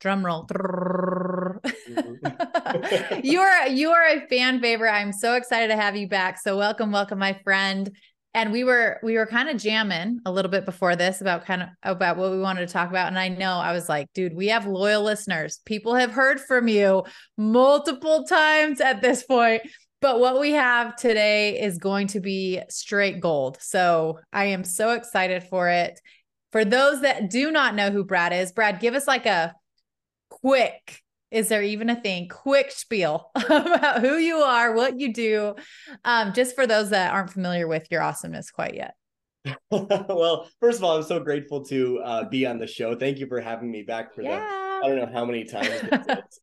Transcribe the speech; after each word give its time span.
drum 0.00 0.24
roll. 0.24 0.46
You 3.22 3.40
are 3.40 3.68
you 3.68 3.90
are 3.90 4.04
a 4.04 4.26
fan 4.28 4.60
favorite 4.60 4.90
i'm 4.90 5.12
so 5.12 5.34
excited 5.34 5.68
to 5.68 5.76
have 5.76 5.96
you 5.96 6.08
back 6.08 6.38
so 6.38 6.56
welcome 6.56 6.92
welcome 6.92 7.18
my 7.18 7.38
friend 7.44 7.90
and 8.36 8.52
we 8.52 8.64
were 8.64 9.00
we 9.02 9.16
were 9.16 9.26
kind 9.26 9.48
of 9.48 9.56
jamming 9.56 10.20
a 10.26 10.30
little 10.30 10.50
bit 10.50 10.64
before 10.64 10.94
this 10.94 11.20
about 11.20 11.46
kind 11.46 11.62
of 11.62 11.68
about 11.82 12.18
what 12.18 12.30
we 12.30 12.38
wanted 12.38 12.66
to 12.66 12.72
talk 12.72 12.90
about 12.90 13.08
and 13.08 13.18
i 13.18 13.28
know 13.28 13.52
i 13.52 13.72
was 13.72 13.88
like 13.88 14.12
dude 14.12 14.36
we 14.36 14.48
have 14.48 14.66
loyal 14.66 15.02
listeners 15.02 15.60
people 15.64 15.94
have 15.94 16.12
heard 16.12 16.38
from 16.38 16.68
you 16.68 17.02
multiple 17.36 18.24
times 18.24 18.80
at 18.80 19.00
this 19.00 19.24
point 19.24 19.62
but 20.02 20.20
what 20.20 20.38
we 20.38 20.52
have 20.52 20.94
today 20.96 21.58
is 21.58 21.78
going 21.78 22.06
to 22.06 22.20
be 22.20 22.60
straight 22.68 23.20
gold 23.20 23.56
so 23.60 24.18
i 24.32 24.44
am 24.44 24.62
so 24.62 24.90
excited 24.90 25.42
for 25.42 25.68
it 25.68 25.98
for 26.52 26.64
those 26.64 27.00
that 27.00 27.30
do 27.30 27.50
not 27.50 27.74
know 27.74 27.90
who 27.90 28.04
brad 28.04 28.32
is 28.32 28.52
brad 28.52 28.80
give 28.80 28.94
us 28.94 29.06
like 29.08 29.26
a 29.26 29.54
quick 30.40 31.02
is 31.30 31.48
there 31.48 31.62
even 31.62 31.90
a 31.90 32.00
thing? 32.00 32.28
Quick 32.28 32.70
spiel 32.70 33.30
about 33.34 34.00
who 34.00 34.16
you 34.16 34.36
are 34.36 34.74
what 34.74 34.98
you 34.98 35.12
do 35.12 35.54
um, 36.04 36.32
just 36.32 36.54
for 36.54 36.66
those 36.66 36.90
that 36.90 37.12
aren't 37.12 37.30
familiar 37.30 37.66
with 37.66 37.86
your 37.90 38.02
awesomeness 38.02 38.50
quite 38.50 38.74
yet. 38.74 38.94
Well 39.70 40.48
first 40.60 40.78
of 40.78 40.84
all 40.84 40.96
i'm 40.96 41.04
so 41.04 41.20
grateful 41.20 41.64
to 41.66 42.00
uh, 42.00 42.28
be 42.28 42.46
on 42.46 42.58
the 42.58 42.66
show. 42.66 42.96
Thank 42.96 43.18
you 43.18 43.26
for 43.26 43.40
having 43.40 43.70
me 43.70 43.82
back 43.82 44.14
for 44.14 44.22
yeah. 44.22 44.40
the 44.40 44.86
i 44.86 44.88
don't 44.88 44.98
know 44.98 45.10
how 45.12 45.24
many 45.24 45.44
times 45.44 45.82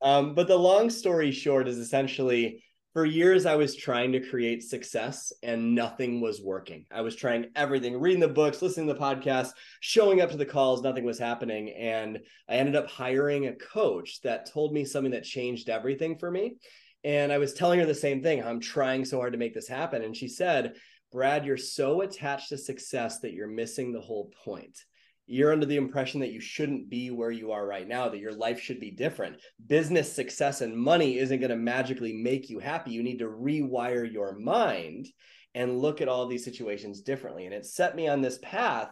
um, 0.02 0.34
but 0.34 0.48
the 0.48 0.58
long 0.58 0.90
story 0.90 1.32
short 1.32 1.68
is 1.68 1.78
essentially 1.78 2.64
for 2.94 3.06
years 3.06 3.46
i 3.46 3.56
was 3.56 3.76
trying 3.76 4.12
to 4.12 4.30
create 4.30 4.64
success 4.64 5.34
and 5.42 5.74
nothing 5.76 6.22
was 6.22 6.42
working. 6.42 6.86
I 6.92 7.02
was 7.02 7.16
trying 7.16 7.48
everything 7.56 8.00
reading 8.00 8.20
the 8.20 8.28
books 8.28 8.62
listening 8.62 8.88
to 8.88 8.94
the 8.94 9.00
podcast 9.00 9.50
showing 9.80 10.22
up 10.22 10.30
to 10.32 10.38
the 10.38 10.46
calls 10.46 10.84
nothing 10.84 11.04
was 11.04 11.20
happening. 11.20 11.72
And 11.72 12.20
i 12.48 12.56
ended 12.56 12.76
up 12.76 12.90
hiring 12.90 13.48
a 13.48 13.56
coach 13.56 14.22
that 14.22 14.52
told 14.52 14.74
me 14.74 14.86
something 14.86 15.12
that 15.12 15.24
changed 15.24 15.70
everything 15.70 16.18
for 16.18 16.30
me. 16.30 16.56
And 17.04 17.34
i 17.34 17.40
was 17.40 17.54
telling 17.54 17.80
her 17.80 17.86
the 17.86 17.96
same 17.96 18.22
thing 18.22 18.44
i'm 18.44 18.60
trying 18.60 19.04
so 19.06 19.18
hard 19.18 19.34
to 19.34 19.40
make 19.40 19.54
this 19.54 19.68
happen. 19.68 20.04
And 20.04 20.16
she 20.16 20.28
said 20.28 20.76
brad 21.12 21.46
you're 21.46 21.58
so 21.58 22.02
attached 22.02 22.50
to 22.50 22.58
success 22.58 23.20
that 23.20 23.34
you're 23.34 23.48
missing 23.48 23.92
the 23.92 24.02
whole 24.02 24.32
point 24.46 24.80
you're 25.26 25.54
under 25.54 25.66
the 25.66 25.78
impression 25.78 26.20
that 26.20 26.32
you 26.32 26.42
shouldn't 26.42 26.90
be 26.90 27.12
where 27.12 27.32
you 27.32 27.52
are 27.52 27.66
right 27.66 27.88
now, 27.88 28.10
that 28.10 28.20
your 28.20 28.34
life 28.34 28.60
should 28.60 28.80
be 28.80 28.92
different. 28.92 29.38
Business 29.68 30.12
success 30.12 30.62
and 30.62 30.78
money 30.78 31.18
isn't 31.18 31.40
going 31.40 31.50
to 31.50 31.56
magically 31.56 32.14
make 32.14 32.50
you 32.50 32.60
happy. 32.60 32.92
You 32.92 33.04
need 33.04 33.20
to 33.20 33.28
rewire 33.28 34.12
your 34.12 34.38
mind 34.38 35.08
and 35.56 35.80
look 35.80 36.02
at 36.02 36.08
all 36.08 36.28
these 36.28 36.44
situations 36.44 37.02
differently. 37.02 37.46
And 37.46 37.54
it 37.54 37.66
set 37.66 37.96
me 37.96 38.08
on 38.08 38.22
this 38.22 38.40
path 38.42 38.90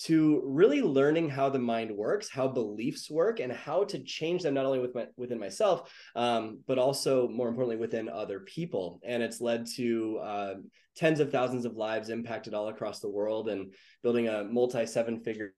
to 0.00 0.42
really 0.44 0.82
learning 0.82 1.28
how 1.28 1.48
the 1.48 1.58
mind 1.58 1.90
works, 1.90 2.28
how 2.28 2.48
beliefs 2.48 3.10
work, 3.10 3.40
and 3.40 3.52
how 3.52 3.84
to 3.84 4.02
change 4.02 4.42
them 4.42 4.54
not 4.54 4.66
only 4.66 4.80
with 4.80 4.94
my, 4.94 5.06
within 5.16 5.38
myself, 5.38 5.92
um, 6.16 6.60
but 6.66 6.78
also 6.78 7.28
more 7.28 7.48
importantly 7.48 7.76
within 7.76 8.08
other 8.08 8.40
people. 8.40 9.00
And 9.04 9.22
it's 9.22 9.40
led 9.40 9.66
to 9.76 10.18
uh, 10.22 10.54
tens 10.96 11.20
of 11.20 11.30
thousands 11.30 11.64
of 11.64 11.76
lives 11.76 12.08
impacted 12.08 12.52
all 12.52 12.68
across 12.68 13.00
the 13.00 13.10
world, 13.10 13.48
and 13.48 13.72
building 14.02 14.28
a 14.28 14.44
multi 14.44 14.86
seven 14.86 15.20
figure 15.20 15.54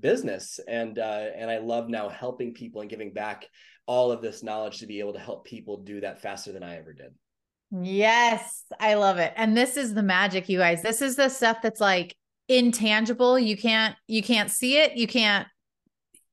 business. 0.00 0.60
And 0.68 0.98
uh, 0.98 1.26
and 1.36 1.50
i 1.50 1.58
love 1.58 1.88
now 1.88 2.08
helping 2.08 2.54
people 2.54 2.80
and 2.80 2.90
giving 2.90 3.12
back 3.12 3.46
all 3.86 4.10
of 4.10 4.20
this 4.20 4.42
knowledge 4.42 4.78
to 4.78 4.86
be 4.86 5.00
able 5.00 5.12
to 5.12 5.18
help 5.18 5.44
people 5.44 5.78
do 5.78 6.00
that 6.00 6.20
faster 6.20 6.52
than 6.52 6.62
i 6.62 6.76
ever 6.76 6.92
did. 6.92 7.14
Yes 7.70 8.64
i 8.80 8.94
love 8.94 9.18
it. 9.18 9.32
And 9.36 9.56
this 9.56 9.76
is 9.76 9.94
the 9.94 10.02
magic 10.02 10.48
you 10.48 10.58
guys. 10.58 10.82
This 10.82 11.02
is 11.02 11.16
the 11.16 11.28
stuff 11.28 11.58
that's 11.62 11.80
like 11.80 12.16
intangible. 12.48 13.38
You 13.38 13.56
can't 13.56 13.96
you 14.06 14.22
can't 14.22 14.50
see 14.50 14.78
it. 14.78 14.96
You 14.96 15.06
can't 15.06 15.46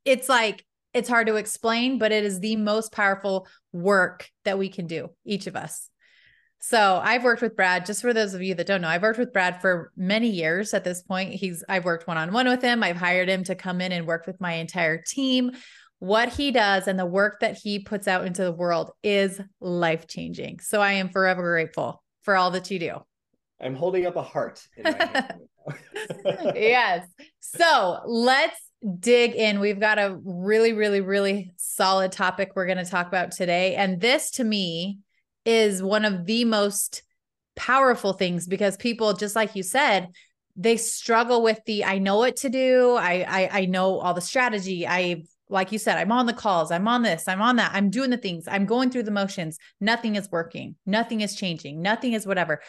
it's 0.05 0.29
like 0.29 0.65
it's 0.93 1.09
hard 1.09 1.27
to 1.27 1.35
explain 1.35 1.97
but 1.97 2.11
it 2.11 2.23
is 2.23 2.39
the 2.39 2.55
most 2.55 2.91
powerful 2.91 3.47
work 3.71 4.29
that 4.45 4.59
we 4.59 4.69
can 4.69 4.85
do 4.85 5.09
each 5.25 5.47
of 5.47 5.55
us 5.55 5.89
so 6.65 7.01
I've 7.03 7.25
worked 7.25 7.41
with 7.41 7.57
Brad, 7.57 7.85
just 7.85 8.01
for 8.01 8.13
those 8.13 8.33
of 8.33 8.41
you 8.41 8.55
that 8.55 8.65
don't 8.65 8.79
know, 8.79 8.87
I've 8.87 9.01
worked 9.01 9.19
with 9.19 9.33
Brad 9.33 9.59
for 9.59 9.91
many 9.97 10.29
years 10.29 10.73
at 10.73 10.85
this 10.85 11.01
point. 11.01 11.33
He's 11.33 11.61
I've 11.67 11.83
worked 11.83 12.07
one-on-one 12.07 12.47
with 12.47 12.61
him. 12.61 12.83
I've 12.83 12.95
hired 12.95 13.27
him 13.27 13.43
to 13.43 13.53
come 13.53 13.81
in 13.81 13.91
and 13.91 14.07
work 14.07 14.25
with 14.25 14.39
my 14.39 14.53
entire 14.53 14.97
team. 14.97 15.51
What 15.99 16.29
he 16.29 16.51
does 16.51 16.87
and 16.87 16.97
the 16.97 17.05
work 17.05 17.41
that 17.41 17.57
he 17.57 17.79
puts 17.79 18.07
out 18.07 18.25
into 18.25 18.45
the 18.45 18.53
world 18.53 18.91
is 19.03 19.41
life-changing. 19.59 20.61
So 20.61 20.79
I 20.79 20.93
am 20.93 21.09
forever 21.09 21.41
grateful 21.41 22.01
for 22.21 22.37
all 22.37 22.51
that 22.51 22.71
you 22.71 22.79
do. 22.79 22.95
I'm 23.61 23.75
holding 23.75 24.05
up 24.05 24.15
a 24.15 24.23
heart. 24.23 24.65
yes. 26.55 27.05
So 27.41 27.99
let's 28.05 28.57
dig 28.99 29.35
in. 29.35 29.59
We've 29.59 29.81
got 29.81 29.99
a 29.99 30.17
really, 30.23 30.71
really, 30.71 31.01
really 31.01 31.51
solid 31.57 32.13
topic 32.13 32.53
we're 32.55 32.67
going 32.67 32.77
to 32.77 32.85
talk 32.85 33.09
about 33.09 33.33
today. 33.33 33.75
And 33.75 33.99
this 33.99 34.31
to 34.31 34.45
me 34.45 34.99
is 35.45 35.83
one 35.83 36.05
of 36.05 36.25
the 36.25 36.45
most 36.45 37.03
powerful 37.55 38.13
things 38.13 38.47
because 38.47 38.77
people, 38.77 39.13
just 39.13 39.35
like 39.35 39.55
you 39.55 39.63
said, 39.63 40.09
they 40.55 40.77
struggle 40.77 41.41
with 41.41 41.59
the 41.65 41.83
I 41.83 41.97
know 41.97 42.17
what 42.17 42.37
to 42.37 42.49
do. 42.49 42.95
I 42.95 43.25
I, 43.27 43.59
I 43.61 43.65
know 43.65 43.99
all 43.99 44.13
the 44.13 44.21
strategy. 44.21 44.87
I 44.87 45.23
like 45.49 45.71
you 45.71 45.79
said, 45.79 45.97
I'm 45.97 46.11
on 46.11 46.25
the 46.25 46.33
calls, 46.33 46.71
I'm 46.71 46.87
on 46.87 47.03
this, 47.03 47.27
I'm 47.27 47.41
on 47.41 47.57
that, 47.57 47.71
I'm 47.73 47.89
doing 47.89 48.09
the 48.09 48.17
things, 48.17 48.47
I'm 48.47 48.65
going 48.65 48.89
through 48.89 49.03
the 49.03 49.11
motions. 49.11 49.57
Nothing 49.79 50.15
is 50.15 50.31
working, 50.31 50.75
nothing 50.85 51.21
is 51.21 51.35
changing, 51.35 51.81
nothing 51.81 52.13
is 52.13 52.25
whatever. 52.25 52.61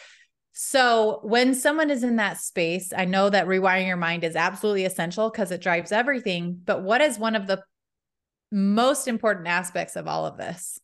So, 0.53 1.19
when 1.23 1.53
someone 1.53 1.89
is 1.89 2.03
in 2.03 2.15
that 2.15 2.37
space, 2.37 2.93
I 2.95 3.03
know 3.05 3.29
that 3.29 3.47
rewiring 3.47 3.87
your 3.87 3.97
mind 3.97 4.23
is 4.23 4.37
absolutely 4.37 4.85
essential 4.85 5.29
because 5.29 5.51
it 5.51 5.61
drives 5.61 5.91
everything. 5.91 6.61
But 6.63 6.81
what 6.81 7.01
is 7.01 7.19
one 7.19 7.35
of 7.35 7.45
the 7.45 7.61
most 8.51 9.09
important 9.09 9.47
aspects 9.47 9.97
of 9.97 10.07
all 10.07 10.25
of 10.25 10.37
this? 10.37 10.79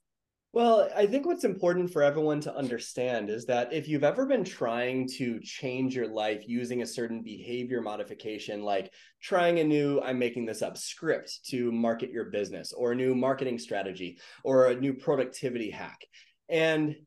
Well, 0.53 0.89
I 0.93 1.05
think 1.05 1.25
what's 1.25 1.45
important 1.45 1.93
for 1.93 2.03
everyone 2.03 2.41
to 2.41 2.53
understand 2.53 3.29
is 3.29 3.45
that 3.45 3.71
if 3.71 3.87
you've 3.87 4.03
ever 4.03 4.25
been 4.25 4.43
trying 4.43 5.07
to 5.15 5.39
change 5.39 5.95
your 5.95 6.09
life 6.09 6.43
using 6.45 6.81
a 6.81 6.85
certain 6.85 7.23
behavior 7.23 7.81
modification, 7.81 8.61
like 8.61 8.91
trying 9.21 9.59
a 9.59 9.63
new, 9.63 10.01
I'm 10.01 10.19
making 10.19 10.45
this 10.45 10.61
up, 10.61 10.77
script 10.77 11.45
to 11.51 11.71
market 11.71 12.11
your 12.11 12.25
business, 12.25 12.73
or 12.73 12.91
a 12.91 12.95
new 12.95 13.15
marketing 13.15 13.59
strategy, 13.59 14.19
or 14.43 14.67
a 14.67 14.75
new 14.75 14.93
productivity 14.93 15.69
hack, 15.69 16.05
and 16.49 16.97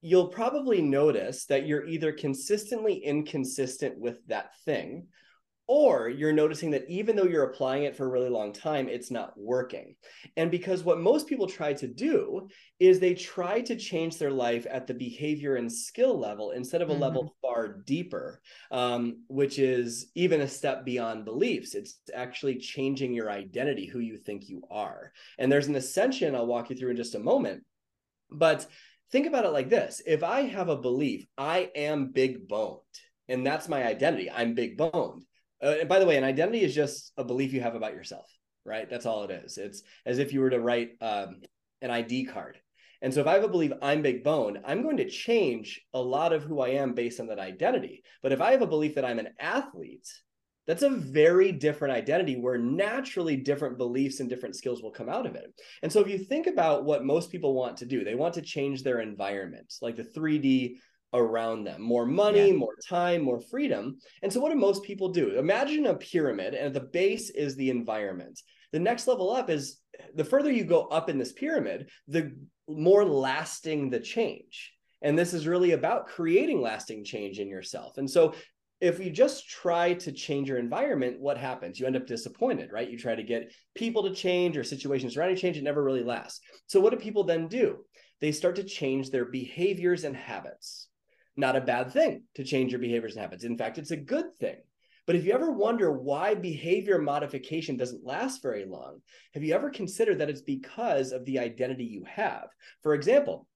you'll 0.00 0.28
probably 0.28 0.82
notice 0.82 1.44
that 1.46 1.68
you're 1.68 1.86
either 1.86 2.10
consistently 2.10 2.94
inconsistent 2.94 3.96
with 3.96 4.26
that 4.26 4.50
thing 4.64 5.06
or 5.68 6.08
you're 6.08 6.32
noticing 6.32 6.70
that 6.70 6.88
even 6.88 7.14
though 7.14 7.24
you're 7.24 7.44
applying 7.44 7.82
it 7.82 7.94
for 7.94 8.06
a 8.06 8.08
really 8.08 8.30
long 8.30 8.54
time, 8.54 8.88
it's 8.88 9.10
not 9.10 9.34
working. 9.36 9.94
And 10.38 10.50
because 10.50 10.82
what 10.82 10.98
most 10.98 11.28
people 11.28 11.46
try 11.46 11.74
to 11.74 11.86
do 11.86 12.48
is 12.80 12.98
they 12.98 13.12
try 13.12 13.60
to 13.60 13.76
change 13.76 14.16
their 14.16 14.30
life 14.30 14.66
at 14.70 14.86
the 14.86 14.94
behavior 14.94 15.56
and 15.56 15.70
skill 15.70 16.18
level 16.18 16.52
instead 16.52 16.80
of 16.80 16.88
a 16.88 16.92
mm-hmm. 16.92 17.02
level 17.02 17.36
far 17.42 17.68
deeper, 17.68 18.40
um, 18.70 19.22
which 19.28 19.58
is 19.58 20.10
even 20.14 20.40
a 20.40 20.48
step 20.48 20.86
beyond 20.86 21.26
beliefs. 21.26 21.74
It's 21.74 22.00
actually 22.14 22.56
changing 22.56 23.12
your 23.12 23.30
identity, 23.30 23.84
who 23.84 23.98
you 23.98 24.16
think 24.16 24.48
you 24.48 24.62
are. 24.70 25.12
And 25.38 25.52
there's 25.52 25.68
an 25.68 25.76
ascension 25.76 26.34
I'll 26.34 26.46
walk 26.46 26.70
you 26.70 26.76
through 26.76 26.92
in 26.92 26.96
just 26.96 27.14
a 27.14 27.20
moment. 27.20 27.62
But 28.30 28.66
think 29.12 29.26
about 29.26 29.44
it 29.44 29.52
like 29.52 29.68
this 29.68 30.00
if 30.06 30.22
I 30.24 30.42
have 30.42 30.70
a 30.70 30.76
belief, 30.76 31.26
I 31.36 31.70
am 31.76 32.12
big 32.12 32.48
boned, 32.48 32.80
and 33.28 33.46
that's 33.46 33.68
my 33.68 33.86
identity, 33.86 34.30
I'm 34.30 34.54
big 34.54 34.78
boned 34.78 35.24
uh, 35.62 35.76
and 35.80 35.88
by 35.88 35.98
the 35.98 36.06
way, 36.06 36.16
an 36.16 36.24
identity 36.24 36.62
is 36.62 36.74
just 36.74 37.12
a 37.16 37.24
belief 37.24 37.52
you 37.52 37.60
have 37.60 37.74
about 37.74 37.94
yourself, 37.94 38.26
right? 38.64 38.88
That's 38.88 39.06
all 39.06 39.24
it 39.24 39.30
is. 39.30 39.58
It's 39.58 39.82
as 40.06 40.18
if 40.18 40.32
you 40.32 40.40
were 40.40 40.50
to 40.50 40.60
write 40.60 40.90
um, 41.00 41.40
an 41.82 41.90
ID 41.90 42.26
card. 42.26 42.58
And 43.00 43.14
so 43.14 43.20
if 43.20 43.26
I 43.26 43.34
have 43.34 43.44
a 43.44 43.48
belief 43.48 43.72
I'm 43.80 44.02
big 44.02 44.24
bone, 44.24 44.60
I'm 44.66 44.82
going 44.82 44.96
to 44.96 45.08
change 45.08 45.80
a 45.94 46.00
lot 46.00 46.32
of 46.32 46.42
who 46.42 46.60
I 46.60 46.70
am 46.70 46.94
based 46.94 47.20
on 47.20 47.28
that 47.28 47.38
identity. 47.38 48.02
But 48.22 48.32
if 48.32 48.40
I 48.40 48.50
have 48.50 48.62
a 48.62 48.66
belief 48.66 48.96
that 48.96 49.04
I'm 49.04 49.20
an 49.20 49.28
athlete, 49.38 50.08
that's 50.66 50.82
a 50.82 50.90
very 50.90 51.50
different 51.50 51.94
identity 51.94 52.36
where 52.36 52.58
naturally 52.58 53.36
different 53.36 53.78
beliefs 53.78 54.20
and 54.20 54.28
different 54.28 54.54
skills 54.54 54.82
will 54.82 54.90
come 54.90 55.08
out 55.08 55.26
of 55.26 55.34
it. 55.34 55.50
And 55.82 55.90
so 55.90 56.00
if 56.00 56.08
you 56.08 56.18
think 56.18 56.46
about 56.46 56.84
what 56.84 57.04
most 57.04 57.30
people 57.30 57.54
want 57.54 57.78
to 57.78 57.86
do, 57.86 58.04
they 58.04 58.14
want 58.14 58.34
to 58.34 58.42
change 58.42 58.82
their 58.82 59.00
environment, 59.00 59.72
like 59.80 59.96
the 59.96 60.04
3D 60.04 60.74
around 61.14 61.64
them 61.64 61.80
more 61.80 62.06
money, 62.06 62.48
yeah. 62.48 62.54
more 62.56 62.76
time, 62.86 63.22
more 63.22 63.40
freedom. 63.40 63.98
And 64.22 64.32
so, 64.32 64.40
what 64.40 64.50
do 64.50 64.58
most 64.58 64.82
people 64.82 65.08
do? 65.08 65.38
Imagine 65.38 65.86
a 65.86 65.94
pyramid, 65.94 66.54
and 66.54 66.66
at 66.66 66.74
the 66.74 66.88
base 66.88 67.30
is 67.30 67.56
the 67.56 67.70
environment. 67.70 68.40
The 68.72 68.78
next 68.78 69.06
level 69.06 69.30
up 69.30 69.48
is 69.48 69.80
the 70.14 70.24
further 70.24 70.52
you 70.52 70.64
go 70.64 70.82
up 70.86 71.08
in 71.08 71.18
this 71.18 71.32
pyramid, 71.32 71.88
the 72.06 72.32
more 72.68 73.04
lasting 73.04 73.90
the 73.90 74.00
change. 74.00 74.72
And 75.00 75.18
this 75.18 75.32
is 75.32 75.46
really 75.46 75.72
about 75.72 76.08
creating 76.08 76.60
lasting 76.60 77.04
change 77.04 77.38
in 77.38 77.48
yourself. 77.48 77.98
And 77.98 78.10
so, 78.10 78.34
if 78.80 79.00
you 79.00 79.10
just 79.10 79.48
try 79.48 79.94
to 79.94 80.12
change 80.12 80.48
your 80.48 80.58
environment, 80.58 81.20
what 81.20 81.36
happens? 81.36 81.80
You 81.80 81.86
end 81.86 81.96
up 81.96 82.06
disappointed, 82.06 82.70
right? 82.72 82.88
You 82.88 82.96
try 82.96 83.14
to 83.14 83.24
get 83.24 83.52
people 83.74 84.04
to 84.04 84.14
change 84.14 84.56
or 84.56 84.62
situations 84.62 85.16
around 85.16 85.30
you 85.30 85.36
change, 85.36 85.56
it 85.56 85.64
never 85.64 85.82
really 85.82 86.04
lasts. 86.04 86.40
So, 86.66 86.80
what 86.80 86.90
do 86.90 86.96
people 86.96 87.24
then 87.24 87.48
do? 87.48 87.78
They 88.20 88.32
start 88.32 88.56
to 88.56 88.64
change 88.64 89.10
their 89.10 89.24
behaviors 89.24 90.04
and 90.04 90.16
habits. 90.16 90.87
Not 91.38 91.54
a 91.54 91.60
bad 91.60 91.92
thing 91.92 92.24
to 92.34 92.42
change 92.42 92.72
your 92.72 92.80
behaviors 92.80 93.14
and 93.14 93.22
habits. 93.22 93.44
In 93.44 93.56
fact, 93.56 93.78
it's 93.78 93.92
a 93.92 93.96
good 93.96 94.34
thing. 94.40 94.56
But 95.06 95.14
if 95.14 95.24
you 95.24 95.32
ever 95.32 95.52
wonder 95.52 95.92
why 95.92 96.34
behavior 96.34 96.98
modification 96.98 97.76
doesn't 97.76 98.04
last 98.04 98.42
very 98.42 98.64
long, 98.66 98.98
have 99.34 99.44
you 99.44 99.54
ever 99.54 99.70
considered 99.70 100.18
that 100.18 100.28
it's 100.28 100.42
because 100.42 101.12
of 101.12 101.24
the 101.24 101.38
identity 101.38 101.84
you 101.84 102.02
have? 102.06 102.48
For 102.82 102.92
example, 102.92 103.46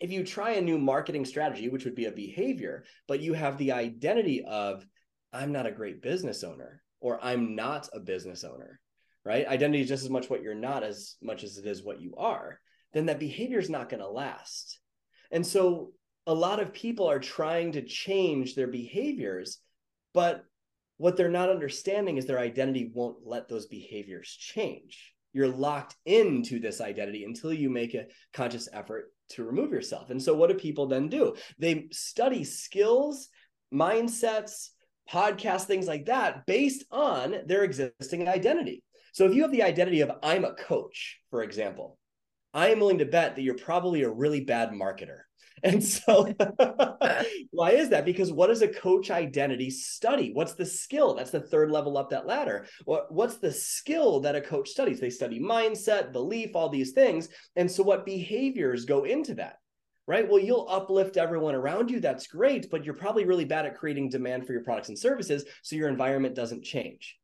if 0.00 0.10
you 0.10 0.24
try 0.24 0.54
a 0.54 0.60
new 0.60 0.76
marketing 0.76 1.24
strategy, 1.24 1.68
which 1.68 1.84
would 1.84 1.94
be 1.94 2.06
a 2.06 2.12
behavior, 2.12 2.82
but 3.06 3.20
you 3.20 3.32
have 3.34 3.58
the 3.58 3.70
identity 3.70 4.42
of, 4.44 4.84
I'm 5.32 5.52
not 5.52 5.66
a 5.66 5.72
great 5.72 6.02
business 6.02 6.42
owner, 6.42 6.82
or 6.98 7.22
I'm 7.22 7.54
not 7.54 7.88
a 7.92 8.00
business 8.00 8.42
owner, 8.42 8.80
right? 9.24 9.46
Identity 9.46 9.82
is 9.82 9.88
just 9.88 10.02
as 10.02 10.10
much 10.10 10.28
what 10.28 10.42
you're 10.42 10.56
not 10.56 10.82
as 10.82 11.14
much 11.22 11.44
as 11.44 11.58
it 11.58 11.66
is 11.66 11.84
what 11.84 12.00
you 12.00 12.16
are, 12.16 12.58
then 12.92 13.06
that 13.06 13.20
behavior 13.20 13.60
is 13.60 13.70
not 13.70 13.88
going 13.88 14.02
to 14.02 14.10
last. 14.10 14.80
And 15.30 15.46
so 15.46 15.92
a 16.30 16.34
lot 16.34 16.60
of 16.60 16.72
people 16.72 17.10
are 17.10 17.18
trying 17.18 17.72
to 17.72 17.82
change 17.82 18.54
their 18.54 18.68
behaviors, 18.68 19.58
but 20.14 20.44
what 20.96 21.16
they're 21.16 21.28
not 21.28 21.50
understanding 21.50 22.18
is 22.18 22.24
their 22.24 22.38
identity 22.38 22.88
won't 22.94 23.26
let 23.26 23.48
those 23.48 23.66
behaviors 23.66 24.28
change. 24.38 25.12
You're 25.32 25.48
locked 25.48 25.96
into 26.06 26.60
this 26.60 26.80
identity 26.80 27.24
until 27.24 27.52
you 27.52 27.68
make 27.68 27.94
a 27.94 28.06
conscious 28.32 28.68
effort 28.72 29.12
to 29.30 29.42
remove 29.42 29.72
yourself. 29.72 30.10
And 30.10 30.22
so, 30.22 30.32
what 30.32 30.50
do 30.50 30.54
people 30.54 30.86
then 30.86 31.08
do? 31.08 31.34
They 31.58 31.88
study 31.90 32.44
skills, 32.44 33.28
mindsets, 33.74 34.68
podcasts, 35.10 35.64
things 35.64 35.88
like 35.88 36.06
that 36.06 36.46
based 36.46 36.84
on 36.92 37.38
their 37.46 37.64
existing 37.64 38.28
identity. 38.28 38.84
So, 39.14 39.26
if 39.26 39.34
you 39.34 39.42
have 39.42 39.50
the 39.50 39.64
identity 39.64 40.02
of 40.02 40.12
I'm 40.22 40.44
a 40.44 40.54
coach, 40.54 41.18
for 41.30 41.42
example, 41.42 41.98
I 42.54 42.68
am 42.68 42.78
willing 42.78 42.98
to 42.98 43.04
bet 43.04 43.34
that 43.34 43.42
you're 43.42 43.56
probably 43.56 44.02
a 44.04 44.10
really 44.10 44.42
bad 44.42 44.70
marketer. 44.70 45.22
And 45.64 45.84
so, 45.84 46.32
why 47.50 47.72
is 47.72 47.90
that? 47.90 48.06
Because 48.06 48.32
what 48.32 48.50
is 48.50 48.62
a 48.62 48.68
coach 48.68 49.10
identity 49.10 49.68
study? 49.68 50.30
What's 50.32 50.54
the 50.54 50.64
skill? 50.64 51.14
That's 51.14 51.30
the 51.30 51.40
third 51.40 51.70
level 51.70 51.98
up 51.98 52.10
that 52.10 52.26
ladder. 52.26 52.66
What, 52.86 53.12
what's 53.12 53.36
the 53.36 53.52
skill 53.52 54.20
that 54.20 54.34
a 54.34 54.40
coach 54.40 54.70
studies? 54.70 55.00
They 55.00 55.10
study 55.10 55.38
mindset, 55.38 56.12
belief, 56.12 56.56
all 56.56 56.70
these 56.70 56.92
things. 56.92 57.28
And 57.56 57.70
so, 57.70 57.82
what 57.82 58.06
behaviors 58.06 58.86
go 58.86 59.04
into 59.04 59.34
that? 59.34 59.58
Right. 60.06 60.28
Well, 60.28 60.40
you'll 60.40 60.66
uplift 60.68 61.18
everyone 61.18 61.54
around 61.54 61.90
you. 61.90 62.00
That's 62.00 62.26
great, 62.26 62.70
but 62.70 62.84
you're 62.84 62.94
probably 62.94 63.26
really 63.26 63.44
bad 63.44 63.66
at 63.66 63.76
creating 63.76 64.08
demand 64.08 64.46
for 64.46 64.52
your 64.52 64.64
products 64.64 64.88
and 64.88 64.98
services. 64.98 65.44
So, 65.62 65.76
your 65.76 65.88
environment 65.88 66.34
doesn't 66.34 66.64
change. 66.64 67.18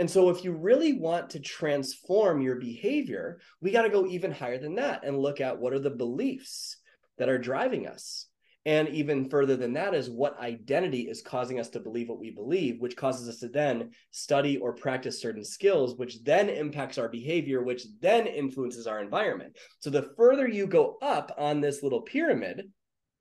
And 0.00 0.10
so, 0.10 0.30
if 0.30 0.42
you 0.42 0.50
really 0.52 0.94
want 0.94 1.30
to 1.30 1.40
transform 1.40 2.40
your 2.40 2.56
behavior, 2.56 3.38
we 3.60 3.70
got 3.70 3.82
to 3.82 3.88
go 3.88 4.04
even 4.06 4.32
higher 4.32 4.58
than 4.58 4.74
that 4.76 5.04
and 5.04 5.16
look 5.16 5.40
at 5.40 5.60
what 5.60 5.72
are 5.72 5.78
the 5.78 5.90
beliefs 5.90 6.77
that 7.18 7.28
are 7.28 7.38
driving 7.38 7.86
us. 7.86 8.26
And 8.66 8.88
even 8.90 9.30
further 9.30 9.56
than 9.56 9.72
that 9.74 9.94
is 9.94 10.10
what 10.10 10.38
identity 10.40 11.02
is 11.02 11.22
causing 11.22 11.58
us 11.58 11.70
to 11.70 11.80
believe 11.80 12.08
what 12.08 12.18
we 12.18 12.30
believe, 12.30 12.80
which 12.80 12.96
causes 12.96 13.28
us 13.28 13.38
to 13.38 13.48
then 13.48 13.92
study 14.10 14.58
or 14.58 14.74
practice 14.74 15.20
certain 15.20 15.44
skills, 15.44 15.96
which 15.96 16.22
then 16.22 16.50
impacts 16.50 16.98
our 16.98 17.08
behavior, 17.08 17.62
which 17.62 17.86
then 18.00 18.26
influences 18.26 18.86
our 18.86 19.00
environment. 19.00 19.56
So 19.78 19.90
the 19.90 20.10
further 20.16 20.46
you 20.46 20.66
go 20.66 20.98
up 21.00 21.34
on 21.38 21.60
this 21.60 21.82
little 21.82 22.02
pyramid, 22.02 22.70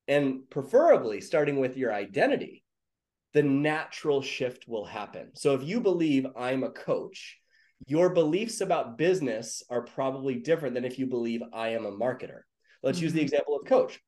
and 0.07 0.49
preferably 0.49 1.21
starting 1.21 1.59
with 1.59 1.77
your 1.77 1.93
identity, 1.93 2.63
the 3.33 3.43
natural 3.43 4.21
shift 4.21 4.67
will 4.67 4.85
happen. 4.85 5.31
So 5.35 5.53
if 5.53 5.63
you 5.63 5.81
believe 5.81 6.25
I'm 6.37 6.63
a 6.63 6.71
coach, 6.71 7.37
your 7.85 8.09
beliefs 8.09 8.61
about 8.61 8.97
business 8.97 9.61
are 9.69 9.81
probably 9.81 10.35
different 10.35 10.75
than 10.75 10.85
if 10.85 10.97
you 10.97 11.07
believe 11.07 11.41
I 11.53 11.69
am 11.69 11.85
a 11.85 11.91
marketer. 11.91 12.41
Let's 12.83 12.97
mm-hmm. 12.97 13.03
use 13.03 13.13
the 13.13 13.19
mm-hmm. 13.19 13.25
example 13.25 13.55
of 13.57 13.67
coach. 13.67 13.99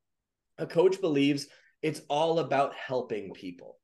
A 0.58 0.66
coach 0.66 1.00
believes 1.02 1.48
it's 1.82 2.02
all 2.10 2.40
about 2.40 2.74
helping 2.76 3.34
people. 3.34 3.78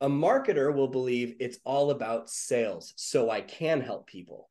A 0.00 0.08
marketer 0.08 0.72
will 0.72 0.88
believe 0.88 1.36
it's 1.40 1.58
all 1.64 1.90
about 1.90 2.30
sales, 2.30 2.92
so 2.96 3.30
I 3.30 3.40
can 3.40 3.80
help 3.80 4.06
people. 4.06 4.48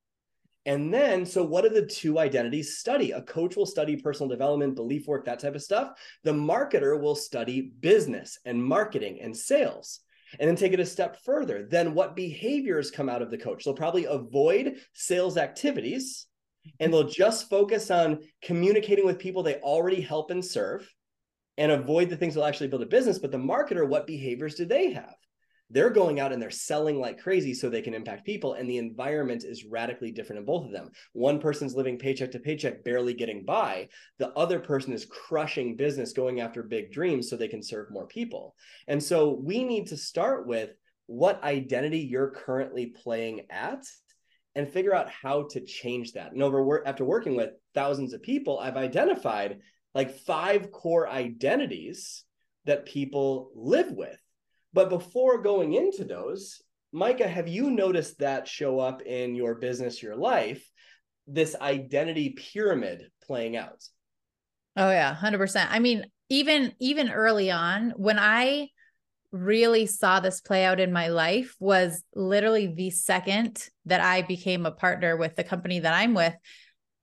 And 0.65 0.93
then, 0.93 1.25
so 1.25 1.45
what 1.45 1.61
do 1.63 1.69
the 1.69 1.85
two 1.85 2.19
identities 2.19 2.77
study? 2.77 3.11
A 3.11 3.21
coach 3.21 3.55
will 3.55 3.65
study 3.65 3.95
personal 3.95 4.27
development, 4.27 4.75
belief 4.75 5.07
work, 5.07 5.23
that 5.23 5.39
type 5.39 5.55
of 5.55 5.63
stuff. 5.63 5.97
The 6.25 6.33
marketer 6.33 6.99
will 6.99 7.15
study 7.15 7.71
business 7.79 8.37
and 8.43 8.61
marketing 8.61 9.21
and 9.21 9.35
sales. 9.35 10.01
And 10.37 10.49
then 10.49 10.57
take 10.57 10.73
it 10.73 10.81
a 10.81 10.85
step 10.85 11.23
further. 11.23 11.65
Then, 11.69 11.93
what 11.93 12.17
behaviors 12.17 12.91
come 12.91 13.07
out 13.07 13.21
of 13.21 13.31
the 13.31 13.37
coach? 13.37 13.63
They'll 13.63 13.73
probably 13.73 14.05
avoid 14.05 14.79
sales 14.91 15.37
activities 15.37 16.25
and 16.79 16.93
they'll 16.93 17.07
just 17.07 17.49
focus 17.49 17.91
on 17.91 18.19
communicating 18.41 19.05
with 19.05 19.19
people 19.19 19.43
they 19.43 19.55
already 19.55 20.01
help 20.01 20.31
and 20.31 20.43
serve 20.43 20.87
and 21.57 21.71
avoid 21.71 22.09
the 22.09 22.17
things 22.17 22.33
that 22.33 22.41
will 22.41 22.47
actually 22.47 22.67
build 22.67 22.83
a 22.83 22.87
business. 22.87 23.19
But 23.19 23.31
the 23.31 23.37
marketer, 23.37 23.87
what 23.87 24.07
behaviors 24.07 24.55
do 24.55 24.65
they 24.65 24.91
have? 24.91 25.15
They're 25.69 25.89
going 25.89 26.19
out 26.19 26.31
and 26.31 26.41
they're 26.41 26.49
selling 26.49 26.97
like 26.97 27.21
crazy 27.21 27.53
so 27.53 27.69
they 27.69 27.81
can 27.81 27.93
impact 27.93 28.25
people. 28.25 28.53
And 28.53 28.69
the 28.69 28.77
environment 28.77 29.43
is 29.43 29.65
radically 29.65 30.11
different 30.11 30.39
in 30.39 30.45
both 30.45 30.65
of 30.65 30.71
them. 30.71 30.91
One 31.11 31.39
person's 31.39 31.75
living 31.75 31.97
paycheck 31.97 32.31
to 32.31 32.39
paycheck, 32.39 32.85
barely 32.85 33.13
getting 33.13 33.43
by. 33.43 33.89
The 34.17 34.29
other 34.33 34.59
person 34.59 34.93
is 34.93 35.05
crushing 35.05 35.75
business, 35.75 36.13
going 36.13 36.39
after 36.39 36.63
big 36.63 36.93
dreams 36.93 37.29
so 37.29 37.35
they 37.35 37.49
can 37.49 37.61
serve 37.61 37.91
more 37.91 38.07
people. 38.07 38.55
And 38.87 39.03
so 39.03 39.31
we 39.31 39.63
need 39.63 39.87
to 39.87 39.97
start 39.97 40.47
with 40.47 40.69
what 41.07 41.43
identity 41.43 41.99
you're 41.99 42.31
currently 42.31 42.87
playing 42.87 43.47
at 43.49 43.83
and 44.57 44.67
figure 44.67 44.93
out 44.93 45.07
how 45.09 45.43
to 45.43 45.61
change 45.61 46.13
that. 46.13 46.31
And 46.31 46.41
over 46.41 46.85
after 46.85 47.05
working 47.05 47.35
with 47.35 47.51
thousands 47.75 48.13
of 48.13 48.23
people, 48.23 48.57
I've 48.57 48.75
identified 48.75 49.59
like 49.93 50.17
five 50.21 50.71
core 50.71 51.07
identities 51.07 52.23
that 52.65 52.87
people 52.87 53.51
live 53.55 53.91
with. 53.91 54.19
But 54.73 54.89
before 54.89 55.43
going 55.43 55.73
into 55.73 56.03
those, 56.03 56.59
Micah, 56.91 57.27
have 57.27 57.47
you 57.47 57.69
noticed 57.69 58.17
that 58.19 58.47
show 58.47 58.79
up 58.79 59.03
in 59.03 59.35
your 59.35 59.55
business, 59.55 60.01
your 60.01 60.15
life, 60.15 60.67
this 61.27 61.55
identity 61.61 62.31
pyramid 62.31 63.11
playing 63.27 63.57
out? 63.57 63.83
Oh 64.75 64.89
yeah, 64.89 65.15
100%. 65.15 65.67
I 65.69 65.77
mean, 65.77 66.03
even 66.29 66.73
even 66.79 67.11
early 67.11 67.51
on 67.51 67.93
when 67.95 68.17
I 68.17 68.69
really 69.31 69.85
saw 69.85 70.19
this 70.19 70.41
play 70.41 70.63
out 70.63 70.79
in 70.79 70.93
my 70.93 71.09
life 71.09 71.55
was 71.59 72.03
literally 72.15 72.67
the 72.67 72.89
second 72.89 73.67
that 73.85 74.01
I 74.01 74.21
became 74.21 74.65
a 74.65 74.71
partner 74.71 75.17
with 75.17 75.35
the 75.35 75.43
company 75.43 75.79
that 75.79 75.93
I'm 75.93 76.13
with. 76.13 76.33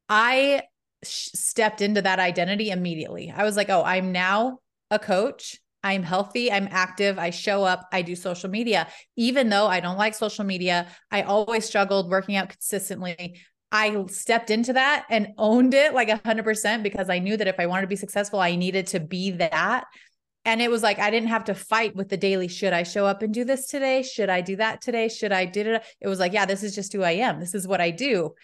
I 0.09 0.63
sh- 1.05 1.31
stepped 1.35 1.81
into 1.81 2.03
that 2.03 2.19
identity 2.19 2.71
immediately. 2.71 3.33
I 3.35 3.45
was 3.45 3.57
like, 3.57 3.69
oh, 3.69 3.83
I'm 3.85 4.13
now 4.13 4.59
a 4.91 4.99
coach. 4.99 5.59
I'm 5.83 6.03
healthy, 6.03 6.51
I'm 6.51 6.67
active, 6.71 7.19
I 7.19 7.29
show 7.29 7.63
up, 7.63 7.87
I 7.93 8.01
do 8.01 8.17
social 8.17 8.49
media. 8.49 8.89
Even 9.17 9.51
though 9.51 9.67
I 9.67 9.81
don't 9.81 9.99
like 9.99 10.15
social 10.15 10.43
media, 10.43 10.89
I 11.11 11.23
always 11.23 11.67
struggled 11.67 12.11
working 12.11 12.37
out 12.37 12.49
consistently. 12.49 13.39
I 13.71 14.07
stepped 14.07 14.51
into 14.51 14.73
that 14.73 15.05
and 15.11 15.35
owned 15.37 15.75
it 15.75 15.93
like 15.93 16.09
100% 16.09 16.83
because 16.83 17.11
I 17.11 17.19
knew 17.19 17.37
that 17.37 17.49
if 17.49 17.61
I 17.61 17.67
wanted 17.67 17.83
to 17.83 17.89
be 17.89 17.97
successful, 17.97 18.41
I 18.41 18.57
needed 18.57 18.87
to 18.89 19.01
be 19.01 19.33
that 19.33 19.85
and 20.45 20.61
it 20.61 20.71
was 20.71 20.83
like 20.83 20.99
i 20.99 21.11
didn't 21.11 21.29
have 21.29 21.45
to 21.45 21.55
fight 21.55 21.95
with 21.97 22.09
the 22.09 22.17
daily 22.17 22.49
should 22.49 22.73
i 22.73 22.83
show 22.83 23.07
up 23.07 23.23
and 23.23 23.33
do 23.33 23.45
this 23.45 23.67
today? 23.67 24.03
Should 24.03 24.31
i 24.31 24.41
do 24.41 24.57
that 24.57 24.81
today? 24.81 25.09
Should 25.09 25.33
i 25.33 25.45
did 25.45 25.67
it? 25.67 25.83
It 26.01 26.09
was 26.09 26.19
like 26.19 26.33
yeah 26.33 26.47
this 26.47 26.63
is 26.63 26.75
just 26.75 26.93
who 26.93 27.03
i 27.03 27.13
am. 27.13 27.41
This 27.41 27.55
is 27.55 27.67
what 27.67 27.81
i 27.81 27.91
do. 27.91 28.35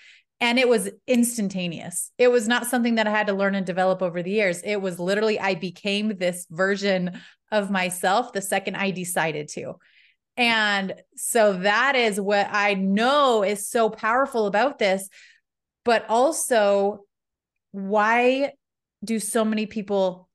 And 0.43 0.59
it 0.59 0.69
was 0.69 0.89
instantaneous. 1.07 2.13
It 2.17 2.29
was 2.29 2.49
not 2.49 2.67
something 2.67 2.95
that 2.97 3.07
i 3.07 3.11
had 3.11 3.27
to 3.27 3.35
learn 3.35 3.55
and 3.55 3.67
develop 3.67 4.03
over 4.03 4.23
the 4.23 4.31
years. 4.31 4.63
It 4.63 4.77
was 4.77 4.99
literally 4.99 5.39
i 5.39 5.55
became 5.55 6.17
this 6.17 6.47
version 6.51 7.21
of 7.53 7.71
myself 7.71 8.33
the 8.33 8.43
second 8.43 8.77
i 8.77 8.91
decided 8.91 9.49
to. 9.49 9.75
And 10.37 10.95
so 11.17 11.55
that 11.55 11.97
is 11.97 12.21
what 12.21 12.49
i 12.51 12.75
know 12.75 13.43
is 13.43 13.69
so 13.69 13.91
powerful 13.91 14.47
about 14.47 14.79
this 14.79 15.09
but 15.85 16.05
also 16.09 17.01
why 17.73 18.53
do 19.05 19.19
so 19.19 19.45
many 19.45 19.67
people 19.67 20.29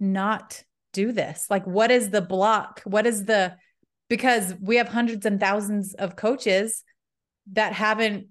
not 0.00 0.62
do 0.96 1.12
this? 1.12 1.46
Like, 1.50 1.66
what 1.66 1.90
is 1.90 2.10
the 2.10 2.22
block? 2.22 2.80
What 2.84 3.06
is 3.06 3.26
the, 3.26 3.54
because 4.08 4.54
we 4.60 4.76
have 4.76 4.88
hundreds 4.88 5.26
and 5.26 5.38
thousands 5.38 5.94
of 5.94 6.16
coaches 6.16 6.82
that 7.52 7.72
haven't 7.72 8.28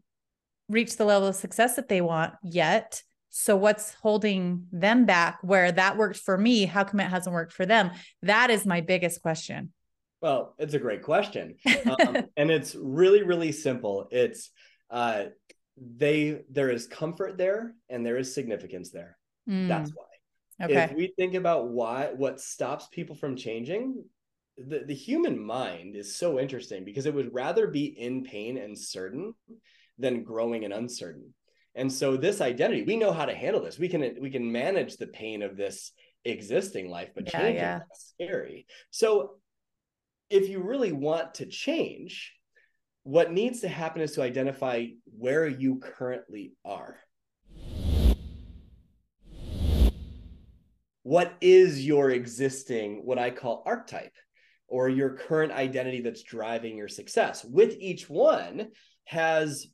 reached 0.67 0.98
the 0.98 1.05
level 1.05 1.27
of 1.27 1.36
success 1.36 1.75
that 1.75 1.88
they 1.88 2.01
want 2.01 2.34
yet. 2.43 3.01
So, 3.29 3.55
what's 3.55 3.93
holding 3.93 4.67
them 4.72 5.05
back 5.05 5.39
where 5.41 5.72
that 5.72 5.98
worked 5.98 6.17
for 6.17 6.38
me? 6.38 6.65
How 6.65 6.84
come 6.84 7.00
it 7.00 7.10
hasn't 7.10 7.34
worked 7.34 7.53
for 7.53 7.65
them? 7.65 7.91
That 8.22 8.50
is 8.50 8.65
my 8.65 8.81
biggest 8.81 9.22
question. 9.22 9.74
Well, 10.22 10.55
it's 10.57 10.74
a 10.74 10.79
great 10.79 11.03
question. 11.03 11.55
Um, 11.86 12.25
and 12.36 12.50
it's 12.50 12.75
really, 12.75 13.22
really 13.22 13.51
simple. 13.51 14.07
It's, 14.10 14.50
uh, 14.89 15.25
they 15.77 16.41
there 16.50 16.69
is 16.69 16.88
comfort 16.88 17.38
there 17.38 17.74
and 17.89 18.05
there 18.05 18.17
is 18.17 18.34
significance 18.34 18.91
there 18.91 19.17
mm. 19.50 19.67
that's 19.67 19.91
why 19.91 20.05
okay. 20.62 20.84
if 20.84 20.94
we 20.94 21.14
think 21.18 21.34
about 21.34 21.70
why 21.70 22.12
what 22.16 22.40
stops 22.40 22.88
people 22.92 23.16
from 23.16 23.36
changing 23.36 24.04
the, 24.58 24.84
the 24.86 24.94
human 24.94 25.38
mind 25.38 25.96
is 25.96 26.16
so 26.16 26.40
interesting 26.40 26.86
because 26.86 27.06
it 27.06 27.14
would 27.14 27.34
rather 27.34 27.68
be 27.68 27.86
in 27.86 28.24
pain 28.24 28.58
and 28.58 28.78
certain 28.78 29.34
than 29.98 30.24
growing 30.24 30.64
and 30.64 30.74
uncertain 30.74 31.34
and 31.76 31.92
so 31.92 32.16
this 32.16 32.42
identity 32.42 32.84
we 32.84 32.98
know 32.98 33.12
how 33.12 33.26
to 33.26 33.36
handle 33.36 33.62
this 33.62 33.80
we 33.80 33.90
can 33.90 34.16
we 34.22 34.30
can 34.30 34.52
manage 34.52 34.98
the 34.98 35.08
pain 35.08 35.42
of 35.42 35.58
this 35.58 35.92
existing 36.24 36.90
life 36.90 37.10
but 37.14 37.26
yeah, 37.26 37.40
changing 37.40 37.56
yeah. 37.56 37.80
is 37.92 38.14
scary 38.14 38.66
so 38.90 39.36
if 40.30 40.50
you 40.50 40.62
really 40.62 40.92
want 40.92 41.36
to 41.36 41.46
change 41.46 42.36
what 43.06 43.32
needs 43.32 43.62
to 43.62 43.68
happen 43.68 44.02
is 44.02 44.14
to 44.14 44.24
identify 44.24 44.88
where 45.16 45.48
you 45.48 45.78
currently 45.78 46.54
are. 46.66 46.98
What 51.06 51.36
is 51.40 51.86
your 51.86 52.10
existing, 52.10 53.06
what 53.06 53.20
I 53.20 53.30
call 53.30 53.62
archetype, 53.68 54.16
or 54.68 54.90
your 54.90 55.12
current 55.12 55.52
identity 55.52 56.02
that's 56.02 56.24
driving 56.24 56.76
your 56.76 56.88
success? 56.88 57.46
With 57.46 57.78
each 57.80 58.10
one 58.10 58.70
has 59.04 59.68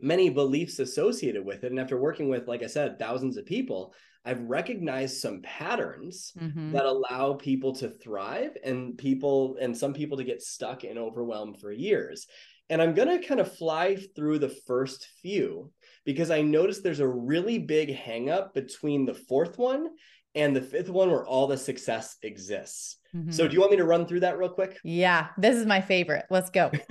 many 0.00 0.30
beliefs 0.30 0.78
associated 0.78 1.44
with 1.44 1.62
it. 1.62 1.72
And 1.72 1.78
after 1.78 2.00
working 2.00 2.30
with, 2.30 2.48
like 2.48 2.62
I 2.62 2.68
said, 2.68 2.98
thousands 2.98 3.36
of 3.36 3.44
people, 3.44 3.92
I've 4.24 4.40
recognized 4.40 5.18
some 5.18 5.42
patterns 5.42 6.32
mm-hmm. 6.40 6.72
that 6.72 6.86
allow 6.86 7.34
people 7.34 7.74
to 7.74 7.90
thrive 7.90 8.56
and 8.64 8.96
people 8.96 9.58
and 9.60 9.76
some 9.76 9.92
people 9.92 10.16
to 10.16 10.24
get 10.24 10.40
stuck 10.40 10.84
and 10.84 10.98
overwhelmed 10.98 11.60
for 11.60 11.70
years. 11.70 12.26
And 12.70 12.80
I'm 12.80 12.94
going 12.94 13.20
to 13.20 13.28
kind 13.28 13.40
of 13.40 13.54
fly 13.54 13.98
through 14.16 14.38
the 14.38 14.56
first 14.66 15.06
few 15.20 15.70
because 16.06 16.30
I 16.30 16.40
noticed 16.40 16.82
there's 16.82 17.00
a 17.00 17.06
really 17.06 17.58
big 17.58 17.94
hangup 17.94 18.54
between 18.54 19.04
the 19.04 19.12
fourth 19.12 19.58
one 19.58 19.88
and 20.36 20.54
the 20.54 20.60
fifth 20.60 20.88
one 20.88 21.10
where 21.10 21.26
all 21.26 21.48
the 21.48 21.56
success 21.56 22.16
exists. 22.22 22.98
Mm-hmm. 23.14 23.30
So, 23.30 23.48
do 23.48 23.54
you 23.54 23.60
want 23.60 23.72
me 23.72 23.78
to 23.78 23.84
run 23.84 24.06
through 24.06 24.20
that 24.20 24.38
real 24.38 24.50
quick? 24.50 24.78
Yeah, 24.84 25.28
this 25.38 25.56
is 25.56 25.66
my 25.66 25.80
favorite. 25.80 26.26
Let's 26.30 26.50
go. 26.50 26.70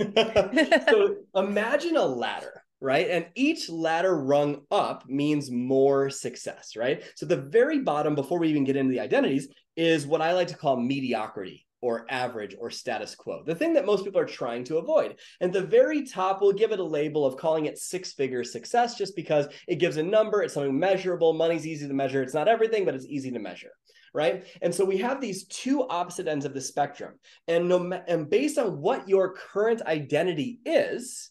so, 0.90 1.16
imagine 1.34 1.96
a 1.96 2.04
ladder 2.04 2.62
right? 2.80 3.08
And 3.08 3.26
each 3.34 3.70
ladder 3.70 4.16
rung 4.16 4.62
up 4.70 5.08
means 5.08 5.50
more 5.50 6.10
success, 6.10 6.76
right? 6.76 7.02
So 7.14 7.24
the 7.24 7.36
very 7.36 7.80
bottom, 7.80 8.14
before 8.14 8.38
we 8.38 8.48
even 8.48 8.64
get 8.64 8.76
into 8.76 8.92
the 8.92 9.00
identities, 9.00 9.48
is 9.76 10.06
what 10.06 10.20
I 10.20 10.34
like 10.34 10.48
to 10.48 10.56
call 10.56 10.76
mediocrity 10.76 11.65
or 11.80 12.06
average 12.08 12.56
or 12.58 12.70
status 12.70 13.14
quo, 13.14 13.42
the 13.44 13.54
thing 13.54 13.74
that 13.74 13.86
most 13.86 14.04
people 14.04 14.20
are 14.20 14.26
trying 14.26 14.64
to 14.64 14.78
avoid. 14.78 15.16
And 15.40 15.52
the 15.52 15.62
very 15.62 16.06
top, 16.06 16.40
we'll 16.40 16.52
give 16.52 16.72
it 16.72 16.78
a 16.78 16.84
label 16.84 17.26
of 17.26 17.36
calling 17.36 17.66
it 17.66 17.78
six 17.78 18.12
figure 18.12 18.44
success 18.44 18.96
just 18.96 19.14
because 19.14 19.46
it 19.68 19.76
gives 19.76 19.96
a 19.96 20.02
number, 20.02 20.42
it's 20.42 20.54
something 20.54 20.78
measurable, 20.78 21.32
money's 21.32 21.66
easy 21.66 21.86
to 21.86 21.94
measure. 21.94 22.22
It's 22.22 22.34
not 22.34 22.48
everything, 22.48 22.84
but 22.84 22.94
it's 22.94 23.06
easy 23.06 23.30
to 23.30 23.38
measure. 23.38 23.72
Right. 24.14 24.46
And 24.62 24.74
so 24.74 24.82
we 24.84 24.96
have 24.98 25.20
these 25.20 25.44
two 25.46 25.86
opposite 25.88 26.26
ends 26.26 26.46
of 26.46 26.54
the 26.54 26.60
spectrum. 26.60 27.18
And 27.48 27.68
no 27.68 27.92
and 28.08 28.30
based 28.30 28.56
on 28.56 28.80
what 28.80 29.06
your 29.06 29.34
current 29.34 29.82
identity 29.82 30.60
is, 30.64 31.30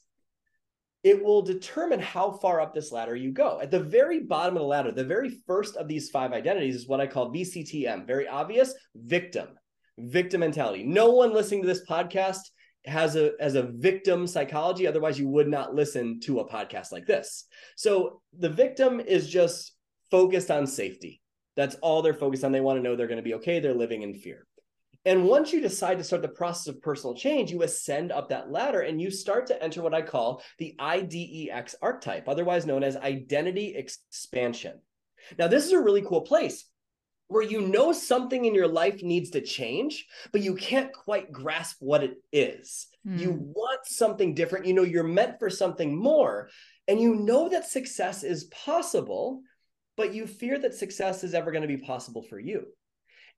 it 1.05 1.23
will 1.23 1.43
determine 1.43 1.99
how 1.99 2.31
far 2.31 2.59
up 2.59 2.73
this 2.73 2.91
ladder 2.91 3.15
you 3.15 3.31
go. 3.31 3.59
At 3.61 3.69
the 3.69 3.79
very 3.79 4.21
bottom 4.21 4.55
of 4.55 4.61
the 4.61 4.67
ladder, 4.67 4.91
the 4.91 5.03
very 5.03 5.29
first 5.45 5.75
of 5.77 5.87
these 5.87 6.09
five 6.09 6.31
identities 6.31 6.75
is 6.75 6.87
what 6.87 6.99
I 6.99 7.05
call 7.05 7.31
VCTM, 7.31 8.07
very 8.07 8.27
obvious 8.27 8.73
victim, 8.95 9.49
victim 9.97 10.41
mentality. 10.41 10.83
No 10.83 11.11
one 11.11 11.33
listening 11.33 11.61
to 11.61 11.67
this 11.67 11.85
podcast 11.87 12.39
has 12.85 13.15
a 13.15 13.31
as 13.39 13.55
a 13.55 13.63
victim 13.63 14.27
psychology 14.27 14.85
otherwise 14.85 15.17
you 15.17 15.27
would 15.27 15.47
not 15.47 15.73
listen 15.73 16.19
to 16.19 16.39
a 16.39 16.47
podcast 16.47 16.91
like 16.91 17.05
this. 17.05 17.45
So 17.75 18.21
the 18.37 18.49
victim 18.49 18.99
is 18.99 19.29
just 19.29 19.73
focused 20.11 20.51
on 20.51 20.67
safety. 20.67 21.21
That's 21.55 21.75
all 21.75 22.01
they're 22.01 22.13
focused 22.13 22.43
on. 22.43 22.51
They 22.51 22.61
want 22.61 22.77
to 22.77 22.83
know 22.83 22.95
they're 22.95 23.07
going 23.07 23.17
to 23.17 23.23
be 23.23 23.35
okay. 23.35 23.59
They're 23.59 23.73
living 23.73 24.01
in 24.01 24.13
fear. 24.13 24.45
And 25.05 25.25
once 25.25 25.53
you 25.53 25.61
decide 25.61 25.99
to 25.99 26.03
start 26.03 26.23
the 26.23 26.27
process 26.27 26.67
of 26.67 26.81
personal 26.81 27.15
change, 27.15 27.51
you 27.51 27.61
ascend 27.61 28.11
up 28.11 28.29
that 28.29 28.51
ladder 28.51 28.81
and 28.81 28.99
you 28.99 29.11
start 29.11 29.45
to 29.47 29.63
enter 29.63 29.83
what 29.83 29.93
I 29.93 30.01
call 30.01 30.41
the 30.57 30.75
IDEX 30.79 31.75
archetype, 31.81 32.27
otherwise 32.27 32.65
known 32.65 32.83
as 32.83 32.97
identity 32.97 33.75
expansion. 33.75 34.81
Now, 35.37 35.47
this 35.47 35.65
is 35.65 35.73
a 35.73 35.79
really 35.79 36.01
cool 36.01 36.21
place 36.21 36.65
where 37.27 37.43
you 37.43 37.61
know 37.61 37.91
something 37.91 38.45
in 38.45 38.53
your 38.53 38.67
life 38.67 39.01
needs 39.01 39.31
to 39.31 39.41
change, 39.41 40.05
but 40.31 40.41
you 40.41 40.55
can't 40.55 40.93
quite 40.93 41.31
grasp 41.31 41.77
what 41.79 42.03
it 42.03 42.17
is. 42.31 42.87
Mm. 43.07 43.19
You 43.19 43.31
want 43.55 43.85
something 43.85 44.33
different. 44.35 44.65
You 44.65 44.73
know, 44.73 44.83
you're 44.83 45.03
meant 45.03 45.39
for 45.39 45.49
something 45.49 45.95
more. 45.95 46.49
And 46.87 46.99
you 46.99 47.15
know 47.15 47.49
that 47.49 47.67
success 47.67 48.23
is 48.23 48.45
possible, 48.45 49.41
but 49.97 50.13
you 50.13 50.27
fear 50.27 50.59
that 50.59 50.75
success 50.75 51.23
is 51.23 51.33
ever 51.33 51.51
going 51.51 51.63
to 51.63 51.67
be 51.67 51.77
possible 51.77 52.21
for 52.21 52.39
you. 52.39 52.65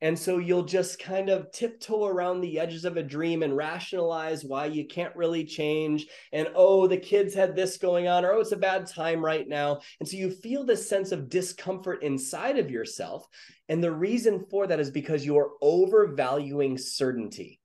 And 0.02 0.18
so 0.18 0.38
you'll 0.38 0.64
just 0.64 1.00
kind 1.00 1.30
of 1.30 1.52
tiptoe 1.52 2.06
around 2.06 2.42
the 2.42 2.60
edges 2.60 2.86
of 2.86 2.98
a 2.98 3.04
dream 3.04 3.42
and 3.42 3.58
rationalize 3.58 4.46
why 4.46 4.68
you 4.68 4.86
can't 4.86 5.16
really 5.16 5.44
change. 5.44 6.06
And 6.32 6.50
oh, 6.54 6.86
the 6.86 6.98
kids 6.98 7.34
had 7.34 7.56
this 7.56 7.78
going 7.78 8.08
on, 8.08 8.24
or 8.24 8.34
oh, 8.34 8.40
it's 8.40 8.52
a 8.52 8.58
bad 8.58 8.86
time 8.86 9.26
right 9.26 9.48
now. 9.48 9.80
And 10.00 10.08
so 10.08 10.16
you 10.16 10.30
feel 10.30 10.64
this 10.64 10.88
sense 10.88 11.12
of 11.12 11.30
discomfort 11.30 12.04
inside 12.04 12.60
of 12.60 12.70
yourself. 12.70 13.26
And 13.70 13.84
the 13.84 13.92
reason 13.92 14.46
for 14.52 14.68
that 14.68 14.80
is 14.80 14.92
because 14.92 15.26
you're 15.26 15.54
overvaluing 15.62 16.78
certainty. 16.78 17.60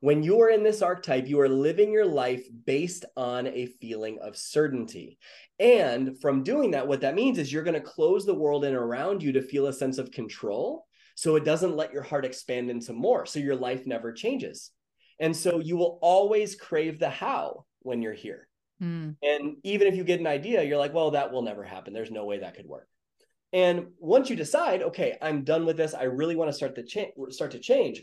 When 0.00 0.22
you 0.22 0.40
are 0.42 0.50
in 0.50 0.64
this 0.64 0.82
archetype, 0.82 1.28
you 1.28 1.40
are 1.40 1.48
living 1.48 1.92
your 1.92 2.04
life 2.04 2.44
based 2.66 3.04
on 3.16 3.46
a 3.46 3.66
feeling 3.80 4.18
of 4.20 4.36
certainty. 4.36 5.16
And 5.58 6.20
from 6.20 6.42
doing 6.42 6.72
that, 6.72 6.86
what 6.88 7.00
that 7.02 7.14
means 7.14 7.38
is 7.38 7.52
you're 7.52 7.62
going 7.62 7.74
to 7.74 7.80
close 7.80 8.26
the 8.26 8.34
world 8.34 8.64
in 8.64 8.74
around 8.74 9.22
you 9.22 9.32
to 9.32 9.40
feel 9.40 9.68
a 9.68 9.72
sense 9.72 9.98
of 9.98 10.10
control 10.10 10.86
so 11.14 11.36
it 11.36 11.44
doesn't 11.44 11.76
let 11.76 11.92
your 11.92 12.02
heart 12.02 12.24
expand 12.24 12.70
into 12.70 12.92
more. 12.92 13.26
So 13.26 13.38
your 13.38 13.56
life 13.56 13.86
never 13.86 14.12
changes. 14.12 14.70
And 15.20 15.36
so 15.36 15.60
you 15.60 15.76
will 15.76 15.98
always 16.02 16.54
crave 16.54 16.98
the 16.98 17.10
how 17.10 17.64
when 17.80 18.02
you're 18.02 18.12
here. 18.12 18.48
Mm. 18.82 19.16
And 19.22 19.56
even 19.62 19.86
if 19.86 19.94
you 19.94 20.04
get 20.04 20.20
an 20.20 20.26
idea, 20.26 20.62
you're 20.62 20.78
like, 20.78 20.94
well, 20.94 21.12
that 21.12 21.32
will 21.32 21.42
never 21.42 21.62
happen. 21.62 21.92
There's 21.92 22.10
no 22.10 22.24
way 22.24 22.38
that 22.38 22.54
could 22.54 22.66
work. 22.66 22.88
And 23.52 23.88
once 23.98 24.30
you 24.30 24.36
decide, 24.36 24.82
okay, 24.82 25.18
I'm 25.20 25.44
done 25.44 25.66
with 25.66 25.76
this. 25.76 25.94
I 25.94 26.04
really 26.04 26.36
want 26.36 26.48
to 26.48 26.56
start 26.56 26.74
to 26.76 26.82
change, 26.82 27.12
start 27.30 27.50
to 27.52 27.58
change. 27.58 28.02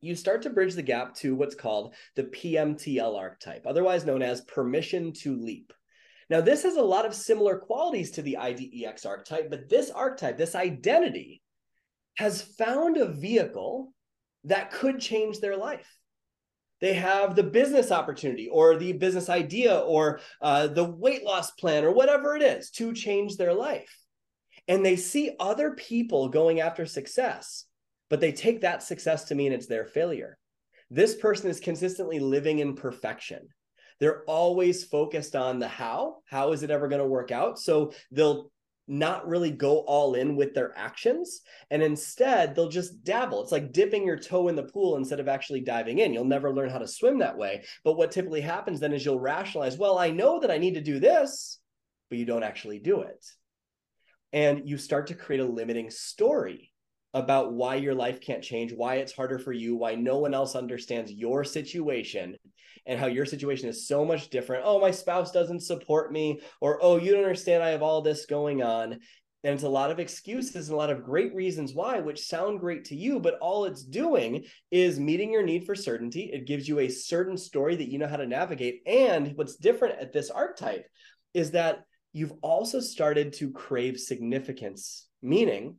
You 0.00 0.14
start 0.14 0.42
to 0.42 0.50
bridge 0.50 0.74
the 0.74 0.82
gap 0.82 1.14
to 1.16 1.34
what's 1.34 1.54
called 1.54 1.94
the 2.16 2.24
PMTL 2.24 3.16
archetype, 3.16 3.66
otherwise 3.66 4.04
known 4.04 4.22
as 4.22 4.42
permission 4.42 5.12
to 5.20 5.36
leap. 5.36 5.72
Now, 6.28 6.40
this 6.40 6.64
has 6.64 6.76
a 6.76 6.82
lot 6.82 7.06
of 7.06 7.14
similar 7.14 7.58
qualities 7.58 8.10
to 8.12 8.22
the 8.22 8.36
IDEX 8.38 9.06
archetype, 9.06 9.48
but 9.48 9.68
this 9.68 9.90
archetype, 9.90 10.36
this 10.36 10.56
identity, 10.56 11.40
has 12.16 12.42
found 12.42 12.96
a 12.96 13.06
vehicle 13.06 13.92
that 14.44 14.70
could 14.70 15.00
change 15.00 15.40
their 15.40 15.56
life. 15.56 15.88
They 16.80 16.94
have 16.94 17.34
the 17.34 17.42
business 17.42 17.90
opportunity 17.90 18.48
or 18.48 18.76
the 18.76 18.92
business 18.92 19.28
idea 19.28 19.78
or 19.78 20.20
uh, 20.42 20.66
the 20.66 20.84
weight 20.84 21.24
loss 21.24 21.50
plan 21.52 21.84
or 21.84 21.92
whatever 21.92 22.36
it 22.36 22.42
is 22.42 22.70
to 22.72 22.92
change 22.92 23.36
their 23.36 23.54
life. 23.54 23.96
And 24.68 24.84
they 24.84 24.96
see 24.96 25.36
other 25.38 25.72
people 25.72 26.28
going 26.28 26.60
after 26.60 26.84
success, 26.84 27.64
but 28.10 28.20
they 28.20 28.32
take 28.32 28.60
that 28.60 28.82
success 28.82 29.24
to 29.24 29.34
mean 29.34 29.52
it's 29.52 29.66
their 29.66 29.86
failure. 29.86 30.38
This 30.90 31.14
person 31.14 31.50
is 31.50 31.60
consistently 31.60 32.18
living 32.18 32.58
in 32.58 32.74
perfection. 32.74 33.48
They're 33.98 34.24
always 34.24 34.84
focused 34.84 35.34
on 35.34 35.58
the 35.58 35.68
how. 35.68 36.18
How 36.26 36.52
is 36.52 36.62
it 36.62 36.70
ever 36.70 36.88
going 36.88 37.00
to 37.00 37.08
work 37.08 37.32
out? 37.32 37.58
So 37.58 37.92
they'll 38.10 38.50
not 38.88 39.26
really 39.26 39.50
go 39.50 39.78
all 39.80 40.14
in 40.14 40.36
with 40.36 40.54
their 40.54 40.76
actions 40.76 41.40
and 41.70 41.82
instead 41.82 42.54
they'll 42.54 42.68
just 42.68 43.02
dabble. 43.02 43.42
It's 43.42 43.52
like 43.52 43.72
dipping 43.72 44.06
your 44.06 44.18
toe 44.18 44.48
in 44.48 44.56
the 44.56 44.62
pool 44.62 44.96
instead 44.96 45.20
of 45.20 45.28
actually 45.28 45.60
diving 45.60 45.98
in. 45.98 46.12
You'll 46.12 46.24
never 46.24 46.52
learn 46.52 46.70
how 46.70 46.78
to 46.78 46.86
swim 46.86 47.18
that 47.18 47.36
way. 47.36 47.64
But 47.84 47.96
what 47.96 48.12
typically 48.12 48.40
happens 48.40 48.80
then 48.80 48.92
is 48.92 49.04
you'll 49.04 49.18
rationalize 49.20 49.76
well 49.76 49.98
i 49.98 50.10
know 50.10 50.40
that 50.40 50.50
i 50.50 50.58
need 50.58 50.74
to 50.74 50.80
do 50.80 51.00
this 51.00 51.58
but 52.08 52.18
you 52.18 52.24
don't 52.24 52.42
actually 52.42 52.78
do 52.78 53.02
it. 53.02 53.24
And 54.32 54.68
you 54.68 54.78
start 54.78 55.08
to 55.08 55.14
create 55.14 55.40
a 55.40 55.46
limiting 55.46 55.90
story 55.90 56.72
about 57.16 57.54
why 57.54 57.76
your 57.76 57.94
life 57.94 58.20
can't 58.20 58.44
change, 58.44 58.74
why 58.74 58.96
it's 58.96 59.12
harder 59.12 59.38
for 59.38 59.52
you, 59.52 59.74
why 59.74 59.94
no 59.94 60.18
one 60.18 60.34
else 60.34 60.54
understands 60.54 61.10
your 61.10 61.44
situation, 61.44 62.36
and 62.84 63.00
how 63.00 63.06
your 63.06 63.24
situation 63.24 63.70
is 63.70 63.88
so 63.88 64.04
much 64.04 64.28
different. 64.28 64.64
Oh, 64.66 64.78
my 64.78 64.90
spouse 64.90 65.32
doesn't 65.32 65.62
support 65.62 66.12
me, 66.12 66.40
or 66.60 66.78
oh, 66.82 66.98
you 66.98 67.12
don't 67.12 67.24
understand, 67.24 67.62
I 67.62 67.70
have 67.70 67.82
all 67.82 68.02
this 68.02 68.26
going 68.26 68.62
on. 68.62 68.98
And 69.44 69.54
it's 69.54 69.62
a 69.62 69.68
lot 69.68 69.90
of 69.90 69.98
excuses 69.98 70.68
and 70.68 70.74
a 70.74 70.78
lot 70.78 70.90
of 70.90 71.04
great 71.04 71.34
reasons 71.34 71.72
why, 71.72 72.00
which 72.00 72.26
sound 72.26 72.60
great 72.60 72.84
to 72.86 72.96
you, 72.96 73.18
but 73.18 73.38
all 73.40 73.64
it's 73.64 73.84
doing 73.84 74.44
is 74.70 75.00
meeting 75.00 75.32
your 75.32 75.44
need 75.44 75.64
for 75.64 75.74
certainty. 75.74 76.30
It 76.32 76.46
gives 76.46 76.68
you 76.68 76.80
a 76.80 76.88
certain 76.88 77.38
story 77.38 77.76
that 77.76 77.90
you 77.90 77.98
know 77.98 78.08
how 78.08 78.16
to 78.16 78.26
navigate. 78.26 78.82
And 78.86 79.32
what's 79.36 79.56
different 79.56 80.00
at 80.00 80.12
this 80.12 80.30
archetype 80.30 80.84
is 81.32 81.52
that 81.52 81.84
you've 82.12 82.34
also 82.42 82.80
started 82.80 83.32
to 83.34 83.52
crave 83.52 83.98
significance, 83.98 85.06
meaning 85.22 85.76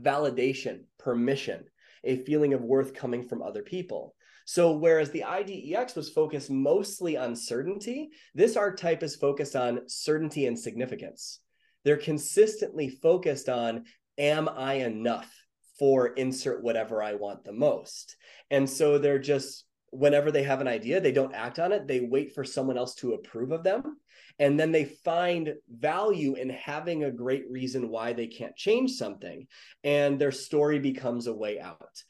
validation, 0.00 0.84
permission, 0.98 1.64
a 2.04 2.16
feeling 2.24 2.54
of 2.54 2.62
worth 2.62 2.94
coming 2.94 3.22
from 3.22 3.42
other 3.42 3.62
people. 3.62 4.14
So, 4.44 4.72
whereas 4.72 5.10
the 5.10 5.22
IDEX 5.22 5.94
was 5.94 6.10
focused 6.10 6.50
mostly 6.50 7.16
on 7.16 7.36
certainty, 7.36 8.10
this 8.34 8.56
archetype 8.56 9.02
is 9.02 9.14
focused 9.14 9.54
on 9.54 9.88
certainty 9.88 10.46
and 10.46 10.58
significance. 10.58 11.40
They're 11.84 11.96
consistently 11.96 12.88
focused 12.88 13.48
on, 13.48 13.84
am 14.18 14.48
I 14.48 14.74
enough 14.74 15.32
for 15.78 16.08
insert 16.08 16.62
whatever 16.62 17.02
I 17.02 17.14
want 17.14 17.44
the 17.44 17.52
most? 17.52 18.16
And 18.50 18.68
so 18.68 18.98
they're 18.98 19.18
just, 19.18 19.64
whenever 19.92 20.32
they 20.32 20.42
have 20.42 20.60
an 20.60 20.68
idea, 20.68 21.00
they 21.00 21.12
don't 21.12 21.34
act 21.34 21.58
on 21.58 21.70
it. 21.70 21.86
They 21.86 22.00
wait 22.00 22.34
for 22.34 22.44
someone 22.44 22.78
else 22.78 22.94
to 22.96 23.12
approve 23.12 23.52
of 23.52 23.62
them. 23.62 23.98
And 24.38 24.58
then 24.58 24.72
they 24.72 24.86
find 24.86 25.54
value 25.70 26.34
in 26.34 26.48
having 26.48 27.04
a 27.04 27.12
great 27.12 27.44
reason 27.50 27.90
why 27.90 28.14
they 28.14 28.26
can't 28.26 28.56
change 28.56 28.92
something. 28.92 29.46
And 29.84 30.18
their 30.18 30.32
story 30.32 30.78
becomes 30.78 31.26
a 31.26 31.34
way 31.34 31.60
out. 31.60 32.02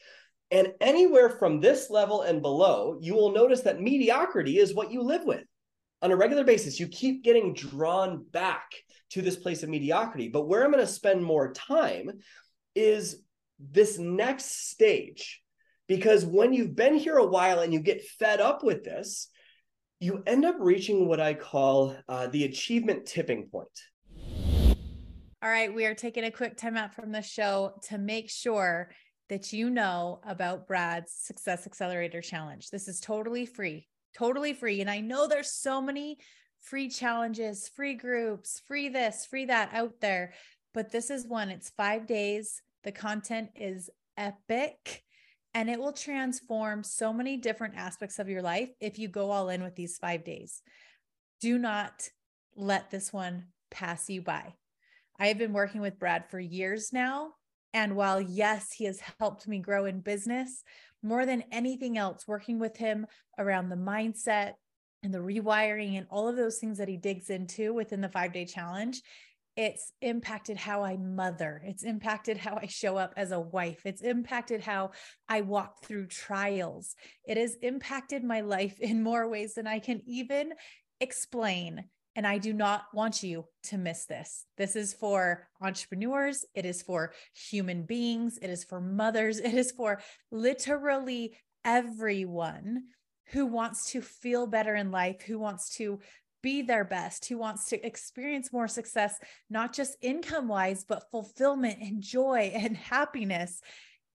And 0.52 0.74
anywhere 0.80 1.28
from 1.28 1.60
this 1.60 1.90
level 1.90 2.22
and 2.22 2.40
below, 2.40 2.98
you 3.00 3.14
will 3.14 3.32
notice 3.32 3.62
that 3.62 3.80
mediocrity 3.80 4.58
is 4.58 4.74
what 4.74 4.92
you 4.92 5.02
live 5.02 5.24
with 5.24 5.44
on 6.02 6.12
a 6.12 6.16
regular 6.16 6.44
basis. 6.44 6.78
You 6.78 6.86
keep 6.86 7.24
getting 7.24 7.54
drawn 7.54 8.24
back 8.30 8.70
to 9.10 9.22
this 9.22 9.36
place 9.36 9.64
of 9.64 9.68
mediocrity. 9.68 10.28
But 10.28 10.46
where 10.46 10.64
I'm 10.64 10.70
going 10.70 10.86
to 10.86 10.92
spend 10.92 11.24
more 11.24 11.52
time 11.52 12.10
is 12.76 13.22
this 13.58 13.98
next 13.98 14.70
stage. 14.70 15.41
Because 15.92 16.24
when 16.24 16.54
you've 16.54 16.74
been 16.74 16.94
here 16.94 17.18
a 17.18 17.26
while 17.26 17.58
and 17.58 17.70
you 17.70 17.78
get 17.78 18.02
fed 18.02 18.40
up 18.40 18.64
with 18.64 18.82
this, 18.82 19.28
you 20.00 20.22
end 20.26 20.46
up 20.46 20.56
reaching 20.58 21.06
what 21.06 21.20
I 21.20 21.34
call 21.34 21.94
uh, 22.08 22.28
the 22.28 22.44
achievement 22.44 23.04
tipping 23.04 23.50
point. 23.52 23.68
All 25.42 25.50
right, 25.50 25.72
we 25.74 25.84
are 25.84 25.94
taking 25.94 26.24
a 26.24 26.30
quick 26.30 26.56
time 26.56 26.78
out 26.78 26.94
from 26.94 27.12
the 27.12 27.20
show 27.20 27.74
to 27.88 27.98
make 27.98 28.30
sure 28.30 28.90
that 29.28 29.52
you 29.52 29.68
know 29.68 30.20
about 30.26 30.66
Brad's 30.66 31.12
Success 31.12 31.66
Accelerator 31.66 32.22
Challenge. 32.22 32.70
This 32.70 32.88
is 32.88 32.98
totally 32.98 33.44
free, 33.44 33.86
totally 34.16 34.54
free. 34.54 34.80
And 34.80 34.88
I 34.88 35.00
know 35.00 35.28
there's 35.28 35.52
so 35.52 35.82
many 35.82 36.16
free 36.58 36.88
challenges, 36.88 37.68
free 37.68 37.96
groups, 37.96 38.62
free 38.66 38.88
this, 38.88 39.26
free 39.26 39.44
that 39.44 39.74
out 39.74 40.00
there. 40.00 40.32
But 40.72 40.90
this 40.90 41.10
is 41.10 41.26
one, 41.26 41.50
it's 41.50 41.68
five 41.68 42.06
days. 42.06 42.62
The 42.82 42.92
content 42.92 43.50
is 43.56 43.90
epic 44.16 45.04
and 45.54 45.68
it 45.68 45.78
will 45.78 45.92
transform 45.92 46.82
so 46.82 47.12
many 47.12 47.36
different 47.36 47.76
aspects 47.76 48.18
of 48.18 48.28
your 48.28 48.42
life 48.42 48.70
if 48.80 48.98
you 48.98 49.08
go 49.08 49.30
all 49.30 49.48
in 49.48 49.62
with 49.62 49.76
these 49.76 49.98
five 49.98 50.24
days. 50.24 50.62
Do 51.40 51.58
not 51.58 52.08
let 52.56 52.90
this 52.90 53.12
one 53.12 53.46
pass 53.70 54.08
you 54.08 54.22
by. 54.22 54.54
I 55.18 55.28
have 55.28 55.38
been 55.38 55.52
working 55.52 55.80
with 55.80 55.98
Brad 55.98 56.24
for 56.30 56.40
years 56.40 56.92
now. 56.92 57.34
And 57.74 57.96
while, 57.96 58.20
yes, 58.20 58.72
he 58.72 58.84
has 58.84 59.00
helped 59.18 59.48
me 59.48 59.58
grow 59.58 59.86
in 59.86 60.00
business, 60.00 60.62
more 61.02 61.24
than 61.24 61.44
anything 61.50 61.96
else, 61.96 62.28
working 62.28 62.58
with 62.58 62.76
him 62.76 63.06
around 63.38 63.68
the 63.68 63.76
mindset, 63.76 64.54
and 65.02 65.12
the 65.12 65.18
rewiring 65.18 65.98
and 65.98 66.06
all 66.10 66.28
of 66.28 66.36
those 66.36 66.58
things 66.58 66.78
that 66.78 66.88
he 66.88 66.96
digs 66.96 67.30
into 67.30 67.74
within 67.74 68.00
the 68.00 68.08
five 68.08 68.32
day 68.32 68.44
challenge, 68.44 69.02
it's 69.56 69.92
impacted 70.00 70.56
how 70.56 70.82
I 70.82 70.96
mother. 70.96 71.62
It's 71.64 71.82
impacted 71.82 72.38
how 72.38 72.58
I 72.60 72.66
show 72.66 72.96
up 72.96 73.12
as 73.16 73.32
a 73.32 73.40
wife. 73.40 73.82
It's 73.84 74.00
impacted 74.00 74.62
how 74.62 74.92
I 75.28 75.42
walk 75.42 75.84
through 75.84 76.06
trials. 76.06 76.94
It 77.26 77.36
has 77.36 77.56
impacted 77.62 78.24
my 78.24 78.40
life 78.40 78.80
in 78.80 79.02
more 79.02 79.28
ways 79.28 79.54
than 79.54 79.66
I 79.66 79.78
can 79.78 80.00
even 80.06 80.52
explain. 81.00 81.84
And 82.14 82.26
I 82.26 82.38
do 82.38 82.52
not 82.52 82.84
want 82.92 83.22
you 83.22 83.46
to 83.64 83.78
miss 83.78 84.06
this. 84.06 84.44
This 84.56 84.76
is 84.76 84.94
for 84.94 85.48
entrepreneurs. 85.60 86.44
It 86.54 86.66
is 86.66 86.82
for 86.82 87.12
human 87.34 87.84
beings. 87.84 88.38
It 88.40 88.50
is 88.50 88.64
for 88.64 88.80
mothers. 88.80 89.38
It 89.38 89.54
is 89.54 89.72
for 89.72 90.00
literally 90.30 91.36
everyone 91.64 92.84
who 93.32 93.46
wants 93.46 93.92
to 93.92 94.02
feel 94.02 94.46
better 94.46 94.74
in 94.74 94.90
life, 94.90 95.22
who 95.22 95.38
wants 95.38 95.74
to 95.76 96.00
be 96.42 96.62
their 96.62 96.84
best, 96.84 97.26
who 97.26 97.38
wants 97.38 97.66
to 97.66 97.86
experience 97.86 98.52
more 98.52 98.68
success, 98.68 99.18
not 99.48 99.72
just 99.72 99.96
income 100.00 100.48
wise, 100.48 100.84
but 100.84 101.10
fulfillment 101.10 101.78
and 101.80 102.02
joy 102.02 102.52
and 102.54 102.76
happiness. 102.76 103.60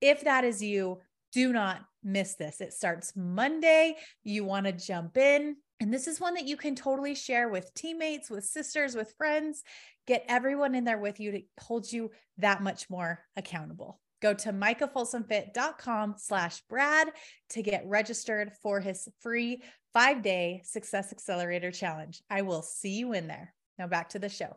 If 0.01 0.25
that 0.25 0.45
is 0.45 0.63
you, 0.63 1.01
do 1.33 1.53
not 1.53 1.81
miss 2.03 2.35
this. 2.35 2.61
It 2.61 2.73
starts 2.73 3.15
Monday. 3.17 3.97
You 4.23 4.45
want 4.45 4.67
to 4.67 4.73
jump 4.73 5.17
in. 5.17 5.57
And 5.81 5.93
this 5.93 6.07
is 6.07 6.21
one 6.21 6.35
that 6.35 6.47
you 6.47 6.57
can 6.57 6.77
totally 6.77 7.15
share 7.15 7.49
with 7.49 7.73
teammates, 7.75 8.31
with 8.31 8.45
sisters, 8.45 8.95
with 8.95 9.15
friends. 9.17 9.63
Get 10.07 10.25
everyone 10.29 10.75
in 10.75 10.85
there 10.85 10.99
with 10.99 11.21
you 11.21 11.33
to 11.33 11.43
hold 11.61 11.91
you 11.91 12.11
that 12.39 12.63
much 12.63 12.89
more 12.91 13.21
accountable. 13.37 14.01
Go 14.21 14.35
to 14.35 14.53
micahfolsomfit.com 14.53 16.15
slash 16.19 16.63
Brad 16.69 17.09
to 17.51 17.63
get 17.63 17.83
registered 17.87 18.53
for 18.63 18.79
his 18.79 19.09
free 19.21 19.63
five 19.93 20.23
day 20.23 20.63
success 20.65 21.13
accelerator 21.13 21.71
challenge. 21.71 22.23
I 22.31 22.43
will 22.43 22.63
see 22.63 22.97
you 22.99 23.13
in 23.13 23.29
there. 23.29 23.55
Now 23.79 23.87
back 23.87 24.09
to 24.11 24.19
the 24.19 24.29
show. 24.29 24.57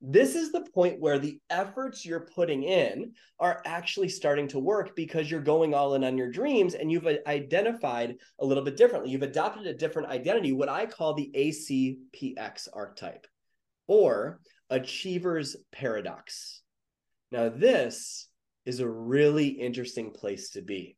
This 0.00 0.36
is 0.36 0.52
the 0.52 0.64
point 0.72 1.00
where 1.00 1.18
the 1.18 1.40
efforts 1.50 2.06
you're 2.06 2.28
putting 2.32 2.62
in 2.62 3.14
are 3.40 3.60
actually 3.66 4.08
starting 4.08 4.46
to 4.48 4.60
work 4.60 4.94
because 4.94 5.28
you're 5.28 5.40
going 5.40 5.74
all 5.74 5.94
in 5.94 6.04
on 6.04 6.16
your 6.16 6.30
dreams 6.30 6.74
and 6.74 6.90
you've 6.90 7.06
uh, 7.06 7.14
identified 7.26 8.16
a 8.38 8.46
little 8.46 8.62
bit 8.62 8.76
differently. 8.76 9.10
You've 9.10 9.22
adopted 9.22 9.66
a 9.66 9.74
different 9.74 10.08
identity, 10.08 10.52
what 10.52 10.68
I 10.68 10.86
call 10.86 11.14
the 11.14 11.32
ACPX 11.34 12.68
archetype 12.72 13.26
or 13.88 14.40
Achiever's 14.70 15.56
Paradox. 15.72 16.62
Now, 17.32 17.48
this 17.48 18.28
is 18.64 18.78
a 18.78 18.88
really 18.88 19.48
interesting 19.48 20.12
place 20.12 20.50
to 20.50 20.62
be. 20.62 20.96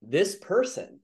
This 0.00 0.36
person 0.36 0.97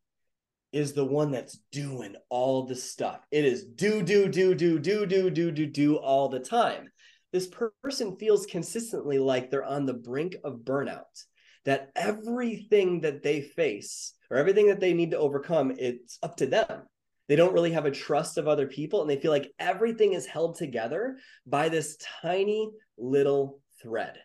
is 0.75 0.93
the 0.93 1.05
one 1.05 1.31
that's 1.31 1.59
doing 1.71 2.17
all 2.29 2.67
the 2.67 2.75
stuff. 2.75 3.21
It 3.31 3.45
is 3.45 3.65
do, 3.65 4.03
do, 4.03 4.29
do, 4.29 4.55
do, 4.55 4.79
do, 4.81 5.07
do, 5.07 5.31
do, 5.31 5.51
do, 5.53 5.67
do 5.67 5.97
all 5.97 6.29
the 6.29 6.41
time. 6.41 6.91
This 7.33 7.49
person 7.83 8.17
feels 8.17 8.45
consistently 8.45 9.19
like 9.19 9.51
they're 9.51 9.65
on 9.65 9.87
the 9.87 9.95
brink 9.95 10.37
of 10.43 10.65
burnout, 10.65 11.25
that 11.65 11.91
everything 11.95 13.03
that 13.03 13.23
they 13.23 13.41
face 13.41 14.15
or 14.31 14.37
everything 14.37 14.67
that 14.67 14.81
they 14.81 14.95
need 14.95 15.13
to 15.13 15.19
overcome, 15.19 15.73
it's 15.79 16.19
up 16.23 16.37
to 16.39 16.47
them. 16.47 16.83
They 17.29 17.37
don't 17.37 17.55
really 17.55 17.73
have 17.73 17.87
a 17.87 17.91
trust 17.91 18.37
of 18.37 18.49
other 18.49 18.67
people, 18.67 19.01
and 19.01 19.09
they 19.09 19.21
feel 19.21 19.31
like 19.31 19.53
everything 19.59 20.13
is 20.13 20.27
held 20.27 20.59
together 20.59 21.17
by 21.47 21.69
this 21.69 21.97
tiny 22.21 22.71
little 22.99 23.61
thread. 23.81 24.19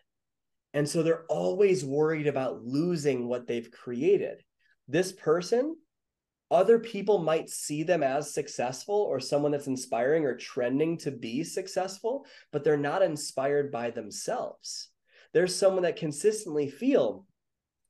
And 0.74 0.88
so 0.88 1.02
they're 1.02 1.24
always 1.28 1.84
worried 1.84 2.26
about 2.26 2.64
losing 2.64 3.26
what 3.26 3.46
they've 3.46 3.70
created. 3.70 4.42
This 4.86 5.12
person, 5.12 5.76
other 6.50 6.78
people 6.78 7.18
might 7.18 7.48
see 7.48 7.82
them 7.82 8.02
as 8.02 8.34
successful 8.34 8.96
or 8.96 9.20
someone 9.20 9.52
that's 9.52 9.68
inspiring 9.68 10.24
or 10.24 10.36
trending 10.36 10.98
to 10.98 11.10
be 11.10 11.44
successful, 11.44 12.26
but 12.52 12.64
they're 12.64 12.76
not 12.76 13.02
inspired 13.02 13.70
by 13.70 13.90
themselves. 13.90 14.88
There's 15.32 15.54
someone 15.54 15.84
that 15.84 15.96
consistently 15.96 16.68
feel 16.68 17.26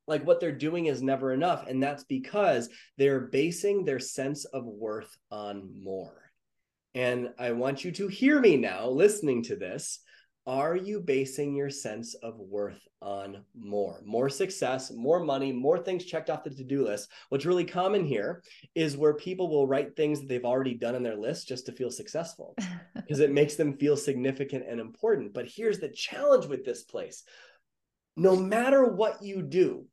like 0.07 0.27
what 0.27 0.41
they're 0.41 0.53
doing 0.53 0.87
is 0.87 1.03
never 1.03 1.33
enough. 1.33 1.67
And 1.69 1.83
that's 1.83 2.05
because 2.05 2.69
they're 2.99 3.21
basing 3.21 3.85
their 3.85 4.01
sense 4.01 4.45
of 4.45 4.65
worth 4.65 5.17
on 5.31 5.71
more. 5.83 6.31
And 6.95 7.31
I 7.39 7.53
want 7.53 7.85
you 7.85 7.93
to 7.93 8.09
hear 8.09 8.41
me 8.41 8.57
now 8.57 8.89
listening 8.89 9.45
to 9.45 9.57
this 9.57 10.01
are 10.51 10.75
you 10.75 10.99
basing 10.99 11.55
your 11.55 11.71
sense 11.71 12.15
of 12.15 12.37
worth 12.41 12.89
on 13.01 13.45
more? 13.55 14.03
More 14.05 14.29
success 14.29 14.91
more 14.91 15.21
money 15.21 15.53
more 15.53 15.79
things 15.79 16.05
checked 16.05 16.29
off 16.29 16.43
the 16.43 16.51
to-do 16.51 16.85
list. 16.85 17.09
What's 17.29 17.47
really 17.47 17.65
common 17.65 18.05
here 18.05 18.43
is 18.75 18.97
where 18.97 19.15
people 19.15 19.49
will 19.49 19.69
write 19.69 19.95
things 19.95 20.19
that 20.21 20.29
they've 20.29 20.45
already 20.45 20.75
done 20.75 20.97
on 20.97 21.05
their 21.05 21.17
list 21.17 21.47
just 21.47 21.67
to 21.67 21.73
feel 21.73 21.91
successful 21.91 22.57
because 22.97 23.21
it 23.21 23.31
makes 23.31 23.55
them 23.55 23.79
feel 23.79 23.97
significant 23.97 24.65
and 24.69 24.81
important. 24.81 25.33
But 25.33 25.47
here's 25.49 25.79
the 25.79 25.89
challenge 25.89 26.47
with 26.47 26.65
this 26.65 26.83
place. 26.83 27.23
No 28.17 28.35
matter 28.35 28.85
what 28.85 29.23
you 29.23 29.43
do 29.43 29.87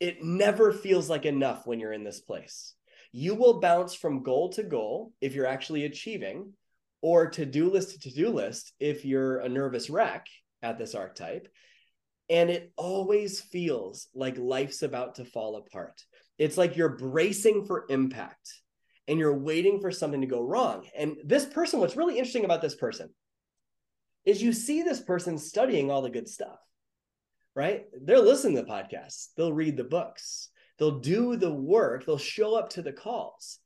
it 0.00 0.22
never 0.22 0.72
feels 0.72 1.08
like 1.08 1.24
enough 1.24 1.66
when 1.66 1.80
you're 1.80 1.92
in 1.92 2.04
this 2.04 2.20
place. 2.20 2.74
You 3.12 3.34
will 3.34 3.60
bounce 3.60 3.94
from 3.94 4.22
goal 4.22 4.50
to 4.50 4.62
goal 4.62 5.12
if 5.20 5.34
you're 5.34 5.46
actually 5.46 5.84
achieving 5.84 6.52
or 7.02 7.30
to 7.30 7.46
do 7.46 7.70
list 7.70 7.92
to 7.92 8.00
to 8.00 8.14
do 8.14 8.30
list 8.30 8.72
if 8.80 9.04
you're 9.04 9.38
a 9.38 9.48
nervous 9.48 9.90
wreck 9.90 10.26
at 10.62 10.78
this 10.78 10.94
archetype. 10.94 11.48
And 12.28 12.50
it 12.50 12.72
always 12.76 13.40
feels 13.40 14.08
like 14.14 14.36
life's 14.38 14.82
about 14.82 15.16
to 15.16 15.24
fall 15.24 15.56
apart. 15.56 16.02
It's 16.38 16.56
like 16.56 16.76
you're 16.76 16.96
bracing 16.96 17.64
for 17.66 17.86
impact 17.88 18.52
and 19.08 19.18
you're 19.18 19.38
waiting 19.38 19.80
for 19.80 19.90
something 19.90 20.20
to 20.20 20.26
go 20.26 20.42
wrong. 20.42 20.86
And 20.96 21.16
this 21.24 21.46
person, 21.46 21.80
what's 21.80 21.96
really 21.96 22.18
interesting 22.18 22.44
about 22.44 22.62
this 22.62 22.74
person 22.74 23.10
is 24.24 24.42
you 24.42 24.52
see 24.52 24.82
this 24.82 25.00
person 25.00 25.38
studying 25.38 25.90
all 25.90 26.02
the 26.02 26.10
good 26.10 26.28
stuff, 26.28 26.58
right? 27.54 27.84
They're 28.02 28.18
listening 28.18 28.56
to 28.56 28.62
the 28.62 28.68
podcasts, 28.68 29.28
they'll 29.36 29.52
read 29.52 29.76
the 29.76 29.84
books, 29.84 30.50
they'll 30.78 30.98
do 30.98 31.36
the 31.36 31.52
work, 31.52 32.04
they'll 32.04 32.18
show 32.18 32.56
up 32.56 32.70
to 32.70 32.82
the 32.82 32.92
calls. 32.92 33.58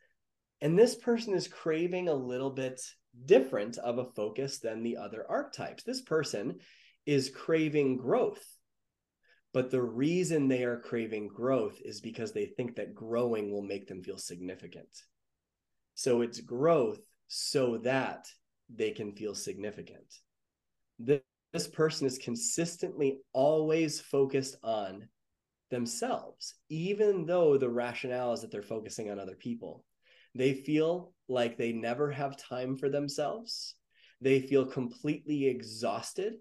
And 0.60 0.78
this 0.78 0.94
person 0.94 1.32
is 1.34 1.48
craving 1.48 2.08
a 2.08 2.14
little 2.14 2.50
bit 2.50 2.82
different 3.26 3.78
of 3.78 3.98
a 3.98 4.04
focus 4.04 4.58
than 4.58 4.82
the 4.82 4.96
other 4.96 5.24
archetypes. 5.28 5.82
This 5.82 6.00
person 6.00 6.58
is 7.06 7.30
craving 7.30 7.96
growth. 7.96 8.44
But 9.52 9.70
the 9.70 9.82
reason 9.82 10.46
they 10.46 10.62
are 10.62 10.78
craving 10.78 11.28
growth 11.28 11.80
is 11.84 12.00
because 12.00 12.32
they 12.32 12.46
think 12.46 12.76
that 12.76 12.94
growing 12.94 13.50
will 13.50 13.62
make 13.62 13.88
them 13.88 14.02
feel 14.02 14.18
significant. 14.18 14.88
So 15.94 16.20
it's 16.20 16.40
growth 16.40 17.00
so 17.26 17.78
that 17.78 18.28
they 18.72 18.92
can 18.92 19.12
feel 19.12 19.34
significant. 19.34 20.06
This 20.98 21.66
person 21.72 22.06
is 22.06 22.18
consistently 22.18 23.18
always 23.32 24.00
focused 24.00 24.56
on 24.62 25.08
themselves, 25.70 26.54
even 26.68 27.26
though 27.26 27.58
the 27.58 27.68
rationale 27.68 28.32
is 28.32 28.42
that 28.42 28.52
they're 28.52 28.62
focusing 28.62 29.10
on 29.10 29.18
other 29.18 29.34
people. 29.34 29.84
They 30.34 30.54
feel 30.54 31.12
like 31.30 31.56
they 31.56 31.72
never 31.72 32.10
have 32.10 32.36
time 32.36 32.76
for 32.76 32.88
themselves. 32.88 33.74
They 34.20 34.40
feel 34.40 34.66
completely 34.66 35.46
exhausted. 35.46 36.34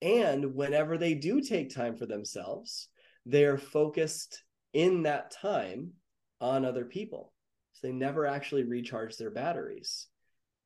And 0.00 0.54
whenever 0.54 0.96
they 0.96 1.14
do 1.14 1.40
take 1.40 1.74
time 1.74 1.96
for 1.96 2.06
themselves, 2.06 2.88
they 3.26 3.44
are 3.44 3.58
focused 3.58 4.42
in 4.72 5.02
that 5.02 5.30
time 5.30 5.92
on 6.40 6.64
other 6.64 6.84
people. 6.84 7.32
So 7.72 7.86
they 7.86 7.92
never 7.92 8.26
actually 8.26 8.64
recharge 8.64 9.16
their 9.16 9.30
batteries. 9.30 10.06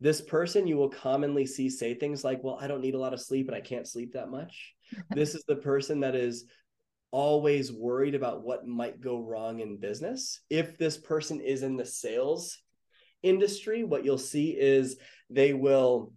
This 0.01 0.21
person 0.21 0.67
you 0.67 0.77
will 0.77 0.91
commonly 0.91 1.47
see 1.47 1.71
say 1.71 1.95
things 1.95 2.23
like, 2.23 2.43
Well, 2.45 2.59
I 2.61 2.69
don't 2.69 2.83
need 2.83 2.95
a 2.95 3.01
lot 3.01 3.15
of 3.15 3.21
sleep 3.21 3.49
and 3.49 3.57
I 3.57 3.61
can't 3.61 3.89
sleep 3.89 4.13
that 4.13 4.31
much. 4.31 4.75
this 5.11 5.35
is 5.35 5.45
the 5.49 5.57
person 5.57 6.01
that 6.01 6.15
is 6.15 6.45
always 7.11 7.73
worried 7.73 8.15
about 8.15 8.43
what 8.43 8.67
might 8.67 9.01
go 9.01 9.21
wrong 9.21 9.61
in 9.61 9.79
business. 9.79 10.41
If 10.51 10.77
this 10.79 10.99
person 10.99 11.41
is 11.41 11.63
in 11.63 11.77
the 11.77 11.87
sales 11.87 12.59
industry, 13.23 13.85
what 13.85 14.05
you'll 14.05 14.19
see 14.19 14.51
is 14.51 14.97
they 15.31 15.53
will 15.53 16.13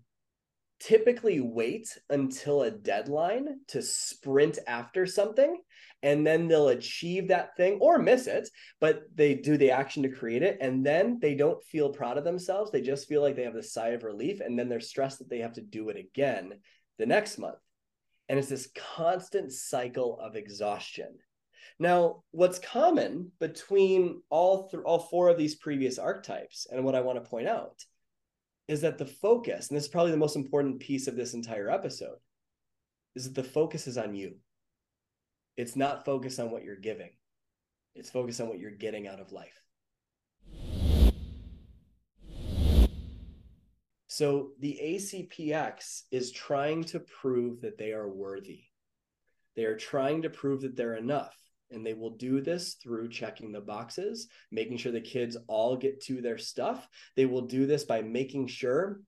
typically 0.79 1.39
wait 1.39 1.97
until 2.09 2.63
a 2.63 2.71
deadline 2.71 3.59
to 3.67 3.81
sprint 3.81 4.57
after 4.65 5.05
something 5.05 5.61
and 6.01 6.25
then 6.25 6.47
they'll 6.47 6.69
achieve 6.69 7.27
that 7.27 7.55
thing 7.55 7.77
or 7.79 7.99
miss 7.99 8.25
it 8.25 8.49
but 8.79 9.03
they 9.13 9.35
do 9.35 9.57
the 9.57 9.69
action 9.69 10.01
to 10.01 10.09
create 10.09 10.41
it 10.41 10.57
and 10.59 10.83
then 10.83 11.19
they 11.21 11.35
don't 11.35 11.63
feel 11.65 11.93
proud 11.93 12.17
of 12.17 12.23
themselves 12.23 12.71
they 12.71 12.81
just 12.81 13.07
feel 13.07 13.21
like 13.21 13.35
they 13.35 13.43
have 13.43 13.53
the 13.53 13.61
sigh 13.61 13.89
of 13.89 14.03
relief 14.03 14.39
and 14.39 14.57
then 14.57 14.67
they're 14.67 14.79
stressed 14.79 15.19
that 15.19 15.29
they 15.29 15.37
have 15.37 15.53
to 15.53 15.61
do 15.61 15.89
it 15.89 15.97
again 15.97 16.51
the 16.97 17.05
next 17.05 17.37
month 17.37 17.59
and 18.31 18.39
it's 18.39 18.47
this 18.47 18.69
constant 18.95 19.51
cycle 19.51 20.17
of 20.17 20.37
exhaustion. 20.37 21.17
Now, 21.79 22.23
what's 22.31 22.59
common 22.59 23.31
between 23.39 24.21
all 24.29 24.69
th- 24.69 24.83
all 24.83 24.99
four 24.99 25.29
of 25.29 25.37
these 25.37 25.55
previous 25.55 25.97
archetypes, 25.97 26.67
and 26.71 26.83
what 26.83 26.95
I 26.95 27.01
want 27.01 27.23
to 27.23 27.29
point 27.29 27.47
out, 27.47 27.83
is 28.67 28.81
that 28.81 28.97
the 28.97 29.05
focus, 29.05 29.69
and 29.69 29.77
this 29.77 29.85
is 29.85 29.89
probably 29.89 30.11
the 30.11 30.17
most 30.17 30.35
important 30.35 30.79
piece 30.79 31.07
of 31.07 31.15
this 31.15 31.33
entire 31.33 31.69
episode, 31.69 32.17
is 33.15 33.25
that 33.25 33.35
the 33.35 33.47
focus 33.47 33.87
is 33.87 33.97
on 33.97 34.15
you. 34.15 34.35
It's 35.57 35.75
not 35.75 36.05
focused 36.05 36.39
on 36.39 36.51
what 36.51 36.63
you're 36.63 36.75
giving. 36.75 37.11
It's 37.95 38.09
focused 38.09 38.39
on 38.39 38.47
what 38.47 38.59
you're 38.59 38.71
getting 38.71 39.07
out 39.07 39.19
of 39.19 39.31
life. 39.31 39.61
So 44.07 44.51
the 44.59 44.79
ACPX 44.83 46.03
is 46.11 46.31
trying 46.31 46.83
to 46.85 46.99
prove 46.99 47.61
that 47.61 47.77
they 47.77 47.93
are 47.93 48.09
worthy. 48.09 48.63
They 49.55 49.63
are 49.65 49.77
trying 49.77 50.21
to 50.23 50.29
prove 50.29 50.61
that 50.61 50.75
they're 50.75 50.95
enough. 50.95 51.35
And 51.71 51.85
they 51.85 51.93
will 51.93 52.11
do 52.11 52.41
this 52.41 52.75
through 52.75 53.09
checking 53.09 53.51
the 53.51 53.61
boxes, 53.61 54.27
making 54.51 54.77
sure 54.77 54.91
the 54.91 55.01
kids 55.01 55.37
all 55.47 55.77
get 55.77 56.01
to 56.03 56.21
their 56.21 56.37
stuff. 56.37 56.87
They 57.15 57.25
will 57.25 57.43
do 57.43 57.65
this 57.65 57.85
by 57.85 58.01
making 58.01 58.47
sure 58.47 59.01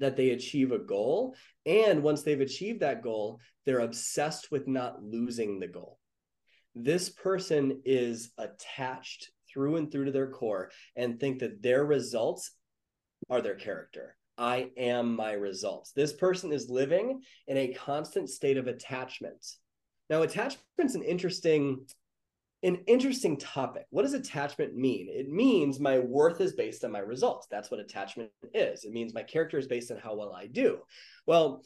that 0.00 0.16
they 0.16 0.30
achieve 0.30 0.72
a 0.72 0.78
goal. 0.78 1.36
And 1.66 2.02
once 2.02 2.22
they've 2.22 2.40
achieved 2.40 2.80
that 2.80 3.02
goal, 3.02 3.40
they're 3.64 3.80
obsessed 3.80 4.50
with 4.50 4.66
not 4.66 5.02
losing 5.02 5.60
the 5.60 5.68
goal. 5.68 5.98
This 6.74 7.08
person 7.08 7.80
is 7.84 8.32
attached 8.36 9.30
through 9.48 9.76
and 9.76 9.90
through 9.90 10.06
to 10.06 10.10
their 10.10 10.30
core 10.30 10.70
and 10.96 11.20
think 11.20 11.38
that 11.38 11.62
their 11.62 11.84
results 11.84 12.50
are 13.30 13.40
their 13.40 13.54
character. 13.54 14.16
I 14.36 14.70
am 14.76 15.14
my 15.14 15.32
results. 15.32 15.92
This 15.92 16.12
person 16.12 16.52
is 16.52 16.68
living 16.68 17.20
in 17.46 17.56
a 17.56 17.72
constant 17.72 18.28
state 18.28 18.56
of 18.56 18.66
attachment. 18.66 19.46
Now, 20.10 20.22
attachment's 20.22 20.94
an 20.94 21.02
interesting 21.02 21.86
an 22.64 22.82
interesting 22.86 23.36
topic. 23.36 23.84
What 23.90 24.02
does 24.02 24.14
attachment 24.14 24.74
mean? 24.74 25.08
It 25.10 25.28
means 25.28 25.78
my 25.78 25.98
worth 25.98 26.40
is 26.40 26.54
based 26.54 26.82
on 26.82 26.92
my 26.92 27.00
results. 27.00 27.46
That's 27.50 27.70
what 27.70 27.78
attachment 27.78 28.30
is. 28.54 28.84
It 28.84 28.92
means 28.92 29.12
my 29.12 29.22
character 29.22 29.58
is 29.58 29.66
based 29.66 29.90
on 29.90 29.98
how 29.98 30.14
well 30.14 30.32
I 30.32 30.46
do. 30.46 30.78
Well, 31.26 31.62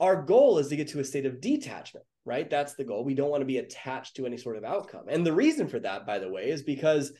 our 0.00 0.22
goal 0.22 0.58
is 0.58 0.68
to 0.68 0.76
get 0.76 0.88
to 0.88 1.00
a 1.00 1.04
state 1.04 1.26
of 1.26 1.40
detachment, 1.40 2.06
right? 2.24 2.48
That's 2.48 2.74
the 2.74 2.84
goal. 2.84 3.04
We 3.04 3.14
don't 3.14 3.30
want 3.30 3.42
to 3.42 3.46
be 3.46 3.58
attached 3.58 4.16
to 4.16 4.26
any 4.26 4.38
sort 4.38 4.56
of 4.56 4.64
outcome. 4.64 5.04
And 5.08 5.24
the 5.24 5.34
reason 5.34 5.68
for 5.68 5.78
that, 5.80 6.06
by 6.06 6.18
the 6.18 6.30
way, 6.30 6.48
is 6.48 6.62
because 6.62 7.12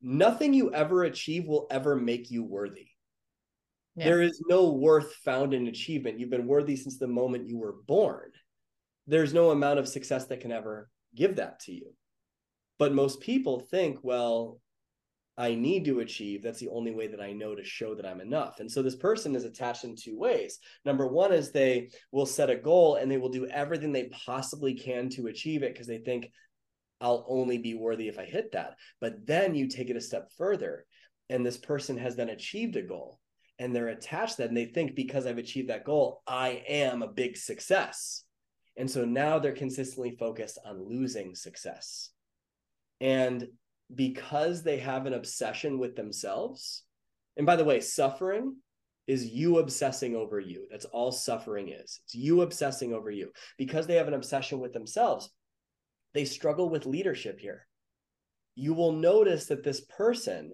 nothing 0.00 0.54
you 0.54 0.72
ever 0.72 1.02
achieve 1.02 1.46
will 1.46 1.66
ever 1.68 1.96
make 1.96 2.30
you 2.30 2.44
worthy. 2.44 2.86
Yeah. 3.96 4.04
There 4.04 4.22
is 4.22 4.40
no 4.48 4.70
worth 4.70 5.12
found 5.24 5.52
in 5.52 5.66
achievement. 5.66 6.20
You've 6.20 6.30
been 6.30 6.46
worthy 6.46 6.76
since 6.76 6.96
the 6.96 7.08
moment 7.08 7.48
you 7.48 7.58
were 7.58 7.74
born. 7.86 8.30
There's 9.06 9.34
no 9.34 9.50
amount 9.50 9.78
of 9.78 9.88
success 9.88 10.26
that 10.26 10.40
can 10.40 10.52
ever 10.52 10.88
give 11.14 11.36
that 11.36 11.60
to 11.60 11.72
you. 11.72 11.94
But 12.78 12.94
most 12.94 13.20
people 13.20 13.60
think, 13.60 13.98
well, 14.02 14.60
I 15.36 15.54
need 15.54 15.84
to 15.86 16.00
achieve. 16.00 16.42
That's 16.42 16.60
the 16.60 16.68
only 16.68 16.92
way 16.92 17.08
that 17.08 17.20
I 17.20 17.32
know 17.32 17.54
to 17.54 17.64
show 17.64 17.94
that 17.94 18.06
I'm 18.06 18.20
enough. 18.20 18.60
And 18.60 18.70
so 18.70 18.82
this 18.82 18.94
person 18.94 19.34
is 19.34 19.44
attached 19.44 19.84
in 19.84 19.96
two 19.96 20.16
ways. 20.16 20.58
Number 20.84 21.06
one 21.06 21.32
is 21.32 21.50
they 21.50 21.90
will 22.12 22.26
set 22.26 22.50
a 22.50 22.56
goal 22.56 22.96
and 22.96 23.10
they 23.10 23.16
will 23.16 23.30
do 23.30 23.46
everything 23.46 23.92
they 23.92 24.10
possibly 24.24 24.74
can 24.74 25.08
to 25.10 25.26
achieve 25.26 25.62
it 25.62 25.72
because 25.72 25.88
they 25.88 25.98
think 25.98 26.30
I'll 27.00 27.26
only 27.28 27.58
be 27.58 27.74
worthy 27.74 28.08
if 28.08 28.18
I 28.18 28.24
hit 28.24 28.52
that. 28.52 28.76
But 29.00 29.26
then 29.26 29.54
you 29.54 29.66
take 29.68 29.90
it 29.90 29.96
a 29.96 30.00
step 30.00 30.30
further 30.38 30.86
and 31.28 31.44
this 31.44 31.58
person 31.58 31.96
has 31.98 32.14
then 32.14 32.28
achieved 32.28 32.76
a 32.76 32.82
goal 32.82 33.18
and 33.58 33.74
they're 33.74 33.88
attached 33.88 34.36
to 34.36 34.42
that 34.42 34.48
and 34.48 34.56
they 34.56 34.66
think 34.66 34.94
because 34.94 35.26
I've 35.26 35.38
achieved 35.38 35.68
that 35.68 35.84
goal, 35.84 36.22
I 36.26 36.62
am 36.68 37.02
a 37.02 37.08
big 37.08 37.36
success. 37.36 38.24
And 38.76 38.90
so 38.90 39.04
now 39.04 39.38
they're 39.38 39.52
consistently 39.52 40.16
focused 40.18 40.58
on 40.64 40.88
losing 40.88 41.34
success. 41.34 42.10
And 43.00 43.46
because 43.94 44.62
they 44.62 44.78
have 44.78 45.06
an 45.06 45.14
obsession 45.14 45.78
with 45.78 45.94
themselves, 45.94 46.84
and 47.36 47.46
by 47.46 47.56
the 47.56 47.64
way, 47.64 47.80
suffering 47.80 48.56
is 49.06 49.26
you 49.26 49.58
obsessing 49.58 50.16
over 50.16 50.40
you. 50.40 50.66
That's 50.70 50.86
all 50.86 51.12
suffering 51.12 51.68
is. 51.68 52.00
It's 52.04 52.14
you 52.14 52.40
obsessing 52.42 52.92
over 52.92 53.10
you. 53.10 53.32
Because 53.58 53.86
they 53.86 53.96
have 53.96 54.08
an 54.08 54.14
obsession 54.14 54.60
with 54.60 54.72
themselves, 54.72 55.30
they 56.14 56.24
struggle 56.24 56.70
with 56.70 56.86
leadership 56.86 57.38
here. 57.38 57.66
You 58.54 58.72
will 58.72 58.92
notice 58.92 59.46
that 59.46 59.62
this 59.62 59.82
person 59.82 60.52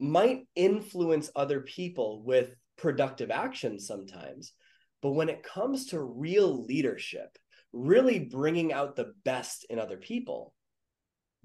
might 0.00 0.46
influence 0.54 1.30
other 1.34 1.60
people 1.60 2.22
with 2.24 2.50
productive 2.76 3.30
actions 3.30 3.86
sometimes. 3.86 4.52
But 5.04 5.12
when 5.12 5.28
it 5.28 5.42
comes 5.42 5.88
to 5.88 6.00
real 6.00 6.64
leadership, 6.64 7.36
really 7.74 8.20
bringing 8.20 8.72
out 8.72 8.96
the 8.96 9.12
best 9.22 9.66
in 9.68 9.78
other 9.78 9.98
people, 9.98 10.54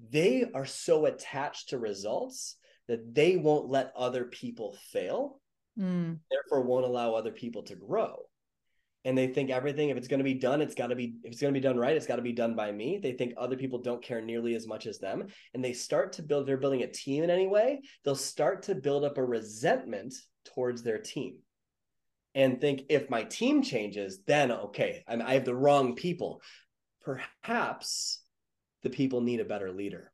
they 0.08 0.46
are 0.54 0.64
so 0.64 1.04
attached 1.04 1.68
to 1.68 1.78
results 1.78 2.56
that 2.88 3.14
they 3.14 3.36
won't 3.36 3.68
let 3.68 3.92
other 3.94 4.24
people 4.24 4.78
fail, 4.90 5.42
mm. 5.78 6.18
therefore, 6.30 6.62
won't 6.62 6.86
allow 6.86 7.12
other 7.12 7.32
people 7.32 7.62
to 7.64 7.76
grow. 7.76 8.20
And 9.04 9.16
they 9.16 9.26
think 9.26 9.50
everything 9.50 9.90
if 9.90 9.98
it's 9.98 10.08
going 10.08 10.20
to 10.20 10.24
be 10.24 10.34
done 10.34 10.62
it's 10.62 10.74
got 10.74 10.86
to 10.86 10.96
be 10.96 11.16
if 11.22 11.32
it's 11.32 11.40
going 11.42 11.52
to 11.52 11.60
be 11.60 11.62
done 11.62 11.78
right 11.78 11.96
it's 11.96 12.06
got 12.06 12.16
to 12.16 12.22
be 12.22 12.32
done 12.32 12.56
by 12.56 12.72
me. 12.72 12.96
They 12.96 13.12
think 13.12 13.34
other 13.36 13.56
people 13.58 13.78
don't 13.78 14.02
care 14.02 14.22
nearly 14.22 14.54
as 14.54 14.66
much 14.66 14.86
as 14.86 14.98
them. 14.98 15.26
And 15.52 15.62
they 15.62 15.74
start 15.74 16.14
to 16.14 16.22
build 16.22 16.46
they're 16.46 16.56
building 16.56 16.82
a 16.82 16.90
team 16.90 17.24
in 17.24 17.30
any 17.30 17.46
way 17.46 17.82
they'll 18.04 18.14
start 18.14 18.62
to 18.64 18.74
build 18.74 19.04
up 19.04 19.18
a 19.18 19.24
resentment 19.24 20.14
towards 20.46 20.82
their 20.82 20.98
team 20.98 21.38
and 22.34 22.60
think 22.60 22.82
if 22.88 23.10
my 23.10 23.24
team 23.24 23.62
changes 23.62 24.20
then 24.26 24.50
okay 24.50 25.02
I'm, 25.06 25.22
i 25.22 25.34
have 25.34 25.44
the 25.44 25.54
wrong 25.54 25.94
people 25.94 26.40
perhaps 27.02 28.22
the 28.82 28.90
people 28.90 29.20
need 29.20 29.40
a 29.40 29.44
better 29.44 29.72
leader 29.72 30.12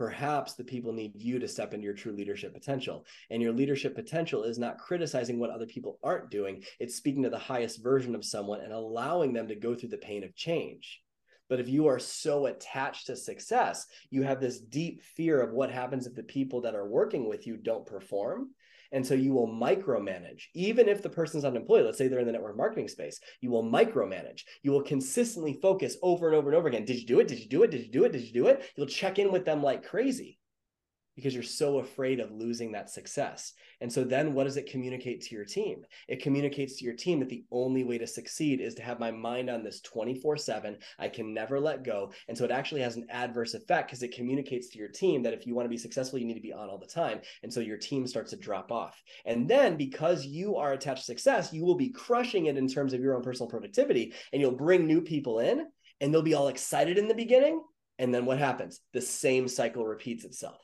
perhaps 0.00 0.54
the 0.54 0.64
people 0.64 0.94
need 0.94 1.12
you 1.14 1.38
to 1.38 1.46
step 1.46 1.74
into 1.74 1.84
your 1.84 1.92
true 1.92 2.12
leadership 2.12 2.54
potential. 2.54 3.04
And 3.28 3.42
your 3.42 3.52
leadership 3.52 3.94
potential 3.94 4.44
is 4.44 4.58
not 4.58 4.78
criticizing 4.78 5.38
what 5.38 5.50
other 5.50 5.66
people 5.66 5.98
aren't 6.02 6.30
doing, 6.30 6.64
it's 6.78 6.94
speaking 6.94 7.22
to 7.24 7.28
the 7.28 7.38
highest 7.38 7.82
version 7.82 8.14
of 8.14 8.24
someone 8.24 8.62
and 8.62 8.72
allowing 8.72 9.34
them 9.34 9.46
to 9.48 9.54
go 9.54 9.74
through 9.74 9.90
the 9.90 9.98
pain 9.98 10.24
of 10.24 10.34
change. 10.34 11.02
But 11.50 11.60
if 11.60 11.68
you 11.68 11.86
are 11.88 11.98
so 11.98 12.46
attached 12.46 13.08
to 13.08 13.16
success, 13.16 13.86
you 14.08 14.22
have 14.22 14.40
this 14.40 14.58
deep 14.58 15.02
fear 15.02 15.42
of 15.42 15.52
what 15.52 15.70
happens 15.70 16.06
if 16.06 16.14
the 16.14 16.22
people 16.22 16.62
that 16.62 16.74
are 16.74 16.88
working 16.88 17.28
with 17.28 17.46
you 17.46 17.58
don't 17.58 17.84
perform. 17.84 18.54
And 18.92 19.06
so 19.06 19.14
you 19.14 19.32
will 19.32 19.46
micromanage, 19.46 20.44
even 20.54 20.88
if 20.88 21.02
the 21.02 21.08
person's 21.08 21.44
unemployed. 21.44 21.84
Let's 21.84 21.98
say 21.98 22.08
they're 22.08 22.18
in 22.18 22.26
the 22.26 22.32
network 22.32 22.56
marketing 22.56 22.88
space, 22.88 23.20
you 23.40 23.50
will 23.50 23.62
micromanage. 23.62 24.42
You 24.62 24.72
will 24.72 24.82
consistently 24.82 25.58
focus 25.62 25.96
over 26.02 26.26
and 26.26 26.36
over 26.36 26.48
and 26.48 26.56
over 26.56 26.68
again. 26.68 26.84
Did 26.84 27.00
you 27.00 27.06
do 27.06 27.20
it? 27.20 27.28
Did 27.28 27.38
you 27.38 27.48
do 27.48 27.62
it? 27.62 27.70
Did 27.70 27.82
you 27.82 27.92
do 27.92 28.04
it? 28.04 28.12
Did 28.12 28.22
you 28.22 28.32
do 28.32 28.46
it? 28.48 28.64
You'll 28.76 28.86
check 28.86 29.18
in 29.18 29.30
with 29.30 29.44
them 29.44 29.62
like 29.62 29.86
crazy 29.86 30.39
because 31.20 31.34
you're 31.34 31.42
so 31.42 31.78
afraid 31.78 32.18
of 32.18 32.32
losing 32.32 32.72
that 32.72 32.88
success. 32.88 33.52
And 33.82 33.92
so 33.92 34.04
then 34.04 34.32
what 34.32 34.44
does 34.44 34.56
it 34.56 34.70
communicate 34.70 35.20
to 35.22 35.34
your 35.34 35.44
team? 35.44 35.82
It 36.08 36.22
communicates 36.22 36.76
to 36.76 36.84
your 36.84 36.94
team 36.94 37.20
that 37.20 37.28
the 37.28 37.44
only 37.50 37.84
way 37.84 37.98
to 37.98 38.06
succeed 38.06 38.60
is 38.60 38.74
to 38.76 38.82
have 38.82 38.98
my 38.98 39.10
mind 39.10 39.50
on 39.50 39.62
this 39.62 39.82
24 39.82 40.38
7. 40.38 40.78
I 40.98 41.08
can 41.08 41.34
never 41.34 41.60
let 41.60 41.84
go. 41.84 42.12
And 42.28 42.36
so 42.36 42.44
it 42.44 42.50
actually 42.50 42.80
has 42.80 42.96
an 42.96 43.06
adverse 43.10 43.52
effect 43.52 43.88
because 43.88 44.02
it 44.02 44.14
communicates 44.14 44.70
to 44.70 44.78
your 44.78 44.88
team 44.88 45.22
that 45.22 45.34
if 45.34 45.46
you 45.46 45.54
want 45.54 45.66
to 45.66 45.70
be 45.70 45.76
successful, 45.76 46.18
you 46.18 46.26
need 46.26 46.34
to 46.34 46.40
be 46.40 46.54
on 46.54 46.70
all 46.70 46.78
the 46.78 46.86
time. 46.86 47.20
And 47.42 47.52
so 47.52 47.60
your 47.60 47.76
team 47.76 48.06
starts 48.06 48.30
to 48.30 48.36
drop 48.36 48.72
off. 48.72 49.00
And 49.26 49.46
then 49.46 49.76
because 49.76 50.24
you 50.24 50.56
are 50.56 50.72
attached 50.72 51.00
to 51.00 51.04
success, 51.04 51.52
you 51.52 51.64
will 51.64 51.76
be 51.76 51.90
crushing 51.90 52.46
it 52.46 52.56
in 52.56 52.66
terms 52.66 52.94
of 52.94 53.00
your 53.00 53.14
own 53.14 53.22
personal 53.22 53.50
productivity 53.50 54.14
and 54.32 54.40
you'll 54.40 54.52
bring 54.52 54.86
new 54.86 55.02
people 55.02 55.40
in 55.40 55.66
and 56.00 56.14
they'll 56.14 56.22
be 56.22 56.34
all 56.34 56.48
excited 56.48 56.96
in 56.96 57.08
the 57.08 57.14
beginning. 57.14 57.62
And 57.98 58.14
then 58.14 58.24
what 58.24 58.38
happens? 58.38 58.80
The 58.94 59.02
same 59.02 59.46
cycle 59.46 59.84
repeats 59.84 60.24
itself 60.24 60.56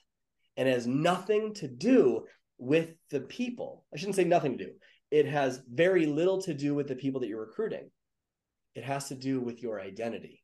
and 0.57 0.69
has 0.69 0.87
nothing 0.87 1.55
to 1.55 1.69
do 1.69 2.25
with 2.59 2.91
the 3.11 3.21
people. 3.21 3.85
I 3.93 3.99
shouldn't 3.99 4.17
say 4.17 4.25
nothing 4.25 4.59
to 4.59 4.65
do. 4.65 4.71
It 5.11 5.27
has 5.27 5.63
very 5.69 6.07
little 6.07 6.43
to 6.43 6.55
do 6.55 6.75
with 6.75 6.89
the 6.89 6.97
people 6.97 7.21
that 7.21 7.29
you're 7.29 7.45
recruiting. 7.45 7.91
It 8.75 8.85
has 8.85 9.09
to 9.09 9.15
do 9.15 9.41
with 9.41 9.63
your 9.63 9.81
identity. 9.81 10.43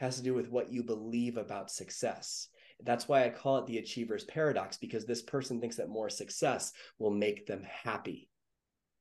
It 0.00 0.04
has 0.04 0.16
to 0.16 0.22
do 0.22 0.34
with 0.34 0.50
what 0.50 0.72
you 0.72 0.82
believe 0.82 1.36
about 1.36 1.70
success. 1.70 2.48
That's 2.82 3.08
why 3.08 3.24
I 3.24 3.30
call 3.30 3.58
it 3.58 3.66
the 3.66 3.78
achiever's 3.78 4.24
paradox 4.24 4.76
because 4.76 5.06
this 5.06 5.22
person 5.22 5.60
thinks 5.60 5.76
that 5.76 5.88
more 5.88 6.10
success 6.10 6.72
will 6.98 7.10
make 7.10 7.46
them 7.46 7.62
happy. 7.84 8.28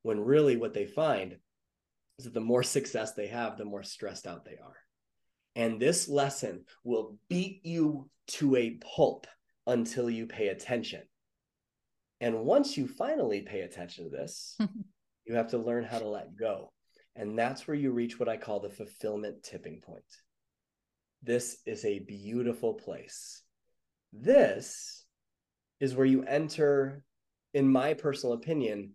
When 0.04 0.20
really 0.20 0.56
what 0.56 0.74
they 0.74 0.86
find 0.86 1.38
is 2.18 2.26
that 2.26 2.34
the 2.34 2.40
more 2.40 2.64
success 2.64 3.14
they 3.14 3.28
have, 3.28 3.58
the 3.58 3.66
more 3.66 3.84
stressed 3.84 4.28
out 4.28 4.46
they 4.46 4.58
are. 4.64 4.78
And 5.56 5.80
this 5.80 6.08
lesson 6.08 6.66
will 6.84 7.18
beat 7.30 7.66
you 7.66 8.10
to 8.28 8.56
a 8.56 8.78
pulp 8.96 9.28
until 9.68 10.10
you 10.10 10.26
pay 10.26 10.50
attention. 10.50 11.02
And 12.22 12.46
once 12.46 12.78
you 12.78 12.88
finally 12.88 13.42
pay 13.42 13.62
attention 13.62 14.06
to 14.06 14.10
this, 14.10 14.58
you 15.26 15.36
have 15.36 15.50
to 15.50 15.58
learn 15.58 15.84
how 15.84 16.00
to 16.00 16.08
let 16.08 16.36
go. 16.36 16.72
And 17.16 17.38
that's 17.38 17.68
where 17.68 17.76
you 17.76 17.92
reach 17.92 18.20
what 18.20 18.30
I 18.30 18.38
call 18.38 18.60
the 18.60 18.70
fulfillment 18.70 19.44
tipping 19.44 19.82
point. 19.82 20.04
This 21.24 21.58
is 21.66 21.84
a 21.86 22.00
beautiful 22.00 22.74
place. 22.74 23.42
This 24.14 25.04
is 25.80 25.96
where 25.96 26.06
you 26.06 26.24
enter, 26.24 27.04
in 27.54 27.68
my 27.68 27.94
personal 27.94 28.36
opinion, 28.36 28.92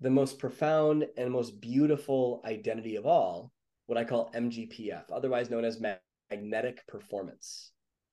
the 0.00 0.10
most 0.10 0.38
profound 0.38 1.06
and 1.16 1.30
most 1.30 1.60
beautiful 1.60 2.42
identity 2.44 2.96
of 2.96 3.06
all, 3.06 3.52
what 3.86 3.98
I 3.98 4.04
call 4.04 4.32
MGPF, 4.32 5.04
otherwise 5.12 5.50
known 5.50 5.64
as 5.64 5.80
magnetic 6.30 6.86
performance. 6.86 7.70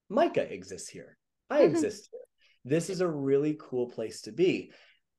Micah 0.09 0.51
exists 0.51 0.89
here. 0.89 1.17
I 1.49 1.61
exist 1.61 2.09
here. 2.11 2.21
This 2.65 2.89
is 2.89 3.01
a 3.01 3.07
really 3.07 3.57
cool 3.59 3.89
place 3.89 4.21
to 4.21 4.31
be. 4.31 4.71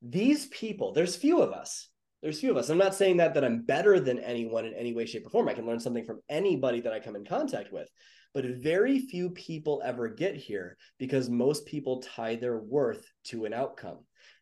These 0.03 0.47
people, 0.47 0.93
there's 0.93 1.17
few 1.17 1.43
of 1.43 1.53
us. 1.53 1.89
There's 2.23 2.41
few 2.41 2.51
of 2.51 2.57
us. 2.57 2.69
I'm 2.69 2.79
not 2.79 2.95
saying 2.95 3.17
that 3.19 3.35
that 3.35 3.45
I'm 3.45 3.63
better 3.63 3.99
than 3.99 4.19
anyone 4.19 4.67
in 4.67 4.75
any 4.75 4.93
way, 4.93 5.07
shape, 5.07 5.27
or 5.27 5.31
form. 5.31 5.49
I 5.49 5.55
can 5.55 5.67
learn 5.67 5.81
something 5.81 6.05
from 6.05 6.21
anybody 6.29 6.81
that 6.81 6.93
I 6.93 7.01
come 7.01 7.17
in 7.17 7.25
contact 7.25 7.73
with. 7.73 7.89
But 8.35 8.45
very 8.45 9.01
few 9.01 9.31
people 9.31 9.83
ever 9.85 10.09
get 10.09 10.37
here 10.37 10.77
because 10.99 11.29
most 11.29 11.67
people 11.67 12.03
tie 12.03 12.37
their 12.37 12.59
worth 12.59 13.05
to 13.25 13.45
an 13.45 13.53
outcome. 13.53 13.99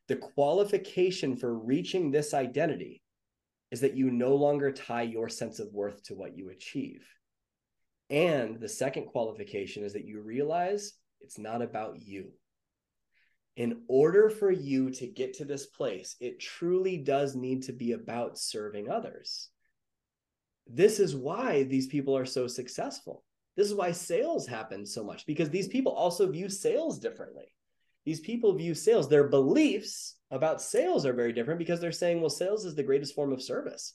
The 0.08 0.16
qualification 0.16 1.36
for 1.36 1.54
reaching 1.54 2.10
this 2.10 2.34
identity 2.34 3.02
is 3.70 3.80
that 3.80 3.96
you 3.96 4.10
no 4.10 4.34
longer 4.34 4.72
tie 4.72 5.02
your 5.02 5.28
sense 5.28 5.58
of 5.58 5.72
worth 5.72 6.02
to 6.04 6.14
what 6.14 6.36
you 6.36 6.50
achieve. 6.50 7.06
And 8.10 8.58
the 8.58 8.68
second 8.68 9.06
qualification 9.06 9.84
is 9.84 9.92
that 9.92 10.06
you 10.06 10.20
realize 10.20 10.94
it's 11.20 11.38
not 11.38 11.62
about 11.62 12.00
you. 12.00 12.32
In 13.56 13.82
order 13.88 14.30
for 14.30 14.50
you 14.50 14.90
to 14.92 15.06
get 15.06 15.34
to 15.34 15.44
this 15.44 15.66
place, 15.66 16.14
it 16.20 16.38
truly 16.38 16.96
does 16.96 17.34
need 17.34 17.64
to 17.64 17.72
be 17.72 17.92
about 17.92 18.38
serving 18.38 18.88
others. 18.88 19.48
This 20.66 21.00
is 21.00 21.16
why 21.16 21.64
these 21.64 21.86
people 21.86 22.16
are 22.16 22.26
so 22.26 22.46
successful. 22.46 23.24
This 23.56 23.66
is 23.66 23.74
why 23.74 23.90
sales 23.90 24.46
happen 24.46 24.86
so 24.86 25.02
much 25.02 25.26
because 25.26 25.50
these 25.50 25.66
people 25.66 25.92
also 25.92 26.30
view 26.30 26.48
sales 26.48 27.00
differently. 27.00 27.46
These 28.04 28.20
people 28.20 28.54
view 28.54 28.74
sales, 28.74 29.08
their 29.08 29.28
beliefs 29.28 30.16
about 30.30 30.62
sales 30.62 31.04
are 31.04 31.12
very 31.12 31.32
different 31.32 31.58
because 31.58 31.80
they're 31.80 31.90
saying, 31.90 32.20
well, 32.20 32.30
sales 32.30 32.64
is 32.64 32.74
the 32.74 32.82
greatest 32.82 33.14
form 33.14 33.32
of 33.32 33.42
service. 33.42 33.94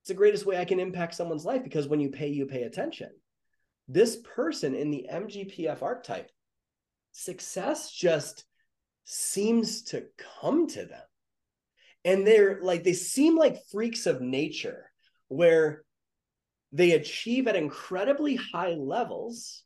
It's 0.00 0.08
the 0.08 0.14
greatest 0.14 0.46
way 0.46 0.56
I 0.56 0.64
can 0.64 0.80
impact 0.80 1.14
someone's 1.14 1.44
life 1.44 1.62
because 1.62 1.88
when 1.88 2.00
you 2.00 2.08
pay, 2.08 2.28
you 2.28 2.46
pay 2.46 2.62
attention. 2.62 3.10
This 3.86 4.16
person 4.34 4.74
in 4.74 4.90
the 4.90 5.06
MGPF 5.12 5.82
archetype 5.82 6.30
success 7.14 7.90
just 7.92 8.44
seems 9.04 9.82
to 9.82 10.04
come 10.40 10.66
to 10.68 10.84
them. 10.84 11.02
And 12.04 12.26
they're 12.26 12.58
like, 12.60 12.84
they 12.84 12.92
seem 12.92 13.36
like 13.36 13.64
freaks 13.72 14.06
of 14.06 14.20
nature 14.20 14.90
where 15.28 15.84
they 16.72 16.90
achieve 16.92 17.46
at 17.46 17.56
incredibly 17.56 18.36
high 18.36 18.74
levels 18.74 19.62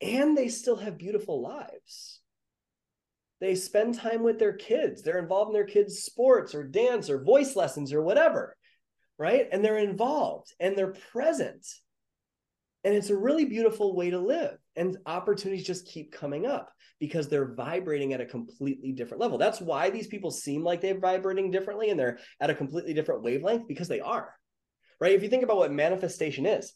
and 0.00 0.36
they 0.36 0.48
still 0.48 0.76
have 0.76 0.96
beautiful 0.96 1.42
lives. 1.42 2.20
They 3.40 3.54
spend 3.54 3.96
time 3.96 4.22
with 4.22 4.38
their 4.38 4.54
kids. 4.54 5.02
They're 5.02 5.18
involved 5.18 5.50
in 5.50 5.54
their 5.54 5.66
kids' 5.66 6.02
sports 6.04 6.54
or 6.54 6.64
dance 6.64 7.10
or 7.10 7.22
voice 7.22 7.54
lessons 7.54 7.92
or 7.92 8.00
whatever, 8.00 8.56
right? 9.18 9.46
And 9.52 9.62
they're 9.62 9.78
involved 9.78 10.54
and 10.58 10.76
they're 10.76 10.94
present. 11.12 11.66
And 12.86 12.94
it's 12.94 13.10
a 13.10 13.16
really 13.16 13.44
beautiful 13.44 13.96
way 13.96 14.10
to 14.10 14.18
live. 14.20 14.58
And 14.76 14.96
opportunities 15.06 15.66
just 15.66 15.88
keep 15.88 16.12
coming 16.12 16.46
up 16.46 16.70
because 17.00 17.28
they're 17.28 17.52
vibrating 17.52 18.12
at 18.12 18.20
a 18.20 18.24
completely 18.24 18.92
different 18.92 19.20
level. 19.20 19.38
That's 19.38 19.60
why 19.60 19.90
these 19.90 20.06
people 20.06 20.30
seem 20.30 20.62
like 20.62 20.80
they're 20.80 21.00
vibrating 21.00 21.50
differently 21.50 21.90
and 21.90 21.98
they're 21.98 22.20
at 22.40 22.48
a 22.48 22.54
completely 22.54 22.94
different 22.94 23.24
wavelength 23.24 23.66
because 23.66 23.88
they 23.88 23.98
are. 23.98 24.32
Right? 25.00 25.14
If 25.14 25.24
you 25.24 25.28
think 25.28 25.42
about 25.42 25.56
what 25.56 25.72
manifestation 25.72 26.46
is, 26.46 26.74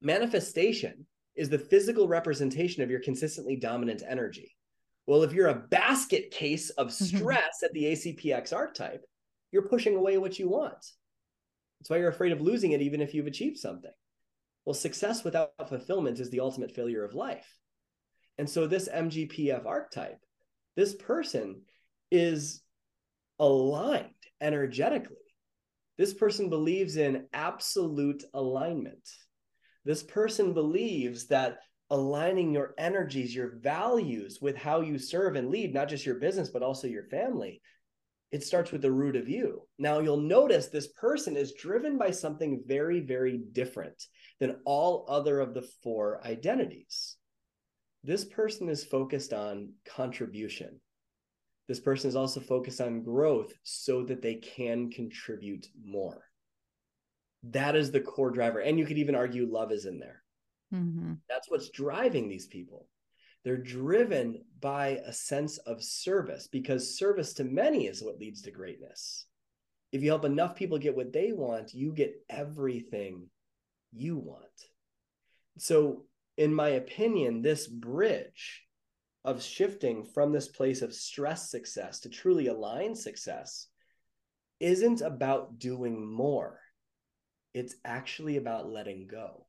manifestation 0.00 1.04
is 1.34 1.48
the 1.48 1.58
physical 1.58 2.06
representation 2.06 2.84
of 2.84 2.90
your 2.90 3.00
consistently 3.00 3.56
dominant 3.56 4.04
energy. 4.08 4.54
Well, 5.08 5.24
if 5.24 5.32
you're 5.32 5.48
a 5.48 5.66
basket 5.68 6.30
case 6.30 6.70
of 6.70 6.90
mm-hmm. 6.90 7.16
stress 7.16 7.64
at 7.64 7.72
the 7.72 7.86
ACPX 7.86 8.52
archetype, 8.52 9.04
you're 9.50 9.68
pushing 9.68 9.96
away 9.96 10.16
what 10.16 10.38
you 10.38 10.48
want. 10.48 10.78
That's 11.80 11.90
why 11.90 11.96
you're 11.96 12.08
afraid 12.08 12.30
of 12.30 12.40
losing 12.40 12.70
it, 12.70 12.82
even 12.82 13.00
if 13.00 13.14
you've 13.14 13.26
achieved 13.26 13.58
something. 13.58 13.90
Well, 14.64 14.74
success 14.74 15.24
without 15.24 15.52
fulfillment 15.68 16.20
is 16.20 16.30
the 16.30 16.40
ultimate 16.40 16.74
failure 16.74 17.04
of 17.04 17.14
life. 17.14 17.46
And 18.38 18.48
so, 18.48 18.66
this 18.66 18.88
MGPF 18.88 19.66
archetype, 19.66 20.18
this 20.76 20.94
person 20.94 21.62
is 22.10 22.62
aligned 23.38 24.10
energetically. 24.40 25.16
This 25.96 26.14
person 26.14 26.48
believes 26.48 26.96
in 26.96 27.26
absolute 27.32 28.24
alignment. 28.34 29.08
This 29.84 30.02
person 30.02 30.52
believes 30.52 31.26
that 31.26 31.58
aligning 31.90 32.52
your 32.52 32.74
energies, 32.78 33.34
your 33.34 33.58
values 33.60 34.38
with 34.40 34.56
how 34.56 34.80
you 34.80 34.98
serve 34.98 35.36
and 35.36 35.50
lead, 35.50 35.74
not 35.74 35.88
just 35.88 36.06
your 36.06 36.16
business, 36.16 36.48
but 36.48 36.62
also 36.62 36.88
your 36.88 37.04
family, 37.04 37.60
it 38.34 38.42
starts 38.42 38.72
with 38.72 38.82
the 38.82 38.90
root 38.90 39.14
of 39.14 39.28
you. 39.28 39.62
Now, 39.78 40.00
you'll 40.00 40.16
notice 40.16 40.66
this 40.66 40.88
person 40.88 41.36
is 41.36 41.54
driven 41.54 41.96
by 41.96 42.10
something 42.10 42.64
very, 42.66 42.98
very 42.98 43.38
different 43.52 44.08
than 44.40 44.56
all 44.64 45.06
other 45.08 45.38
of 45.38 45.54
the 45.54 45.62
four 45.84 46.20
identities. 46.26 47.16
This 48.02 48.24
person 48.24 48.68
is 48.68 48.82
focused 48.82 49.32
on 49.32 49.74
contribution. 49.86 50.80
This 51.68 51.78
person 51.78 52.08
is 52.08 52.16
also 52.16 52.40
focused 52.40 52.80
on 52.80 53.04
growth 53.04 53.52
so 53.62 54.02
that 54.02 54.20
they 54.20 54.34
can 54.34 54.90
contribute 54.90 55.68
more. 55.86 56.24
That 57.44 57.76
is 57.76 57.92
the 57.92 58.00
core 58.00 58.32
driver. 58.32 58.58
And 58.58 58.80
you 58.80 58.84
could 58.84 58.98
even 58.98 59.14
argue 59.14 59.46
love 59.48 59.70
is 59.70 59.86
in 59.86 60.00
there. 60.00 60.24
Mm-hmm. 60.74 61.12
That's 61.28 61.48
what's 61.48 61.70
driving 61.70 62.28
these 62.28 62.48
people. 62.48 62.88
They're 63.44 63.56
driven 63.58 64.42
by 64.60 65.00
a 65.04 65.12
sense 65.12 65.58
of 65.58 65.82
service 65.82 66.46
because 66.46 66.96
service 66.98 67.34
to 67.34 67.44
many 67.44 67.86
is 67.86 68.02
what 68.02 68.18
leads 68.18 68.42
to 68.42 68.50
greatness. 68.50 69.26
If 69.92 70.02
you 70.02 70.08
help 70.08 70.24
enough 70.24 70.56
people 70.56 70.78
get 70.78 70.96
what 70.96 71.12
they 71.12 71.32
want, 71.32 71.74
you 71.74 71.92
get 71.92 72.14
everything 72.30 73.28
you 73.92 74.16
want. 74.16 74.44
So, 75.58 76.06
in 76.36 76.52
my 76.52 76.70
opinion, 76.70 77.42
this 77.42 77.66
bridge 77.66 78.62
of 79.24 79.42
shifting 79.42 80.04
from 80.04 80.32
this 80.32 80.48
place 80.48 80.82
of 80.82 80.94
stress 80.94 81.50
success 81.50 82.00
to 82.00 82.08
truly 82.08 82.48
aligned 82.48 82.98
success 82.98 83.68
isn't 84.58 85.00
about 85.00 85.58
doing 85.58 86.04
more. 86.04 86.60
It's 87.52 87.76
actually 87.84 88.36
about 88.36 88.68
letting 88.68 89.06
go. 89.06 89.46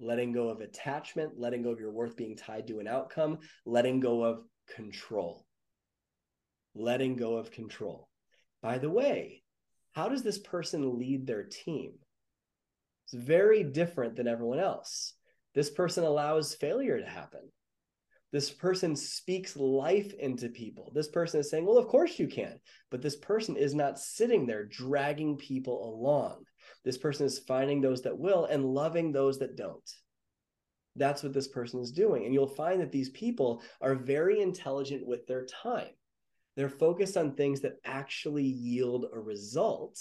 Letting 0.00 0.32
go 0.32 0.48
of 0.48 0.60
attachment, 0.60 1.32
letting 1.38 1.62
go 1.62 1.70
of 1.70 1.80
your 1.80 1.90
worth 1.90 2.16
being 2.16 2.36
tied 2.36 2.66
to 2.68 2.78
an 2.80 2.86
outcome, 2.88 3.38
letting 3.66 4.00
go 4.00 4.22
of 4.24 4.44
control. 4.74 5.44
letting 6.74 7.16
go 7.16 7.36
of 7.36 7.50
control. 7.50 8.08
By 8.62 8.78
the 8.78 8.90
way, 8.90 9.42
how 9.92 10.08
does 10.08 10.22
this 10.22 10.38
person 10.38 10.98
lead 10.98 11.26
their 11.26 11.44
team? 11.44 11.94
It's 13.04 13.14
very 13.14 13.64
different 13.64 14.16
than 14.16 14.28
everyone 14.28 14.60
else. 14.60 15.14
This 15.54 15.70
person 15.70 16.04
allows 16.04 16.54
failure 16.54 16.98
to 17.00 17.06
happen. 17.06 17.50
This 18.30 18.50
person 18.50 18.94
speaks 18.94 19.56
life 19.56 20.12
into 20.14 20.50
people. 20.50 20.92
This 20.94 21.08
person 21.08 21.40
is 21.40 21.50
saying, 21.50 21.64
Well, 21.64 21.78
of 21.78 21.88
course 21.88 22.18
you 22.18 22.28
can. 22.28 22.60
But 22.90 23.02
this 23.02 23.16
person 23.16 23.56
is 23.56 23.74
not 23.74 23.98
sitting 23.98 24.46
there 24.46 24.64
dragging 24.66 25.36
people 25.38 25.94
along. 25.94 26.44
This 26.84 26.98
person 26.98 27.26
is 27.26 27.38
finding 27.38 27.80
those 27.80 28.02
that 28.02 28.18
will 28.18 28.46
and 28.46 28.64
loving 28.64 29.12
those 29.12 29.38
that 29.38 29.56
don't. 29.56 29.90
That's 30.96 31.22
what 31.22 31.32
this 31.32 31.48
person 31.48 31.80
is 31.80 31.92
doing. 31.92 32.24
And 32.24 32.34
you'll 32.34 32.46
find 32.46 32.80
that 32.80 32.92
these 32.92 33.10
people 33.10 33.62
are 33.80 33.94
very 33.94 34.40
intelligent 34.40 35.06
with 35.06 35.26
their 35.26 35.44
time. 35.44 35.90
They're 36.56 36.68
focused 36.68 37.16
on 37.16 37.34
things 37.34 37.60
that 37.60 37.76
actually 37.84 38.44
yield 38.44 39.06
a 39.12 39.18
result 39.18 39.98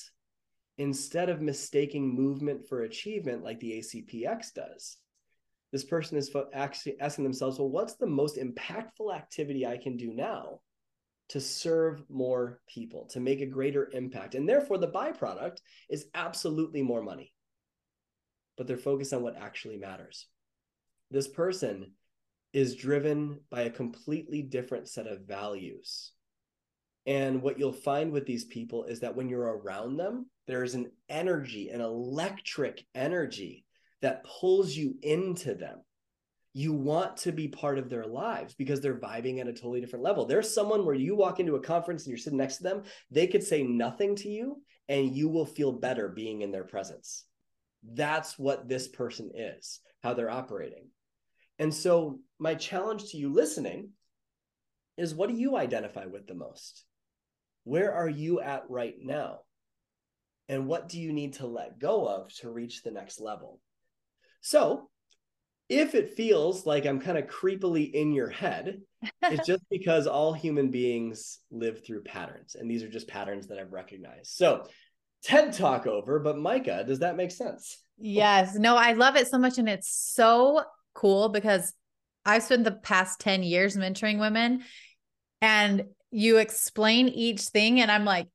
instead 0.78 1.30
of 1.30 1.42
mistaking 1.42 2.16
movement 2.16 2.68
for 2.68 2.84
achievement 2.84 3.44
like 3.44 3.60
the 3.60 3.74
ACPX 3.80 4.54
does 4.54 4.98
this 5.72 5.84
person 5.84 6.18
is 6.18 6.32
actually 6.54 7.00
asking 7.00 7.24
themselves, 7.24 7.60
well, 7.60 7.70
what's 7.70 7.96
the 7.96 8.08
most 8.08 8.38
impactful 8.38 9.14
activity 9.14 9.66
I 9.66 9.78
can 9.78 9.98
do 9.98 10.14
now 10.14 10.62
to 11.30 11.42
serve 11.42 12.04
more 12.10 12.62
people, 12.68 13.06
to 13.08 13.20
make 13.20 13.42
a 13.42 13.46
greater 13.46 13.90
impact? 13.94 14.36
And 14.36 14.48
therefore, 14.48 14.78
the 14.78 14.88
byproduct 14.88 15.58
is 15.90 16.08
absolutely 16.14 16.82
more 16.82 17.02
money. 17.02 17.34
But 18.58 18.68
they're 18.68 18.78
focused 18.78 19.14
on 19.14 19.24
what 19.24 19.38
actually 19.38 19.78
matters. 19.78 20.28
This 21.12 21.28
person 21.28 21.92
is 22.54 22.76
driven 22.76 23.40
by 23.50 23.62
a 23.62 23.70
completely 23.70 24.42
different 24.42 24.88
set 24.88 25.08
of 25.08 25.28
values. 25.28 26.12
And 27.06 27.42
what 27.42 27.58
you'll 27.58 27.72
find 27.72 28.12
with 28.12 28.26
these 28.26 28.46
people 28.46 28.86
is 28.86 29.00
that 29.00 29.16
when 29.16 29.30
you're 29.30 29.58
around 29.58 29.98
them, 29.98 30.26
there 30.48 30.64
is 30.64 30.76
an 30.76 30.92
energy, 31.08 31.70
an 31.70 31.82
electric 31.82 32.86
energy 32.96 33.66
that 34.02 34.26
pulls 34.26 34.76
you 34.76 34.96
into 35.02 35.54
them. 35.54 35.80
You 36.58 36.74
want 36.74 37.18
to 37.18 37.32
be 37.32 37.48
part 37.48 37.78
of 37.78 37.88
their 37.88 38.08
lives 38.08 38.56
because 38.56 38.82
they're 38.82 39.00
vibing 39.00 39.40
at 39.40 39.48
a 39.48 39.54
totally 39.54 39.80
different 39.80 40.04
level. 40.04 40.26
There's 40.26 40.52
someone 40.52 40.88
where 40.88 40.96
you 40.96 41.16
walk 41.16 41.40
into 41.40 41.54
a 41.54 41.62
conference 41.62 42.02
and 42.02 42.10
you're 42.10 42.18
sitting 42.18 42.40
next 42.40 42.58
to 42.58 42.64
them, 42.64 42.82
they 43.12 43.28
could 43.28 43.44
say 43.44 43.62
nothing 43.62 44.16
to 44.16 44.28
you 44.28 44.64
and 44.90 45.16
you 45.16 45.30
will 45.30 45.46
feel 45.46 45.72
better 45.72 46.10
being 46.10 46.42
in 46.42 46.52
their 46.52 46.64
presence. 46.64 47.26
That's 47.84 48.40
what 48.40 48.68
this 48.68 48.88
person 48.88 49.30
is, 49.36 49.82
how 50.02 50.16
they're 50.16 50.32
operating. 50.32 50.88
And 51.60 51.72
so, 51.72 52.22
my 52.40 52.56
challenge 52.56 53.12
to 53.12 53.18
you 53.18 53.32
listening 53.32 53.90
is 54.98 55.14
what 55.14 55.30
do 55.30 55.36
you 55.36 55.58
identify 55.58 56.08
with 56.08 56.26
the 56.26 56.34
most? 56.34 56.86
Where 57.66 57.94
are 57.94 58.10
you 58.10 58.40
at 58.40 58.64
right 58.68 58.96
now? 59.00 59.42
And 60.50 60.66
what 60.66 60.90
do 60.90 61.00
you 61.00 61.14
need 61.14 61.34
to 61.34 61.46
let 61.46 61.78
go 61.78 62.08
of 62.08 62.34
to 62.38 62.50
reach 62.50 62.82
the 62.82 62.90
next 62.90 63.22
level? 63.22 63.60
So 64.42 64.90
if 65.70 65.96
it 65.96 66.16
feels 66.16 66.66
like 66.66 66.86
I'm 66.86 67.00
kind 67.00 67.18
of 67.18 67.28
creepily 67.28 67.92
in 67.92 68.14
your 68.14 68.30
head, 68.30 68.82
it's 69.24 69.46
just 69.46 69.64
because 69.70 70.08
all 70.08 70.34
human 70.34 70.70
beings 70.72 71.40
live 71.52 71.86
through 71.86 72.04
patterns. 72.04 72.56
And 72.56 72.70
these 72.70 72.84
are 72.84 72.90
just 72.90 73.08
patterns 73.08 73.48
that 73.48 73.60
I've 73.60 73.74
recognized. 73.74 74.32
So 74.32 74.66
TED 75.24 75.54
talk 75.54 75.88
over, 75.88 76.20
but 76.20 76.38
Micah, 76.38 76.84
does 76.88 77.00
that 77.00 77.18
make 77.18 77.32
sense? 77.32 77.84
Yes. 77.98 78.56
No, 78.56 78.76
I 78.76 78.94
love 78.94 79.16
it 79.16 79.28
so 79.28 79.38
much. 79.38 79.58
And 79.58 79.68
it's 79.68 79.90
so 79.90 80.64
cool 80.94 81.30
because 81.30 81.74
I've 82.26 82.44
spent 82.44 82.64
the 82.64 82.72
past 82.72 83.20
10 83.20 83.44
years 83.44 83.76
mentoring 83.76 84.20
women 84.20 84.64
and 85.42 85.86
you 86.12 86.38
explain 86.38 87.10
each 87.10 87.42
thing. 87.42 87.82
And 87.82 87.92
I'm 87.92 88.06
like, 88.06 88.28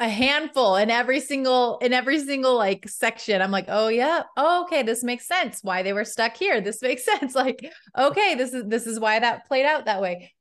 a 0.00 0.08
handful 0.08 0.76
in 0.76 0.90
every 0.90 1.20
single 1.20 1.78
in 1.78 1.92
every 1.92 2.18
single 2.18 2.56
like 2.56 2.88
section. 2.88 3.42
I'm 3.42 3.50
like 3.50 3.66
oh 3.68 3.88
yeah. 3.88 4.22
Oh, 4.36 4.64
okay. 4.64 4.82
This 4.82 5.04
makes 5.04 5.28
sense 5.28 5.60
why 5.62 5.82
they 5.82 5.92
were 5.92 6.06
stuck 6.06 6.36
here. 6.36 6.60
This 6.60 6.80
makes 6.80 7.04
sense. 7.18 7.34
Like 7.34 7.70
okay 7.96 8.34
this 8.34 8.54
is 8.54 8.64
this 8.66 8.86
is 8.86 8.98
why 8.98 9.18
that 9.18 9.46
played 9.46 9.66
out 9.66 9.84
that 9.84 10.00
way. 10.00 10.32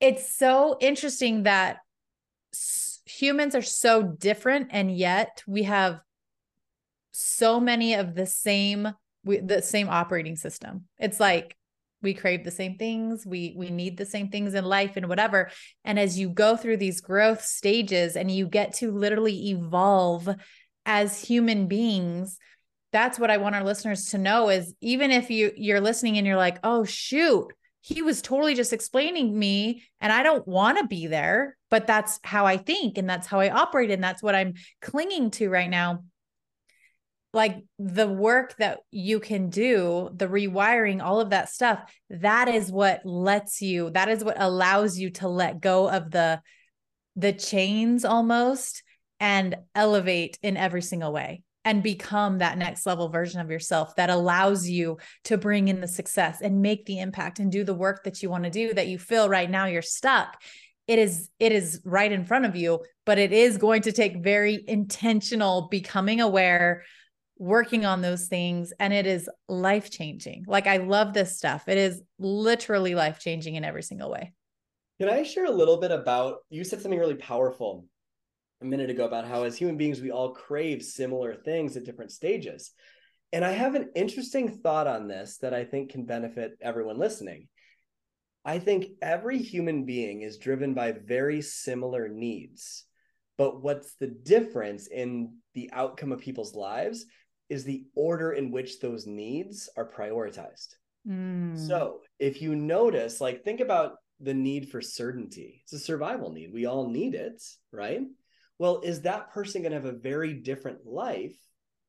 It's 0.00 0.32
so 0.32 0.76
interesting 0.80 1.42
that 1.42 1.78
humans 3.04 3.54
are 3.54 3.62
so 3.62 4.02
different 4.02 4.68
and 4.70 4.96
yet 4.96 5.42
we 5.46 5.64
have 5.64 6.00
so 7.10 7.58
many 7.58 7.94
of 7.94 8.14
the 8.14 8.26
same 8.26 8.92
we, 9.24 9.38
the 9.40 9.62
same 9.62 9.88
operating 9.88 10.36
system. 10.36 10.84
It's 10.98 11.18
like 11.18 11.56
we 12.02 12.14
crave 12.14 12.44
the 12.44 12.50
same 12.50 12.76
things 12.76 13.26
we 13.26 13.54
we 13.56 13.70
need 13.70 13.96
the 13.96 14.06
same 14.06 14.28
things 14.28 14.54
in 14.54 14.64
life 14.64 14.96
and 14.96 15.08
whatever. 15.08 15.50
And 15.84 15.98
as 15.98 16.18
you 16.18 16.28
go 16.28 16.56
through 16.56 16.76
these 16.78 17.00
growth 17.00 17.42
stages 17.44 18.16
and 18.16 18.30
you 18.30 18.46
get 18.46 18.74
to 18.74 18.90
literally 18.90 19.50
evolve 19.50 20.28
as 20.86 21.22
human 21.22 21.66
beings 21.66 22.38
that's 22.92 23.18
what 23.18 23.30
i 23.30 23.36
want 23.36 23.54
our 23.54 23.62
listeners 23.62 24.06
to 24.06 24.18
know 24.18 24.48
is 24.48 24.74
even 24.80 25.10
if 25.10 25.30
you 25.30 25.52
you're 25.56 25.80
listening 25.80 26.16
and 26.16 26.26
you're 26.26 26.36
like 26.36 26.58
oh 26.64 26.84
shoot 26.84 27.46
he 27.80 28.02
was 28.02 28.22
totally 28.22 28.54
just 28.54 28.72
explaining 28.72 29.38
me 29.38 29.82
and 30.00 30.12
i 30.12 30.22
don't 30.22 30.48
want 30.48 30.78
to 30.78 30.86
be 30.86 31.06
there 31.06 31.56
but 31.70 31.86
that's 31.86 32.18
how 32.24 32.46
i 32.46 32.56
think 32.56 32.98
and 32.98 33.08
that's 33.08 33.26
how 33.26 33.40
i 33.40 33.50
operate 33.50 33.90
and 33.90 34.02
that's 34.02 34.22
what 34.22 34.34
i'm 34.34 34.54
clinging 34.80 35.30
to 35.30 35.48
right 35.48 35.70
now 35.70 36.02
like 37.38 37.62
the 37.78 38.08
work 38.08 38.56
that 38.58 38.80
you 38.90 39.20
can 39.20 39.48
do, 39.48 40.10
the 40.12 40.26
rewiring, 40.26 41.00
all 41.00 41.20
of 41.20 41.30
that 41.30 41.48
stuff, 41.48 41.78
that 42.10 42.48
is 42.48 42.72
what 42.72 43.00
lets 43.06 43.62
you, 43.62 43.90
that 43.90 44.08
is 44.08 44.24
what 44.24 44.34
allows 44.40 44.98
you 44.98 45.10
to 45.10 45.28
let 45.28 45.60
go 45.60 45.88
of 45.88 46.10
the 46.10 46.42
the 47.14 47.32
chains 47.32 48.04
almost 48.04 48.82
and 49.20 49.54
elevate 49.72 50.36
in 50.42 50.56
every 50.56 50.82
single 50.82 51.12
way 51.12 51.42
and 51.64 51.80
become 51.80 52.38
that 52.38 52.58
next 52.58 52.86
level 52.86 53.08
version 53.08 53.40
of 53.40 53.52
yourself 53.52 53.94
that 53.94 54.10
allows 54.10 54.68
you 54.68 54.98
to 55.22 55.38
bring 55.38 55.68
in 55.68 55.80
the 55.80 55.86
success 55.86 56.40
and 56.40 56.60
make 56.60 56.86
the 56.86 56.98
impact 56.98 57.38
and 57.38 57.52
do 57.52 57.62
the 57.62 57.74
work 57.74 58.02
that 58.02 58.20
you 58.20 58.28
want 58.28 58.44
to 58.44 58.50
do 58.50 58.74
that 58.74 58.88
you 58.88 58.98
feel 58.98 59.28
right 59.28 59.48
now 59.48 59.66
you're 59.66 59.80
stuck. 59.80 60.42
It 60.88 60.98
is 60.98 61.30
it 61.38 61.52
is 61.52 61.80
right 61.84 62.10
in 62.10 62.24
front 62.24 62.46
of 62.46 62.56
you 62.56 62.80
but 63.06 63.16
it 63.16 63.32
is 63.32 63.58
going 63.58 63.82
to 63.82 63.92
take 63.92 64.24
very 64.24 64.64
intentional 64.66 65.68
becoming 65.70 66.20
aware 66.20 66.82
working 67.38 67.84
on 67.84 68.02
those 68.02 68.26
things 68.26 68.72
and 68.80 68.92
it 68.92 69.06
is 69.06 69.28
life 69.48 69.90
changing. 69.90 70.44
Like 70.46 70.66
I 70.66 70.78
love 70.78 71.14
this 71.14 71.36
stuff. 71.36 71.68
It 71.68 71.78
is 71.78 72.02
literally 72.18 72.94
life 72.94 73.20
changing 73.20 73.54
in 73.54 73.64
every 73.64 73.82
single 73.82 74.10
way. 74.10 74.32
Can 75.00 75.08
I 75.08 75.22
share 75.22 75.44
a 75.44 75.50
little 75.50 75.76
bit 75.76 75.92
about 75.92 76.38
you 76.50 76.64
said 76.64 76.82
something 76.82 76.98
really 76.98 77.14
powerful 77.14 77.86
a 78.60 78.64
minute 78.64 78.90
ago 78.90 79.04
about 79.04 79.26
how 79.26 79.44
as 79.44 79.56
human 79.56 79.76
beings 79.76 80.00
we 80.00 80.10
all 80.10 80.34
crave 80.34 80.82
similar 80.82 81.34
things 81.34 81.76
at 81.76 81.84
different 81.84 82.10
stages. 82.10 82.72
And 83.32 83.44
I 83.44 83.52
have 83.52 83.74
an 83.74 83.90
interesting 83.94 84.48
thought 84.48 84.86
on 84.86 85.06
this 85.06 85.38
that 85.38 85.54
I 85.54 85.64
think 85.64 85.90
can 85.90 86.06
benefit 86.06 86.52
everyone 86.60 86.98
listening. 86.98 87.48
I 88.44 88.58
think 88.58 88.86
every 89.02 89.38
human 89.38 89.84
being 89.84 90.22
is 90.22 90.38
driven 90.38 90.74
by 90.74 90.92
very 90.92 91.42
similar 91.42 92.08
needs. 92.08 92.84
But 93.36 93.62
what's 93.62 93.94
the 93.94 94.06
difference 94.08 94.88
in 94.88 95.36
the 95.54 95.70
outcome 95.72 96.10
of 96.10 96.20
people's 96.20 96.54
lives 96.54 97.04
is 97.48 97.64
the 97.64 97.84
order 97.94 98.32
in 98.32 98.50
which 98.50 98.80
those 98.80 99.06
needs 99.06 99.68
are 99.76 99.90
prioritized. 99.90 100.74
Mm. 101.08 101.58
So 101.58 102.00
if 102.18 102.42
you 102.42 102.54
notice, 102.54 103.20
like, 103.20 103.44
think 103.44 103.60
about 103.60 103.96
the 104.20 104.34
need 104.34 104.68
for 104.68 104.80
certainty. 104.80 105.60
It's 105.62 105.72
a 105.72 105.78
survival 105.78 106.32
need. 106.32 106.52
We 106.52 106.66
all 106.66 106.88
need 106.90 107.14
it, 107.14 107.42
right? 107.72 108.02
Well, 108.58 108.80
is 108.80 109.02
that 109.02 109.32
person 109.32 109.62
going 109.62 109.72
to 109.72 109.76
have 109.76 109.84
a 109.84 109.92
very 109.92 110.34
different 110.34 110.84
life 110.84 111.36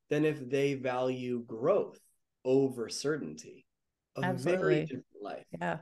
than 0.09 0.25
if 0.25 0.47
they 0.47 0.75
value 0.75 1.43
growth 1.45 1.99
over 2.45 2.87
certainty? 2.89 3.65
A 4.17 4.25
Absolutely. 4.25 4.61
very 4.61 4.81
different 4.81 5.05
life. 5.21 5.45
Yeah. 5.59 5.77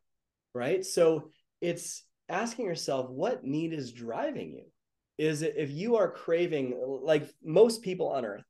Right. 0.53 0.85
So 0.85 1.31
it's 1.61 2.03
asking 2.29 2.65
yourself, 2.65 3.09
what 3.09 3.43
need 3.43 3.73
is 3.73 3.91
driving 3.91 4.53
you? 4.53 4.63
Is 5.17 5.41
it 5.41 5.55
if 5.57 5.71
you 5.71 5.97
are 5.97 6.11
craving, 6.11 6.79
like 7.03 7.29
most 7.43 7.81
people 7.81 8.09
on 8.09 8.23
earth, 8.23 8.45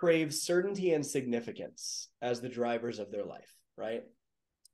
crave 0.00 0.32
certainty 0.32 0.94
and 0.94 1.04
significance 1.04 2.08
as 2.22 2.40
the 2.40 2.48
drivers 2.48 2.98
of 2.98 3.12
their 3.12 3.24
life, 3.24 3.54
right? 3.76 4.02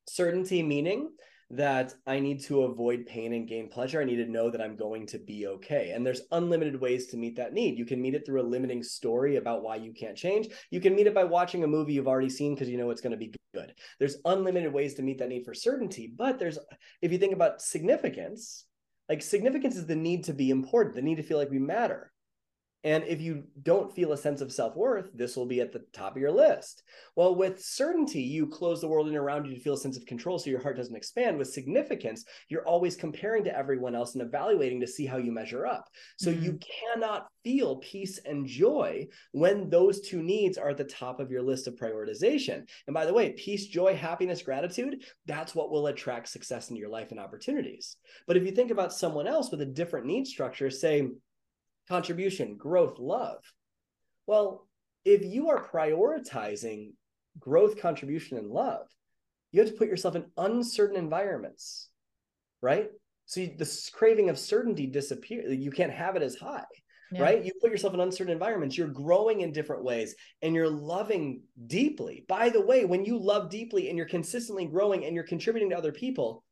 Certainty 0.08 0.62
meaning 0.62 1.10
that 1.50 1.94
I 2.06 2.20
need 2.20 2.42
to 2.44 2.62
avoid 2.62 3.06
pain 3.06 3.32
and 3.32 3.48
gain 3.48 3.68
pleasure. 3.68 4.00
I 4.00 4.04
need 4.04 4.16
to 4.16 4.30
know 4.30 4.50
that 4.50 4.60
I'm 4.60 4.76
going 4.76 5.04
to 5.08 5.18
be 5.18 5.48
okay. 5.48 5.90
And 5.90 6.06
there's 6.06 6.22
unlimited 6.30 6.80
ways 6.80 7.08
to 7.08 7.16
meet 7.16 7.34
that 7.36 7.52
need. 7.52 7.76
You 7.76 7.84
can 7.84 8.00
meet 8.00 8.14
it 8.14 8.24
through 8.24 8.40
a 8.40 8.46
limiting 8.46 8.84
story 8.84 9.34
about 9.34 9.64
why 9.64 9.76
you 9.76 9.92
can't 9.92 10.16
change. 10.16 10.48
You 10.70 10.80
can 10.80 10.94
meet 10.94 11.08
it 11.08 11.14
by 11.14 11.24
watching 11.24 11.64
a 11.64 11.68
movie 11.68 11.94
you've 11.94 12.08
already 12.08 12.30
seen 12.30 12.54
because 12.54 12.68
you 12.68 12.78
know 12.78 12.90
it's 12.90 13.00
going 13.00 13.10
to 13.10 13.16
be 13.16 13.34
good. 13.52 13.74
There's 13.98 14.18
unlimited 14.24 14.72
ways 14.72 14.94
to 14.94 15.02
meet 15.02 15.18
that 15.18 15.28
need 15.28 15.44
for 15.44 15.54
certainty. 15.54 16.12
But 16.16 16.38
there's, 16.38 16.58
if 17.02 17.10
you 17.10 17.18
think 17.18 17.34
about 17.34 17.60
significance, 17.60 18.64
like 19.08 19.22
significance 19.22 19.74
is 19.74 19.86
the 19.86 19.96
need 19.96 20.24
to 20.24 20.34
be 20.34 20.50
important, 20.50 20.94
the 20.94 21.02
need 21.02 21.16
to 21.16 21.24
feel 21.24 21.38
like 21.38 21.50
we 21.50 21.58
matter. 21.58 22.12
And 22.86 23.02
if 23.02 23.20
you 23.20 23.42
don't 23.64 23.92
feel 23.92 24.12
a 24.12 24.16
sense 24.16 24.40
of 24.40 24.52
self 24.52 24.76
worth, 24.76 25.10
this 25.12 25.34
will 25.36 25.44
be 25.44 25.60
at 25.60 25.72
the 25.72 25.82
top 25.92 26.14
of 26.14 26.22
your 26.22 26.30
list. 26.30 26.84
Well, 27.16 27.34
with 27.34 27.60
certainty, 27.60 28.22
you 28.22 28.46
close 28.46 28.80
the 28.80 28.86
world 28.86 29.08
in 29.08 29.16
around 29.16 29.44
you 29.44 29.56
to 29.56 29.60
feel 29.60 29.74
a 29.74 29.78
sense 29.78 29.96
of 29.96 30.06
control 30.06 30.38
so 30.38 30.50
your 30.50 30.62
heart 30.62 30.76
doesn't 30.76 30.94
expand. 30.94 31.36
With 31.36 31.52
significance, 31.52 32.24
you're 32.48 32.64
always 32.64 32.94
comparing 32.94 33.42
to 33.42 33.58
everyone 33.58 33.96
else 33.96 34.14
and 34.14 34.22
evaluating 34.22 34.78
to 34.82 34.86
see 34.86 35.04
how 35.04 35.16
you 35.16 35.32
measure 35.32 35.66
up. 35.66 35.88
So 36.16 36.30
mm-hmm. 36.30 36.44
you 36.44 36.60
cannot 36.94 37.26
feel 37.42 37.76
peace 37.78 38.20
and 38.24 38.46
joy 38.46 39.08
when 39.32 39.68
those 39.68 40.00
two 40.00 40.22
needs 40.22 40.56
are 40.56 40.68
at 40.68 40.76
the 40.76 40.84
top 40.84 41.18
of 41.18 41.28
your 41.28 41.42
list 41.42 41.66
of 41.66 41.74
prioritization. 41.74 42.68
And 42.86 42.94
by 42.94 43.04
the 43.04 43.12
way, 43.12 43.32
peace, 43.32 43.66
joy, 43.66 43.96
happiness, 43.96 44.42
gratitude, 44.42 45.02
that's 45.26 45.56
what 45.56 45.72
will 45.72 45.88
attract 45.88 46.28
success 46.28 46.70
into 46.70 46.78
your 46.78 46.90
life 46.90 47.10
and 47.10 47.18
opportunities. 47.18 47.96
But 48.28 48.36
if 48.36 48.44
you 48.44 48.52
think 48.52 48.70
about 48.70 48.92
someone 48.92 49.26
else 49.26 49.50
with 49.50 49.60
a 49.60 49.66
different 49.66 50.06
need 50.06 50.28
structure, 50.28 50.70
say, 50.70 51.08
contribution, 51.88 52.56
growth, 52.56 52.98
love. 52.98 53.42
Well, 54.26 54.66
if 55.04 55.24
you 55.24 55.50
are 55.50 55.64
prioritizing 55.64 56.92
growth, 57.38 57.80
contribution, 57.80 58.38
and 58.38 58.50
love, 58.50 58.86
you 59.52 59.60
have 59.60 59.70
to 59.70 59.76
put 59.76 59.88
yourself 59.88 60.16
in 60.16 60.26
uncertain 60.36 60.96
environments, 60.96 61.88
right? 62.60 62.90
So 63.26 63.40
you, 63.40 63.54
this 63.56 63.90
craving 63.90 64.28
of 64.28 64.38
certainty 64.38 64.86
disappears. 64.86 65.56
You 65.56 65.70
can't 65.70 65.92
have 65.92 66.16
it 66.16 66.22
as 66.22 66.36
high, 66.36 66.64
yeah. 67.12 67.22
right? 67.22 67.44
You 67.44 67.52
put 67.60 67.70
yourself 67.70 67.94
in 67.94 68.00
uncertain 68.00 68.32
environments. 68.32 68.76
You're 68.76 68.88
growing 68.88 69.40
in 69.40 69.52
different 69.52 69.84
ways 69.84 70.14
and 70.42 70.54
you're 70.54 70.68
loving 70.68 71.42
deeply. 71.66 72.24
By 72.28 72.48
the 72.48 72.60
way, 72.60 72.84
when 72.84 73.04
you 73.04 73.18
love 73.18 73.50
deeply 73.50 73.88
and 73.88 73.96
you're 73.96 74.06
consistently 74.06 74.66
growing 74.66 75.04
and 75.04 75.14
you're 75.14 75.24
contributing 75.24 75.70
to 75.70 75.78
other 75.78 75.92
people, 75.92 76.44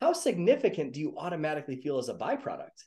how 0.00 0.12
significant 0.12 0.92
do 0.92 1.00
you 1.00 1.14
automatically 1.18 1.76
feel 1.76 1.98
as 1.98 2.08
a 2.08 2.14
byproduct? 2.14 2.84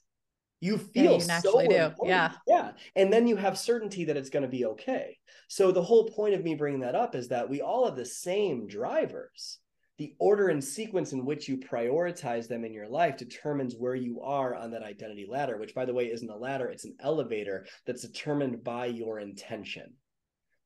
You 0.64 0.78
feel 0.78 1.11
yeah, 1.11 1.18
you 1.18 1.26
naturally 1.26 1.66
so 1.66 1.72
do. 1.72 1.76
Important. 1.76 2.07
Yeah. 2.07 2.32
Yeah. 2.47 2.72
And 2.95 3.11
then 3.11 3.28
you 3.28 3.36
have 3.36 3.57
certainty 3.57 4.05
that 4.05 4.16
it's 4.16 4.30
going 4.30 4.43
to 4.43 4.49
be 4.49 4.66
okay. 4.66 5.18
So 5.49 5.74
the 5.74 5.84
whole 5.84 6.09
point 6.09 6.36
of 6.36 6.43
me 6.43 6.55
bringing 6.55 6.80
that 6.80 6.95
up 6.95 7.16
is 7.16 7.28
that 7.28 7.49
we 7.49 7.61
all 7.61 7.84
have 7.84 7.97
the 7.97 8.05
same 8.05 8.66
drivers. 8.66 9.59
The 9.97 10.16
order 10.20 10.47
and 10.47 10.64
sequence 10.64 11.11
in 11.11 11.26
which 11.26 11.49
you 11.49 11.57
prioritize 11.57 12.47
them 12.47 12.64
in 12.64 12.72
your 12.72 12.88
life 12.88 13.18
determines 13.18 13.76
where 13.76 13.93
you 13.93 14.22
are 14.22 14.55
on 14.55 14.72
that 14.72 14.84
identity 14.84 15.28
ladder, 15.30 15.57
which, 15.57 15.76
by 15.76 15.84
the 15.84 15.93
way, 15.93 16.05
isn't 16.05 16.32
a 16.32 16.38
ladder, 16.38 16.70
it's 16.70 16.86
an 16.86 16.95
elevator 17.01 17.66
that's 17.86 18.03
determined 18.03 18.64
by 18.64 18.86
your 18.86 19.20
intention. 19.20 19.93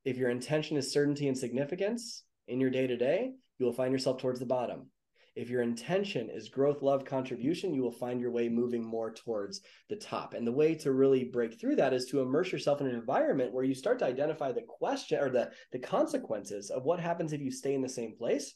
If 0.05 0.15
your 0.15 0.29
intention 0.29 0.77
is 0.77 0.93
certainty 0.93 1.27
and 1.27 1.35
significance 1.35 2.23
in 2.47 2.59
your 2.59 2.69
day 2.69 2.85
to 2.85 2.97
day, 2.97 3.31
you 3.57 3.65
will 3.65 3.73
find 3.73 3.91
yourself 3.91 4.19
towards 4.19 4.39
the 4.39 4.45
bottom. 4.45 4.91
If 5.37 5.51
your 5.51 5.61
intention 5.61 6.31
is 6.31 6.49
growth, 6.49 6.81
love, 6.81 7.05
contribution, 7.05 7.71
you 7.71 7.83
will 7.83 7.91
find 7.91 8.19
your 8.19 8.31
way 8.31 8.49
moving 8.49 8.83
more 8.83 9.13
towards 9.13 9.61
the 9.87 9.95
top. 9.95 10.33
And 10.33 10.47
the 10.47 10.51
way 10.51 10.73
to 10.73 10.91
really 10.91 11.25
break 11.25 11.59
through 11.59 11.75
that 11.75 11.93
is 11.93 12.07
to 12.07 12.21
immerse 12.21 12.51
yourself 12.51 12.81
in 12.81 12.87
an 12.87 12.95
environment 12.95 13.53
where 13.53 13.63
you 13.63 13.75
start 13.75 13.99
to 13.99 14.05
identify 14.05 14.51
the 14.51 14.63
question 14.67 15.19
or 15.19 15.29
the, 15.29 15.51
the 15.71 15.77
consequences 15.77 16.71
of 16.71 16.85
what 16.85 16.99
happens 16.99 17.33
if 17.33 17.41
you 17.41 17.51
stay 17.51 17.75
in 17.75 17.83
the 17.83 17.87
same 17.87 18.15
place 18.17 18.55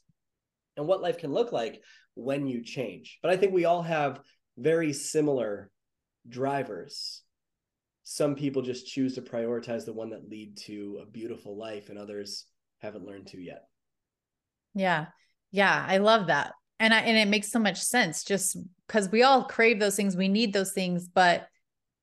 and 0.75 0.87
what 0.87 1.03
life 1.03 1.19
can 1.19 1.31
look 1.31 1.51
like 1.51 1.83
when 2.15 2.47
you 2.47 2.63
change. 2.63 3.19
But 3.21 3.29
I 3.31 3.37
think 3.37 3.53
we 3.53 3.65
all 3.65 3.83
have 3.83 4.19
very 4.57 4.91
similar 4.91 5.69
drivers. 6.27 7.21
Some 8.01 8.33
people 8.33 8.63
just 8.63 8.87
choose 8.87 9.13
to 9.13 9.21
prioritize 9.21 9.85
the 9.85 9.93
one 9.93 10.09
that 10.09 10.27
lead 10.27 10.57
to 10.65 11.01
a 11.03 11.05
beautiful 11.05 11.55
life 11.55 11.89
and 11.89 11.99
others 11.99 12.47
haven't 12.79 13.05
learned 13.05 13.27
to 13.27 13.39
yet. 13.39 13.65
Yeah. 14.73 15.07
Yeah, 15.51 15.85
I 15.87 15.97
love 15.97 16.27
that 16.27 16.53
and 16.81 16.93
I, 16.93 16.99
and 16.99 17.17
it 17.17 17.27
makes 17.27 17.51
so 17.51 17.59
much 17.59 17.79
sense 17.79 18.23
just 18.23 18.57
because 18.87 19.09
we 19.09 19.23
all 19.23 19.45
crave 19.45 19.79
those 19.79 19.95
things 19.95 20.17
we 20.17 20.27
need 20.27 20.51
those 20.51 20.73
things 20.73 21.07
but 21.07 21.47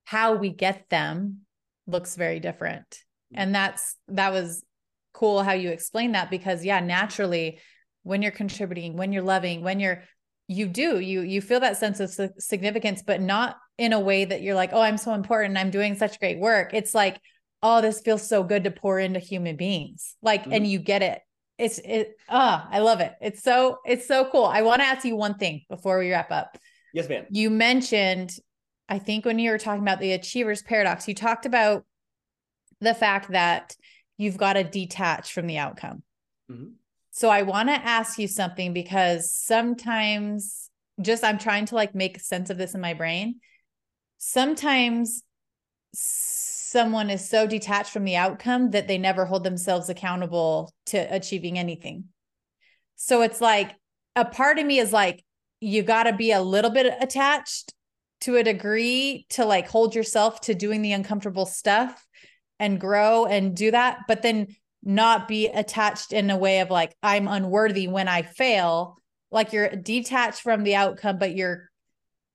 how 0.05 0.33
we 0.33 0.49
get 0.49 0.89
them 0.89 1.41
looks 1.85 2.15
very 2.15 2.39
different. 2.39 3.03
And 3.33 3.53
that's 3.53 3.95
that 4.07 4.31
was 4.31 4.63
cool 5.13 5.43
how 5.43 5.51
you 5.51 5.69
explained 5.69 6.15
that 6.15 6.31
because 6.31 6.65
yeah 6.65 6.79
naturally 6.79 7.59
when 8.03 8.21
you're 8.21 8.31
contributing 8.31 8.95
when 8.95 9.11
you're 9.11 9.23
loving 9.23 9.63
when 9.63 9.79
you're 9.79 10.03
you 10.47 10.67
do 10.67 10.99
you 10.99 11.21
you 11.21 11.41
feel 11.41 11.59
that 11.59 11.77
sense 11.77 11.99
of 11.99 12.09
significance 12.39 13.03
but 13.05 13.19
not 13.19 13.57
in 13.77 13.91
a 13.91 13.99
way 13.99 14.23
that 14.23 14.41
you're 14.41 14.55
like 14.55 14.71
oh 14.71 14.81
i'm 14.81 14.97
so 14.97 15.13
important 15.13 15.57
i'm 15.57 15.71
doing 15.71 15.95
such 15.95 16.19
great 16.19 16.39
work. 16.39 16.73
It's 16.73 16.95
like 16.95 17.19
oh 17.61 17.81
this 17.81 18.01
feels 18.01 18.27
so 18.27 18.43
good 18.43 18.63
to 18.63 18.71
pour 18.71 18.97
into 18.97 19.19
human 19.19 19.57
beings. 19.57 20.15
Like 20.23 20.43
mm-hmm. 20.43 20.53
and 20.53 20.67
you 20.67 20.79
get 20.79 21.03
it 21.03 21.21
it's 21.59 21.77
it 21.79 22.17
ah 22.29 22.67
i 22.71 22.79
love 22.79 23.01
it. 23.01 23.13
It's 23.21 23.43
so 23.43 23.79
it's 23.85 24.07
so 24.07 24.25
cool. 24.31 24.45
I 24.45 24.61
want 24.61 24.81
to 24.81 24.87
ask 24.87 25.05
you 25.05 25.15
one 25.15 25.35
thing 25.35 25.61
before 25.69 25.99
we 25.99 26.11
wrap 26.11 26.31
up. 26.31 26.57
Yes 26.93 27.07
ma'am. 27.07 27.25
You 27.29 27.49
mentioned 27.49 28.35
i 28.87 28.97
think 28.97 29.25
when 29.25 29.37
you 29.37 29.51
were 29.51 29.59
talking 29.59 29.83
about 29.83 29.99
the 29.99 30.13
achievers 30.13 30.63
paradox 30.63 31.07
you 31.07 31.13
talked 31.13 31.45
about 31.45 31.85
the 32.81 32.95
fact 32.95 33.31
that 33.31 33.75
you've 34.17 34.37
got 34.37 34.53
to 34.53 34.63
detach 34.63 35.33
from 35.33 35.45
the 35.45 35.57
outcome. 35.57 36.01
Mm-hmm. 36.51 36.69
so 37.11 37.29
i 37.29 37.43
want 37.43 37.69
to 37.69 37.75
ask 37.75 38.17
you 38.17 38.27
something 38.27 38.73
because 38.73 39.31
sometimes 39.31 40.71
just 40.99 41.23
i'm 41.23 41.37
trying 41.37 41.65
to 41.65 41.75
like 41.75 41.93
make 41.93 42.19
sense 42.19 42.49
of 42.49 42.57
this 42.57 42.73
in 42.73 42.81
my 42.81 42.93
brain. 42.95 43.35
Sometimes 44.17 45.23
someone 46.69 47.09
is 47.09 47.27
so 47.27 47.47
detached 47.47 47.91
from 47.91 48.03
the 48.03 48.15
outcome 48.15 48.71
that 48.71 48.87
they 48.87 48.97
never 48.97 49.25
hold 49.25 49.43
themselves 49.43 49.89
accountable 49.89 50.71
to 50.85 50.97
achieving 50.97 51.57
anything. 51.57 52.05
So 52.95 53.21
it's 53.23 53.41
like 53.41 53.75
a 54.15 54.25
part 54.25 54.59
of 54.59 54.65
me 54.65 54.77
is 54.77 54.93
like, 54.93 55.23
you 55.61 55.81
got 55.81 56.03
to 56.03 56.13
be 56.13 56.31
a 56.31 56.41
little 56.41 56.69
bit 56.69 56.93
attached 57.01 57.73
to 58.21 58.35
a 58.35 58.43
degree 58.43 59.25
to 59.29 59.45
like 59.45 59.67
hold 59.67 59.95
yourself 59.95 60.41
to 60.41 60.53
doing 60.53 60.81
the 60.81 60.91
uncomfortable 60.91 61.45
stuff 61.45 62.05
and 62.59 62.79
grow 62.79 63.25
and 63.25 63.55
do 63.55 63.71
that, 63.71 63.99
but 64.07 64.21
then 64.21 64.47
not 64.83 65.27
be 65.27 65.47
attached 65.47 66.13
in 66.13 66.29
a 66.29 66.37
way 66.37 66.59
of 66.59 66.69
like, 66.69 66.95
I'm 67.01 67.27
unworthy 67.27 67.87
when 67.87 68.07
I 68.07 68.21
fail. 68.21 68.97
Like 69.31 69.53
you're 69.53 69.69
detached 69.69 70.41
from 70.41 70.63
the 70.63 70.75
outcome, 70.75 71.17
but 71.17 71.35
you're 71.35 71.68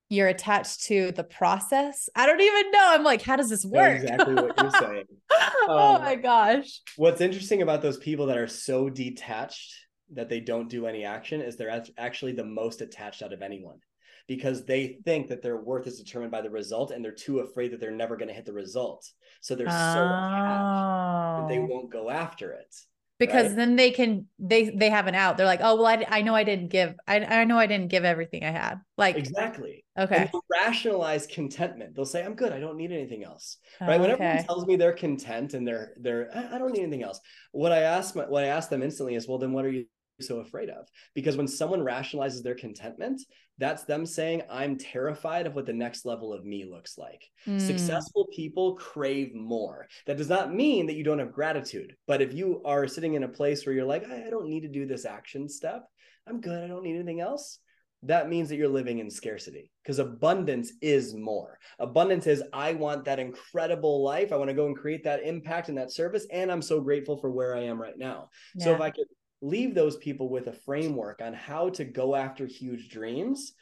you're 0.09 0.27
attached 0.27 0.83
to 0.85 1.11
the 1.11 1.23
process. 1.23 2.09
I 2.15 2.25
don't 2.25 2.41
even 2.41 2.71
know. 2.71 2.89
I'm 2.91 3.03
like, 3.03 3.21
how 3.21 3.35
does 3.35 3.49
this 3.49 3.65
work? 3.65 4.01
exactly 4.01 4.35
what 4.35 4.61
you're 4.61 4.71
saying. 4.71 5.05
oh 5.67 5.95
um, 5.95 6.01
my 6.01 6.15
gosh. 6.15 6.81
What's 6.95 7.21
interesting 7.21 7.61
about 7.61 7.81
those 7.81 7.97
people 7.97 8.27
that 8.27 8.37
are 8.37 8.47
so 8.47 8.89
detached 8.89 9.73
that 10.13 10.29
they 10.29 10.39
don't 10.39 10.69
do 10.69 10.85
any 10.85 11.03
action 11.03 11.41
is 11.41 11.57
they're 11.57 11.83
actually 11.97 12.33
the 12.33 12.45
most 12.45 12.81
attached 12.81 13.23
out 13.23 13.33
of 13.33 13.41
anyone 13.41 13.79
because 14.27 14.65
they 14.65 14.97
think 15.05 15.27
that 15.29 15.41
their 15.41 15.57
worth 15.57 15.87
is 15.87 15.99
determined 15.99 16.31
by 16.31 16.41
the 16.41 16.49
result 16.49 16.91
and 16.91 17.03
they're 17.03 17.11
too 17.11 17.39
afraid 17.39 17.71
that 17.71 17.79
they're 17.79 17.91
never 17.91 18.15
going 18.15 18.27
to 18.27 18.33
hit 18.33 18.45
the 18.45 18.53
result. 18.53 19.07
So 19.41 19.55
they're 19.55 19.67
oh. 19.67 19.71
so 19.71 20.05
attached 20.05 21.41
that 21.41 21.47
they 21.49 21.59
oh. 21.59 21.65
won't 21.65 21.91
go 21.91 22.09
after 22.09 22.51
it 22.53 22.75
because 23.17 23.47
right? 23.47 23.55
then 23.55 23.75
they 23.75 23.91
can 23.91 24.27
they 24.39 24.69
they 24.69 24.89
have 24.89 25.07
an 25.07 25.15
out. 25.15 25.37
They're 25.37 25.45
like 25.45 25.61
oh 25.63 25.75
well 25.75 25.85
i, 25.87 26.05
I 26.09 26.21
know 26.21 26.35
i 26.35 26.43
didn't 26.43 26.69
give 26.69 26.95
I, 27.07 27.19
I 27.19 27.43
know 27.45 27.57
i 27.57 27.67
didn't 27.67 27.89
give 27.89 28.03
everything 28.03 28.43
i 28.43 28.51
had. 28.51 28.75
Like 28.97 29.15
exactly. 29.15 29.85
Okay. 29.97 30.29
rationalize 30.51 31.25
contentment. 31.27 31.95
They'll 31.95 32.05
say 32.05 32.23
i'm 32.23 32.35
good. 32.35 32.51
I 32.51 32.59
don't 32.59 32.77
need 32.77 32.91
anything 32.91 33.23
else. 33.23 33.57
Right? 33.79 33.99
When 33.99 34.09
everyone 34.09 34.43
tells 34.43 34.65
me 34.65 34.75
they're 34.75 34.93
content 34.93 35.53
and 35.53 35.67
they're 35.67 35.93
they're 35.99 36.29
i 36.33 36.57
don't 36.57 36.73
need 36.73 36.81
anything 36.81 37.03
else. 37.03 37.19
What 37.51 37.71
i 37.71 37.79
ask 37.79 38.15
my, 38.15 38.23
what 38.23 38.43
i 38.43 38.47
ask 38.47 38.69
them 38.69 38.83
instantly 38.83 39.15
is 39.15 39.27
well 39.27 39.37
then 39.37 39.53
what 39.53 39.65
are 39.65 39.71
you 39.71 39.85
so 40.21 40.39
afraid 40.39 40.69
of? 40.69 40.87
Because 41.13 41.37
when 41.37 41.47
someone 41.47 41.81
rationalizes 41.81 42.43
their 42.43 42.55
contentment 42.55 43.21
that's 43.57 43.83
them 43.83 44.05
saying 44.05 44.41
i'm 44.49 44.77
terrified 44.77 45.47
of 45.47 45.55
what 45.55 45.65
the 45.65 45.73
next 45.73 46.05
level 46.05 46.33
of 46.33 46.45
me 46.45 46.65
looks 46.65 46.97
like 46.97 47.23
mm. 47.47 47.59
successful 47.59 48.27
people 48.33 48.75
crave 48.75 49.33
more 49.33 49.87
that 50.05 50.17
does 50.17 50.29
not 50.29 50.53
mean 50.53 50.85
that 50.85 50.95
you 50.95 51.03
don't 51.03 51.19
have 51.19 51.31
gratitude 51.31 51.95
but 52.07 52.21
if 52.21 52.33
you 52.33 52.61
are 52.65 52.87
sitting 52.87 53.13
in 53.13 53.23
a 53.23 53.27
place 53.27 53.65
where 53.65 53.73
you're 53.75 53.85
like 53.85 54.05
i, 54.09 54.27
I 54.27 54.29
don't 54.29 54.49
need 54.49 54.61
to 54.61 54.67
do 54.67 54.85
this 54.85 55.05
action 55.05 55.47
step 55.47 55.87
i'm 56.27 56.41
good 56.41 56.63
i 56.63 56.67
don't 56.67 56.83
need 56.83 56.95
anything 56.95 57.21
else 57.21 57.59
that 58.05 58.29
means 58.29 58.49
that 58.49 58.57
you're 58.57 58.67
living 58.67 58.99
in 58.99 59.09
scarcity 59.09 59.71
because 59.81 59.97
abundance 59.97 60.73
is 60.81 61.15
more. 61.15 61.57
Abundance 61.79 62.27
is, 62.27 62.43
I 62.53 62.73
want 62.73 63.05
that 63.05 63.19
incredible 63.19 64.03
life. 64.03 64.31
I 64.31 64.35
want 64.35 64.49
to 64.49 64.55
go 64.55 64.67
and 64.67 64.77
create 64.77 65.03
that 65.05 65.23
impact 65.23 65.69
and 65.69 65.77
that 65.79 65.91
service. 65.91 66.27
And 66.31 66.51
I'm 66.51 66.61
so 66.61 66.79
grateful 66.81 67.17
for 67.17 67.31
where 67.31 67.55
I 67.55 67.61
am 67.63 67.81
right 67.81 67.97
now. 67.97 68.29
Yeah. 68.55 68.65
So 68.65 68.75
if 68.75 68.81
I 68.81 68.91
could 68.91 69.07
leave 69.45 69.75
those 69.75 69.97
people 69.97 70.27
with 70.27 70.47
a 70.47 70.53
framework 70.53 71.21
on 71.21 71.33
how 71.33 71.69
to 71.69 71.85
go 71.85 72.15
after 72.15 72.47
huge 72.47 72.89
dreams 72.89 73.53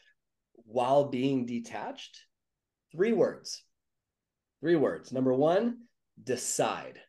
while 0.66 1.10
being 1.10 1.46
detached. 1.46 2.22
Three 2.94 3.12
words. 3.12 3.64
Three 4.62 4.78
words. 4.78 5.12
Number 5.12 5.34
one, 5.34 5.80
decide. 6.24 7.00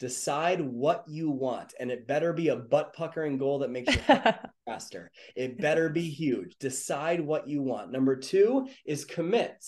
Decide 0.00 0.60
what 0.62 1.04
you 1.06 1.30
want, 1.30 1.74
and 1.78 1.90
it 1.90 2.06
better 2.06 2.32
be 2.32 2.48
a 2.48 2.56
butt 2.56 2.94
puckering 2.94 3.38
goal 3.38 3.58
that 3.60 3.70
makes 3.70 3.94
you 3.94 4.00
faster. 4.66 5.10
It 5.36 5.60
better 5.60 5.90
be 5.90 6.08
huge. 6.08 6.56
Decide 6.58 7.20
what 7.20 7.46
you 7.46 7.62
want. 7.62 7.92
Number 7.92 8.16
two 8.16 8.66
is 8.84 9.04
commit. 9.04 9.62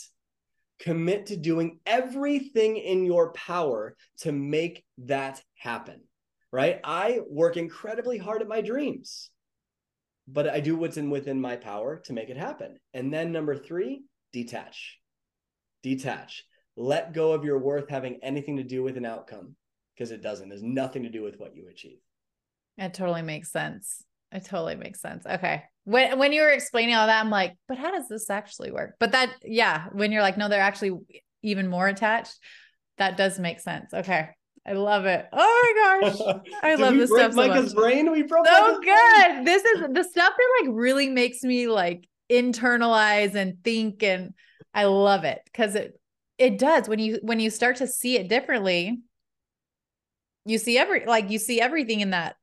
Commit 0.81 1.27
to 1.27 1.37
doing 1.37 1.79
everything 1.87 2.79
in 2.79 3.05
your 3.05 3.33
power 3.35 3.95
to 4.21 4.33
make 4.33 4.85
that 4.99 5.41
happen 5.55 6.01
right? 6.53 6.79
I 6.85 7.21
work 7.29 7.57
incredibly 7.57 8.19
hard 8.19 8.43
at 8.43 8.49
my 8.49 8.61
dreams, 8.61 9.31
but 10.29 10.49
I 10.49 10.61
do 10.61 10.77
what's 10.77 10.99
in 10.99 11.11
within 11.11 11.41
my 11.41 11.57
power 11.57 12.01
to 12.05 12.13
make 12.13 12.29
it 12.29 12.37
happen. 12.37 12.79
And 12.95 13.13
then 13.13 13.33
number 13.33 13.57
three, 13.57 14.05
detach. 14.33 14.99
Detach. 15.83 16.45
let 16.77 17.13
go 17.13 17.33
of 17.33 17.45
your 17.45 17.59
worth 17.59 17.89
having 17.89 18.21
anything 18.23 18.57
to 18.57 18.63
do 18.63 18.83
with 18.83 18.97
an 18.97 19.05
outcome 19.05 19.57
because 19.95 20.11
it 20.11 20.23
doesn't. 20.23 20.49
There's 20.49 20.63
nothing 20.63 21.03
to 21.03 21.11
do 21.11 21.23
with 21.23 21.39
what 21.39 21.57
you 21.57 21.69
achieve. 21.69 21.99
It 22.79 22.95
totally 22.95 23.23
makes 23.23 23.51
sense. 23.51 24.03
It 24.31 24.45
totally 24.45 24.77
makes 24.77 25.01
sense. 25.01 25.27
Okay. 25.27 25.65
When 25.85 26.19
when 26.19 26.33
you 26.33 26.43
were 26.43 26.51
explaining 26.51 26.95
all 26.95 27.07
that, 27.07 27.21
I'm 27.21 27.31
like, 27.31 27.57
but 27.69 27.77
how 27.77 27.91
does 27.91 28.09
this 28.09 28.31
actually 28.31 28.71
work? 28.71 28.95
But 28.99 29.13
that, 29.13 29.31
yeah, 29.43 29.89
when 29.93 30.13
you're 30.13 30.23
like, 30.23 30.39
no, 30.39 30.49
they're 30.49 30.61
actually 30.61 30.93
even 31.43 31.69
more 31.69 31.89
attached, 31.89 32.39
that 32.99 33.17
does 33.17 33.39
make 33.39 33.61
sense. 33.61 33.93
Okay. 33.93 34.31
I 34.67 34.75
love 34.75 35.07
it. 35.07 35.27
Oh 35.33 36.01
my 36.01 36.11
gosh. 36.11 36.21
I 36.63 36.75
love 36.77 36.95
this 36.95 37.11
stuff. 37.11 37.33
So 37.33 37.37
Micah's 37.37 37.75
much. 37.75 37.75
brain. 37.75 38.11
We 38.13 38.23
broke 38.23 38.47
so 38.47 38.81
good. 38.81 38.85
Brain. 38.85 39.45
This 39.45 39.65
is 39.65 39.81
the 39.93 40.05
stuff 40.05 40.33
that 40.37 40.63
like 40.63 40.71
really 40.73 41.09
makes 41.09 41.43
me 41.43 41.67
like 41.67 42.07
internalize 42.31 43.35
and 43.35 43.63
think 43.65 44.03
and 44.03 44.35
I 44.73 44.85
love 44.85 45.25
it 45.25 45.41
because 45.45 45.75
it 45.75 46.01
it 46.39 46.59
does 46.59 46.89
when 46.89 46.99
you 46.99 47.19
when 47.23 47.41
you 47.41 47.51
start 47.51 47.77
to 47.77 47.87
see 47.87 48.17
it 48.17 48.29
differently 48.29 48.99
you 50.45 50.59
see 50.59 50.79
every 50.79 51.05
like 51.05 51.31
you 51.31 51.39
see 51.39 51.61
everything 51.61 52.01
in 52.01 52.11
that 52.11 52.37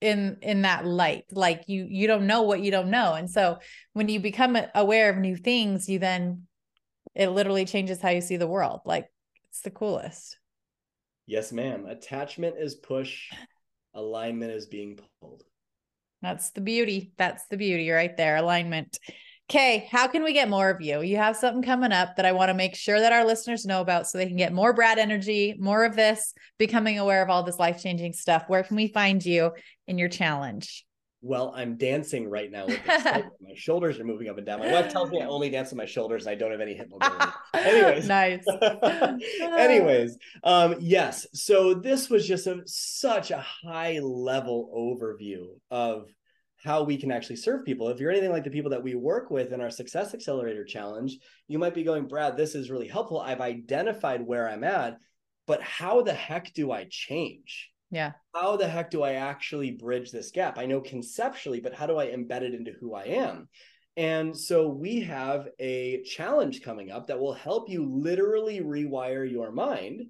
in 0.00 0.38
in 0.42 0.62
that 0.62 0.84
light 0.84 1.24
like 1.32 1.64
you 1.66 1.86
you 1.88 2.06
don't 2.06 2.26
know 2.26 2.42
what 2.42 2.60
you 2.60 2.70
don't 2.70 2.90
know 2.90 3.14
and 3.14 3.30
so 3.30 3.58
when 3.94 4.08
you 4.08 4.20
become 4.20 4.56
aware 4.74 5.10
of 5.10 5.16
new 5.16 5.36
things 5.36 5.88
you 5.88 5.98
then 5.98 6.42
it 7.14 7.28
literally 7.28 7.64
changes 7.64 8.00
how 8.00 8.10
you 8.10 8.20
see 8.20 8.36
the 8.36 8.46
world 8.46 8.80
like 8.84 9.10
it's 9.48 9.60
the 9.62 9.70
coolest 9.70 10.38
yes 11.30 11.52
ma'am 11.52 11.86
attachment 11.86 12.56
is 12.58 12.74
push 12.74 13.30
alignment 13.94 14.50
is 14.50 14.66
being 14.66 14.98
pulled 15.20 15.44
that's 16.22 16.50
the 16.50 16.60
beauty 16.60 17.12
that's 17.16 17.46
the 17.46 17.56
beauty 17.56 17.88
right 17.90 18.16
there 18.16 18.36
alignment 18.36 18.98
Okay, 19.48 19.88
how 19.90 20.06
can 20.06 20.22
we 20.22 20.32
get 20.32 20.48
more 20.48 20.70
of 20.70 20.80
you? 20.80 21.02
You 21.02 21.16
have 21.16 21.36
something 21.36 21.64
coming 21.64 21.90
up 21.90 22.14
that 22.14 22.24
I 22.24 22.30
want 22.30 22.50
to 22.50 22.54
make 22.54 22.76
sure 22.76 23.00
that 23.00 23.12
our 23.12 23.24
listeners 23.24 23.66
know 23.66 23.80
about 23.80 24.06
so 24.06 24.16
they 24.16 24.28
can 24.28 24.36
get 24.36 24.52
more 24.52 24.72
Brad 24.72 24.96
energy, 24.96 25.56
more 25.58 25.84
of 25.84 25.96
this, 25.96 26.34
becoming 26.56 27.00
aware 27.00 27.20
of 27.20 27.30
all 27.30 27.42
this 27.42 27.58
life 27.58 27.82
changing 27.82 28.12
stuff. 28.12 28.44
Where 28.46 28.62
can 28.62 28.76
we 28.76 28.86
find 28.86 29.26
you 29.26 29.50
in 29.88 29.98
your 29.98 30.08
challenge? 30.08 30.86
Well, 31.22 31.52
I'm 31.54 31.76
dancing 31.76 32.30
right 32.30 32.50
now 32.50 32.66
with 32.66 32.80
my 32.86 33.54
shoulders 33.54 34.00
are 34.00 34.04
moving 34.04 34.28
up 34.28 34.38
and 34.38 34.46
down. 34.46 34.60
My 34.60 34.72
wife 34.72 34.90
tells 34.90 35.10
me 35.10 35.20
I 35.20 35.26
only 35.26 35.50
dance 35.50 35.70
with 35.70 35.76
my 35.76 35.84
shoulders 35.84 36.24
and 36.24 36.32
I 36.32 36.34
don't 36.34 36.50
have 36.50 36.62
any 36.62 36.74
hip 36.74 36.88
mobility. 36.90 37.32
Anyways, 37.52 38.08
nice. 38.08 38.44
anyways, 39.42 40.16
um, 40.44 40.76
yes. 40.80 41.26
So 41.34 41.74
this 41.74 42.08
was 42.08 42.26
just 42.26 42.46
a, 42.46 42.62
such 42.64 43.30
a 43.30 43.38
high 43.38 43.98
level 43.98 44.70
overview 44.74 45.48
of 45.70 46.08
how 46.62 46.84
we 46.84 46.96
can 46.96 47.10
actually 47.10 47.36
serve 47.36 47.64
people. 47.64 47.88
If 47.88 48.00
you're 48.00 48.10
anything 48.10 48.32
like 48.32 48.44
the 48.44 48.50
people 48.50 48.70
that 48.70 48.82
we 48.82 48.94
work 48.94 49.30
with 49.30 49.52
in 49.52 49.60
our 49.60 49.70
Success 49.70 50.14
Accelerator 50.14 50.64
Challenge, 50.64 51.18
you 51.48 51.58
might 51.58 51.74
be 51.74 51.84
going, 51.84 52.06
Brad, 52.06 52.36
this 52.36 52.54
is 52.54 52.70
really 52.70 52.88
helpful. 52.88 53.20
I've 53.20 53.40
identified 53.40 54.26
where 54.26 54.48
I'm 54.48 54.64
at, 54.64 54.98
but 55.46 55.62
how 55.62 56.02
the 56.02 56.14
heck 56.14 56.52
do 56.54 56.70
I 56.72 56.86
change? 56.90 57.70
Yeah. 57.90 58.12
How 58.34 58.56
the 58.56 58.68
heck 58.68 58.90
do 58.90 59.02
I 59.02 59.14
actually 59.14 59.72
bridge 59.72 60.10
this 60.10 60.30
gap? 60.30 60.58
I 60.58 60.66
know 60.66 60.80
conceptually, 60.80 61.60
but 61.60 61.74
how 61.74 61.86
do 61.86 61.98
I 61.98 62.06
embed 62.06 62.42
it 62.42 62.54
into 62.54 62.72
who 62.80 62.94
I 62.94 63.04
am? 63.04 63.48
And 63.96 64.36
so 64.36 64.68
we 64.68 65.00
have 65.00 65.48
a 65.58 66.02
challenge 66.04 66.62
coming 66.62 66.90
up 66.90 67.08
that 67.08 67.18
will 67.18 67.34
help 67.34 67.68
you 67.68 67.84
literally 67.84 68.60
rewire 68.60 69.28
your 69.28 69.50
mind 69.50 70.02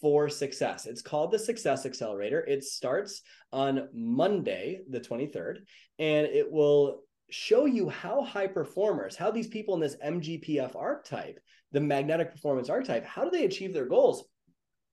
for 0.00 0.28
success. 0.28 0.86
It's 0.86 1.02
called 1.02 1.30
the 1.30 1.38
Success 1.38 1.86
Accelerator. 1.86 2.40
It 2.40 2.64
starts 2.64 3.22
on 3.52 3.88
Monday, 3.94 4.80
the 4.88 5.00
23rd, 5.00 5.58
and 5.98 6.26
it 6.26 6.50
will 6.50 7.02
show 7.30 7.66
you 7.66 7.88
how 7.88 8.22
high 8.22 8.48
performers, 8.48 9.14
how 9.14 9.30
these 9.30 9.46
people 9.46 9.74
in 9.74 9.80
this 9.80 9.96
MGPF 10.04 10.74
archetype, 10.74 11.38
the 11.70 11.80
magnetic 11.80 12.32
performance 12.32 12.68
archetype, 12.68 13.04
how 13.04 13.24
do 13.24 13.30
they 13.30 13.44
achieve 13.44 13.72
their 13.72 13.86
goals 13.86 14.24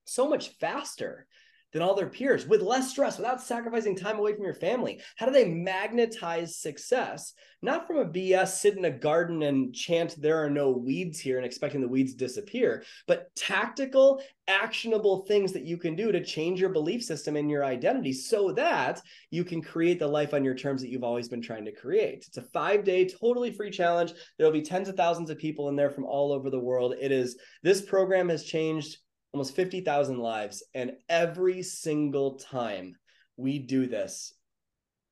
so 0.04 0.28
much 0.28 0.50
faster 0.60 1.26
than 1.72 1.82
all 1.82 1.94
their 1.94 2.08
peers 2.08 2.46
with 2.46 2.62
less 2.62 2.90
stress 2.90 3.18
without 3.18 3.42
sacrificing 3.42 3.96
time 3.96 4.18
away 4.18 4.34
from 4.34 4.44
your 4.44 4.54
family? 4.54 5.00
How 5.16 5.26
do 5.26 5.32
they 5.32 5.48
magnetize 5.48 6.56
success? 6.56 7.34
Not 7.60 7.86
from 7.86 7.96
a 7.96 8.04
BS 8.04 8.48
sit 8.48 8.76
in 8.76 8.84
a 8.84 8.90
garden 8.90 9.42
and 9.42 9.74
chant, 9.74 10.14
there 10.20 10.42
are 10.42 10.50
no 10.50 10.70
weeds 10.70 11.18
here 11.18 11.38
and 11.38 11.46
expecting 11.46 11.80
the 11.80 11.88
weeds 11.88 12.14
disappear, 12.14 12.84
but 13.08 13.34
tactical, 13.34 14.22
actionable 14.46 15.24
things 15.26 15.52
that 15.52 15.64
you 15.64 15.76
can 15.76 15.96
do 15.96 16.12
to 16.12 16.24
change 16.24 16.60
your 16.60 16.70
belief 16.70 17.02
system 17.02 17.34
and 17.34 17.50
your 17.50 17.64
identity 17.64 18.12
so 18.12 18.52
that 18.52 19.00
you 19.30 19.44
can 19.44 19.60
create 19.60 19.98
the 19.98 20.06
life 20.06 20.34
on 20.34 20.44
your 20.44 20.54
terms 20.54 20.80
that 20.80 20.88
you've 20.88 21.02
always 21.02 21.28
been 21.28 21.42
trying 21.42 21.64
to 21.64 21.72
create. 21.72 22.24
It's 22.28 22.38
a 22.38 22.42
five 22.42 22.84
day, 22.84 23.08
totally 23.08 23.52
free 23.52 23.70
challenge. 23.70 24.12
There'll 24.36 24.52
be 24.52 24.62
tens 24.62 24.88
of 24.88 24.96
thousands 24.96 25.28
of 25.28 25.38
people 25.38 25.68
in 25.68 25.76
there 25.76 25.90
from 25.90 26.04
all 26.04 26.32
over 26.32 26.50
the 26.50 26.60
world. 26.60 26.94
It 27.00 27.10
is, 27.10 27.36
this 27.62 27.82
program 27.82 28.28
has 28.28 28.44
changed 28.44 28.98
almost 29.32 29.54
50,000 29.54 30.18
lives. 30.18 30.62
And 30.74 30.92
every 31.08 31.62
single 31.62 32.36
time 32.38 32.96
we 33.36 33.58
do 33.58 33.86
this, 33.86 34.34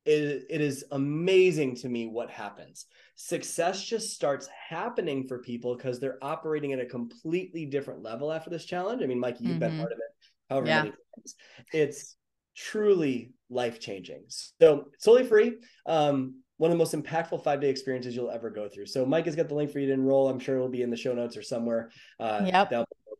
it, 0.05 0.45
it 0.49 0.61
is 0.61 0.85
amazing 0.91 1.75
to 1.77 1.89
me 1.89 2.07
what 2.07 2.29
happens. 2.29 2.85
Success 3.15 3.83
just 3.83 4.13
starts 4.13 4.47
happening 4.69 5.27
for 5.27 5.39
people 5.39 5.75
because 5.75 5.99
they're 5.99 6.17
operating 6.21 6.71
at 6.73 6.79
a 6.79 6.85
completely 6.85 7.65
different 7.65 8.03
level 8.03 8.31
after 8.31 8.49
this 8.49 8.65
challenge. 8.65 9.03
I 9.03 9.05
mean, 9.05 9.19
Mike, 9.19 9.37
you've 9.39 9.51
mm-hmm. 9.51 9.59
been 9.59 9.79
part 9.79 9.91
of 9.91 9.97
it 9.97 10.27
however 10.49 10.67
yeah. 10.67 10.83
many 10.83 10.91
times. 10.91 11.35
It's 11.73 12.15
truly 12.55 13.33
life 13.49 13.79
changing. 13.79 14.23
So, 14.27 14.85
totally 15.03 15.27
free. 15.27 15.55
Um, 15.85 16.41
one 16.57 16.71
of 16.71 16.77
the 16.77 16.79
most 16.79 16.95
impactful 16.95 17.43
five 17.43 17.61
day 17.61 17.69
experiences 17.69 18.15
you'll 18.15 18.31
ever 18.31 18.49
go 18.49 18.67
through. 18.67 18.87
So 18.87 19.05
Mike 19.05 19.25
has 19.25 19.35
got 19.35 19.47
the 19.47 19.55
link 19.55 19.71
for 19.71 19.79
you 19.79 19.87
to 19.87 19.93
enroll. 19.93 20.27
I'm 20.27 20.39
sure 20.39 20.55
it'll 20.55 20.69
be 20.69 20.81
in 20.81 20.89
the 20.89 20.97
show 20.97 21.13
notes 21.13 21.37
or 21.37 21.43
somewhere 21.43 21.91
uh, 22.19 22.41
yep. 22.45 22.71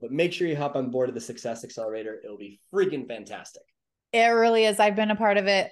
But 0.01 0.11
make 0.11 0.33
sure 0.33 0.47
you 0.47 0.55
hop 0.55 0.75
on 0.75 0.91
board 0.91 1.09
of 1.09 1.15
the 1.15 1.21
Success 1.21 1.63
Accelerator. 1.63 2.19
It'll 2.23 2.37
be 2.37 2.59
freaking 2.73 3.07
fantastic. 3.07 3.63
It 4.13 4.27
really 4.27 4.65
is. 4.65 4.79
I've 4.79 4.95
been 4.95 5.11
a 5.11 5.15
part 5.15 5.37
of 5.37 5.47
it. 5.47 5.71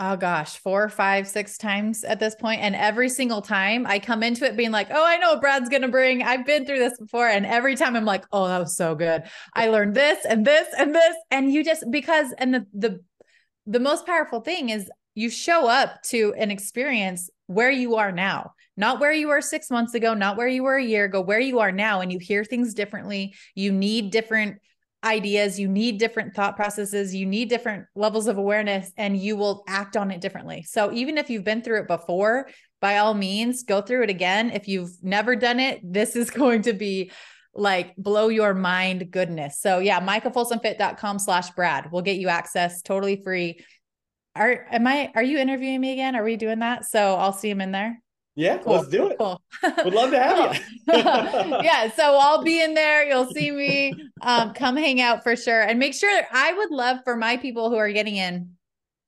Oh 0.00 0.16
gosh, 0.16 0.56
four, 0.56 0.88
five, 0.88 1.28
six 1.28 1.56
times 1.56 2.02
at 2.02 2.18
this 2.18 2.34
point, 2.34 2.60
and 2.60 2.74
every 2.74 3.08
single 3.08 3.40
time 3.40 3.86
I 3.86 3.98
come 3.98 4.22
into 4.22 4.44
it 4.44 4.56
being 4.56 4.72
like, 4.72 4.88
"Oh, 4.90 5.06
I 5.06 5.16
know 5.16 5.38
Brad's 5.38 5.68
gonna 5.68 5.88
bring. 5.88 6.22
I've 6.22 6.44
been 6.44 6.66
through 6.66 6.80
this 6.80 6.98
before." 6.98 7.28
And 7.28 7.46
every 7.46 7.76
time 7.76 7.94
I'm 7.94 8.04
like, 8.04 8.24
"Oh, 8.32 8.48
that 8.48 8.58
was 8.58 8.76
so 8.76 8.94
good. 8.94 9.22
I 9.54 9.68
learned 9.68 9.94
this 9.94 10.24
and 10.24 10.44
this 10.44 10.66
and 10.76 10.94
this." 10.94 11.14
And 11.30 11.52
you 11.52 11.62
just 11.62 11.84
because 11.90 12.32
and 12.38 12.54
the 12.54 12.66
the 12.74 13.00
the 13.66 13.80
most 13.80 14.04
powerful 14.06 14.40
thing 14.40 14.70
is 14.70 14.90
you 15.14 15.30
show 15.30 15.68
up 15.68 16.02
to 16.04 16.34
an 16.36 16.50
experience 16.50 17.30
where 17.46 17.70
you 17.70 17.96
are 17.96 18.10
now 18.10 18.54
not 18.76 19.00
where 19.00 19.12
you 19.12 19.28
were 19.28 19.40
six 19.40 19.70
months 19.70 19.94
ago, 19.94 20.14
not 20.14 20.36
where 20.36 20.48
you 20.48 20.62
were 20.62 20.76
a 20.76 20.84
year 20.84 21.04
ago, 21.04 21.20
where 21.20 21.40
you 21.40 21.60
are 21.60 21.72
now. 21.72 22.00
And 22.00 22.12
you 22.12 22.18
hear 22.18 22.44
things 22.44 22.74
differently. 22.74 23.34
You 23.54 23.72
need 23.72 24.10
different 24.10 24.58
ideas, 25.04 25.58
you 25.58 25.68
need 25.68 25.98
different 25.98 26.34
thought 26.34 26.56
processes, 26.56 27.14
you 27.14 27.26
need 27.26 27.48
different 27.48 27.86
levels 27.94 28.28
of 28.28 28.38
awareness, 28.38 28.92
and 28.96 29.16
you 29.16 29.36
will 29.36 29.64
act 29.66 29.96
on 29.96 30.10
it 30.10 30.20
differently. 30.20 30.62
So 30.62 30.92
even 30.92 31.18
if 31.18 31.28
you've 31.28 31.44
been 31.44 31.62
through 31.62 31.80
it 31.80 31.88
before, 31.88 32.48
by 32.80 32.98
all 32.98 33.14
means, 33.14 33.64
go 33.64 33.80
through 33.80 34.04
it 34.04 34.10
again. 34.10 34.50
If 34.50 34.68
you've 34.68 34.92
never 35.02 35.36
done 35.36 35.60
it, 35.60 35.80
this 35.82 36.16
is 36.16 36.30
going 36.30 36.62
to 36.62 36.72
be 36.72 37.10
like 37.54 37.94
blow 37.96 38.28
your 38.28 38.54
mind 38.54 39.10
goodness. 39.10 39.60
So 39.60 39.78
yeah, 39.78 40.00
micahfolsomfit.com 40.00 41.18
slash 41.18 41.50
Brad 41.50 41.92
will 41.92 42.02
get 42.02 42.16
you 42.16 42.28
access 42.28 42.80
totally 42.80 43.20
free. 43.22 43.60
Are 44.34 44.66
am 44.70 44.86
I 44.86 45.12
are 45.14 45.22
you 45.22 45.38
interviewing 45.38 45.80
me 45.80 45.92
again? 45.92 46.16
Are 46.16 46.24
we 46.24 46.36
doing 46.36 46.60
that? 46.60 46.86
So 46.86 47.14
I'll 47.16 47.34
see 47.34 47.50
him 47.50 47.60
in 47.60 47.72
there. 47.72 48.00
Yeah, 48.34 48.58
cool. 48.58 48.74
let's 48.74 48.88
do 48.88 49.08
it. 49.10 49.18
Cool. 49.18 49.40
Would 49.84 49.92
love 49.92 50.10
to 50.10 50.18
have 50.18 50.54
you. 50.88 50.94
yeah, 51.62 51.90
so 51.90 52.16
I'll 52.18 52.42
be 52.42 52.62
in 52.62 52.72
there. 52.74 53.06
You'll 53.06 53.30
see 53.30 53.50
me. 53.50 53.92
Um, 54.22 54.54
come 54.54 54.76
hang 54.76 55.00
out 55.00 55.22
for 55.22 55.36
sure. 55.36 55.60
And 55.60 55.78
make 55.78 55.92
sure 55.94 56.22
I 56.32 56.52
would 56.54 56.70
love 56.70 56.98
for 57.04 57.14
my 57.16 57.36
people 57.36 57.68
who 57.68 57.76
are 57.76 57.92
getting 57.92 58.16
in, 58.16 58.52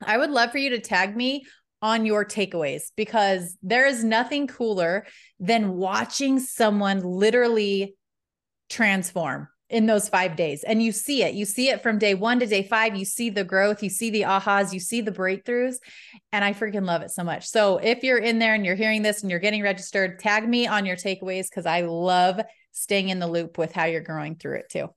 I 0.05 0.19
would 0.19 0.31
love 0.31 0.51
for 0.51 0.59
you 0.59 0.71
to 0.71 0.79
tag 0.79 1.17
me 1.17 1.45
on 1.81 2.05
your 2.05 2.25
takeaways 2.25 2.85
because 2.97 3.57
there 3.63 3.87
is 3.87 4.05
nothing 4.05 4.47
cooler 4.47 5.07
than 5.41 5.73
watching 5.77 6.39
someone 6.39 7.01
literally 7.01 7.95
transform 8.69 9.49
in 9.75 9.87
those 9.87 10.09
five 10.09 10.37
days. 10.37 10.63
And 10.63 10.81
you 10.81 10.93
see 10.93 11.25
it. 11.25 11.35
You 11.35 11.45
see 11.45 11.69
it 11.69 11.83
from 11.83 11.99
day 11.99 12.15
one 12.15 12.39
to 12.39 12.47
day 12.47 12.63
five. 12.63 12.95
You 12.95 13.05
see 13.05 13.29
the 13.29 13.43
growth, 13.43 13.83
you 13.83 13.91
see 13.91 14.09
the 14.09 14.23
ahas, 14.23 14.73
you 14.73 14.79
see 14.79 15.01
the 15.01 15.11
breakthroughs. 15.11 15.79
And 16.31 16.45
I 16.45 16.53
freaking 16.53 16.87
love 16.87 17.03
it 17.03 17.11
so 17.11 17.25
much. 17.25 17.49
So 17.49 17.79
if 17.79 18.05
you're 18.05 18.19
in 18.19 18.39
there 18.39 18.55
and 18.55 18.65
you're 18.65 18.77
hearing 18.77 19.03
this 19.03 19.23
and 19.23 19.31
you're 19.33 19.41
getting 19.41 19.65
registered, 19.65 20.21
tag 20.21 20.49
me 20.49 20.69
on 20.69 20.87
your 20.87 20.95
takeaways 20.95 21.51
because 21.51 21.67
I 21.67 21.81
love 21.81 22.41
staying 22.71 23.09
in 23.09 23.19
the 23.19 23.27
loop 23.27 23.59
with 23.59 23.73
how 23.73 23.87
you're 23.87 24.01
growing 24.01 24.37
through 24.37 24.59
it 24.59 24.69
too. 24.71 24.91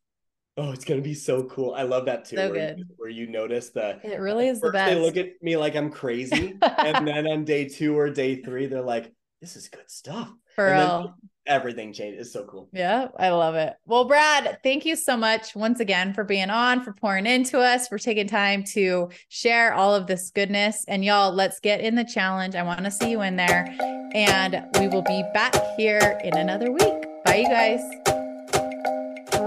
Oh, 0.57 0.71
it's 0.71 0.85
gonna 0.85 1.01
be 1.01 1.15
so 1.15 1.45
cool. 1.45 1.73
I 1.73 1.81
love 1.81 2.05
that 2.05 2.25
too. 2.25 2.35
So 2.35 2.51
where, 2.51 2.67
good. 2.67 2.77
You, 2.77 2.85
where 2.97 3.09
you 3.09 3.25
notice 3.25 3.69
the 3.69 3.99
it 4.03 4.19
really 4.19 4.47
is 4.47 4.61
the 4.61 4.69
best. 4.71 4.93
They 4.93 5.01
look 5.01 5.17
at 5.17 5.41
me 5.41 5.57
like 5.57 5.75
I'm 5.75 5.89
crazy. 5.89 6.55
and 6.61 7.07
then 7.07 7.25
on 7.25 7.45
day 7.45 7.67
two 7.67 7.97
or 7.97 8.11
day 8.11 8.43
three, 8.43 8.67
they're 8.67 8.81
like, 8.81 9.11
this 9.41 9.55
is 9.55 9.69
good 9.69 9.89
stuff. 9.89 10.31
For 10.55 10.67
and 10.67 11.03
real 11.03 11.15
everything 11.47 11.93
changed. 11.93 12.19
It's 12.19 12.31
so 12.31 12.45
cool. 12.45 12.69
Yeah, 12.73 13.07
I 13.17 13.29
love 13.29 13.55
it. 13.55 13.73
Well, 13.85 14.05
Brad, 14.05 14.59
thank 14.63 14.85
you 14.85 14.95
so 14.95 15.17
much 15.17 15.55
once 15.55 15.79
again 15.79 16.13
for 16.13 16.23
being 16.23 16.49
on, 16.49 16.83
for 16.83 16.93
pouring 16.93 17.25
into 17.25 17.59
us, 17.59 17.87
for 17.87 17.97
taking 17.97 18.27
time 18.27 18.63
to 18.65 19.09
share 19.29 19.73
all 19.73 19.95
of 19.95 20.07
this 20.07 20.31
goodness. 20.31 20.85
And 20.87 21.03
y'all, 21.03 21.33
let's 21.33 21.59
get 21.59 21.81
in 21.81 21.95
the 21.95 22.05
challenge. 22.05 22.55
I 22.55 22.63
want 22.63 22.83
to 22.83 22.91
see 22.91 23.09
you 23.11 23.21
in 23.21 23.35
there. 23.35 23.67
And 24.13 24.63
we 24.79 24.87
will 24.87 25.03
be 25.03 25.23
back 25.33 25.55
here 25.77 26.19
in 26.23 26.37
another 26.37 26.71
week. 26.71 27.05
Bye, 27.25 27.37
you 27.37 27.49
guys. 27.49 28.06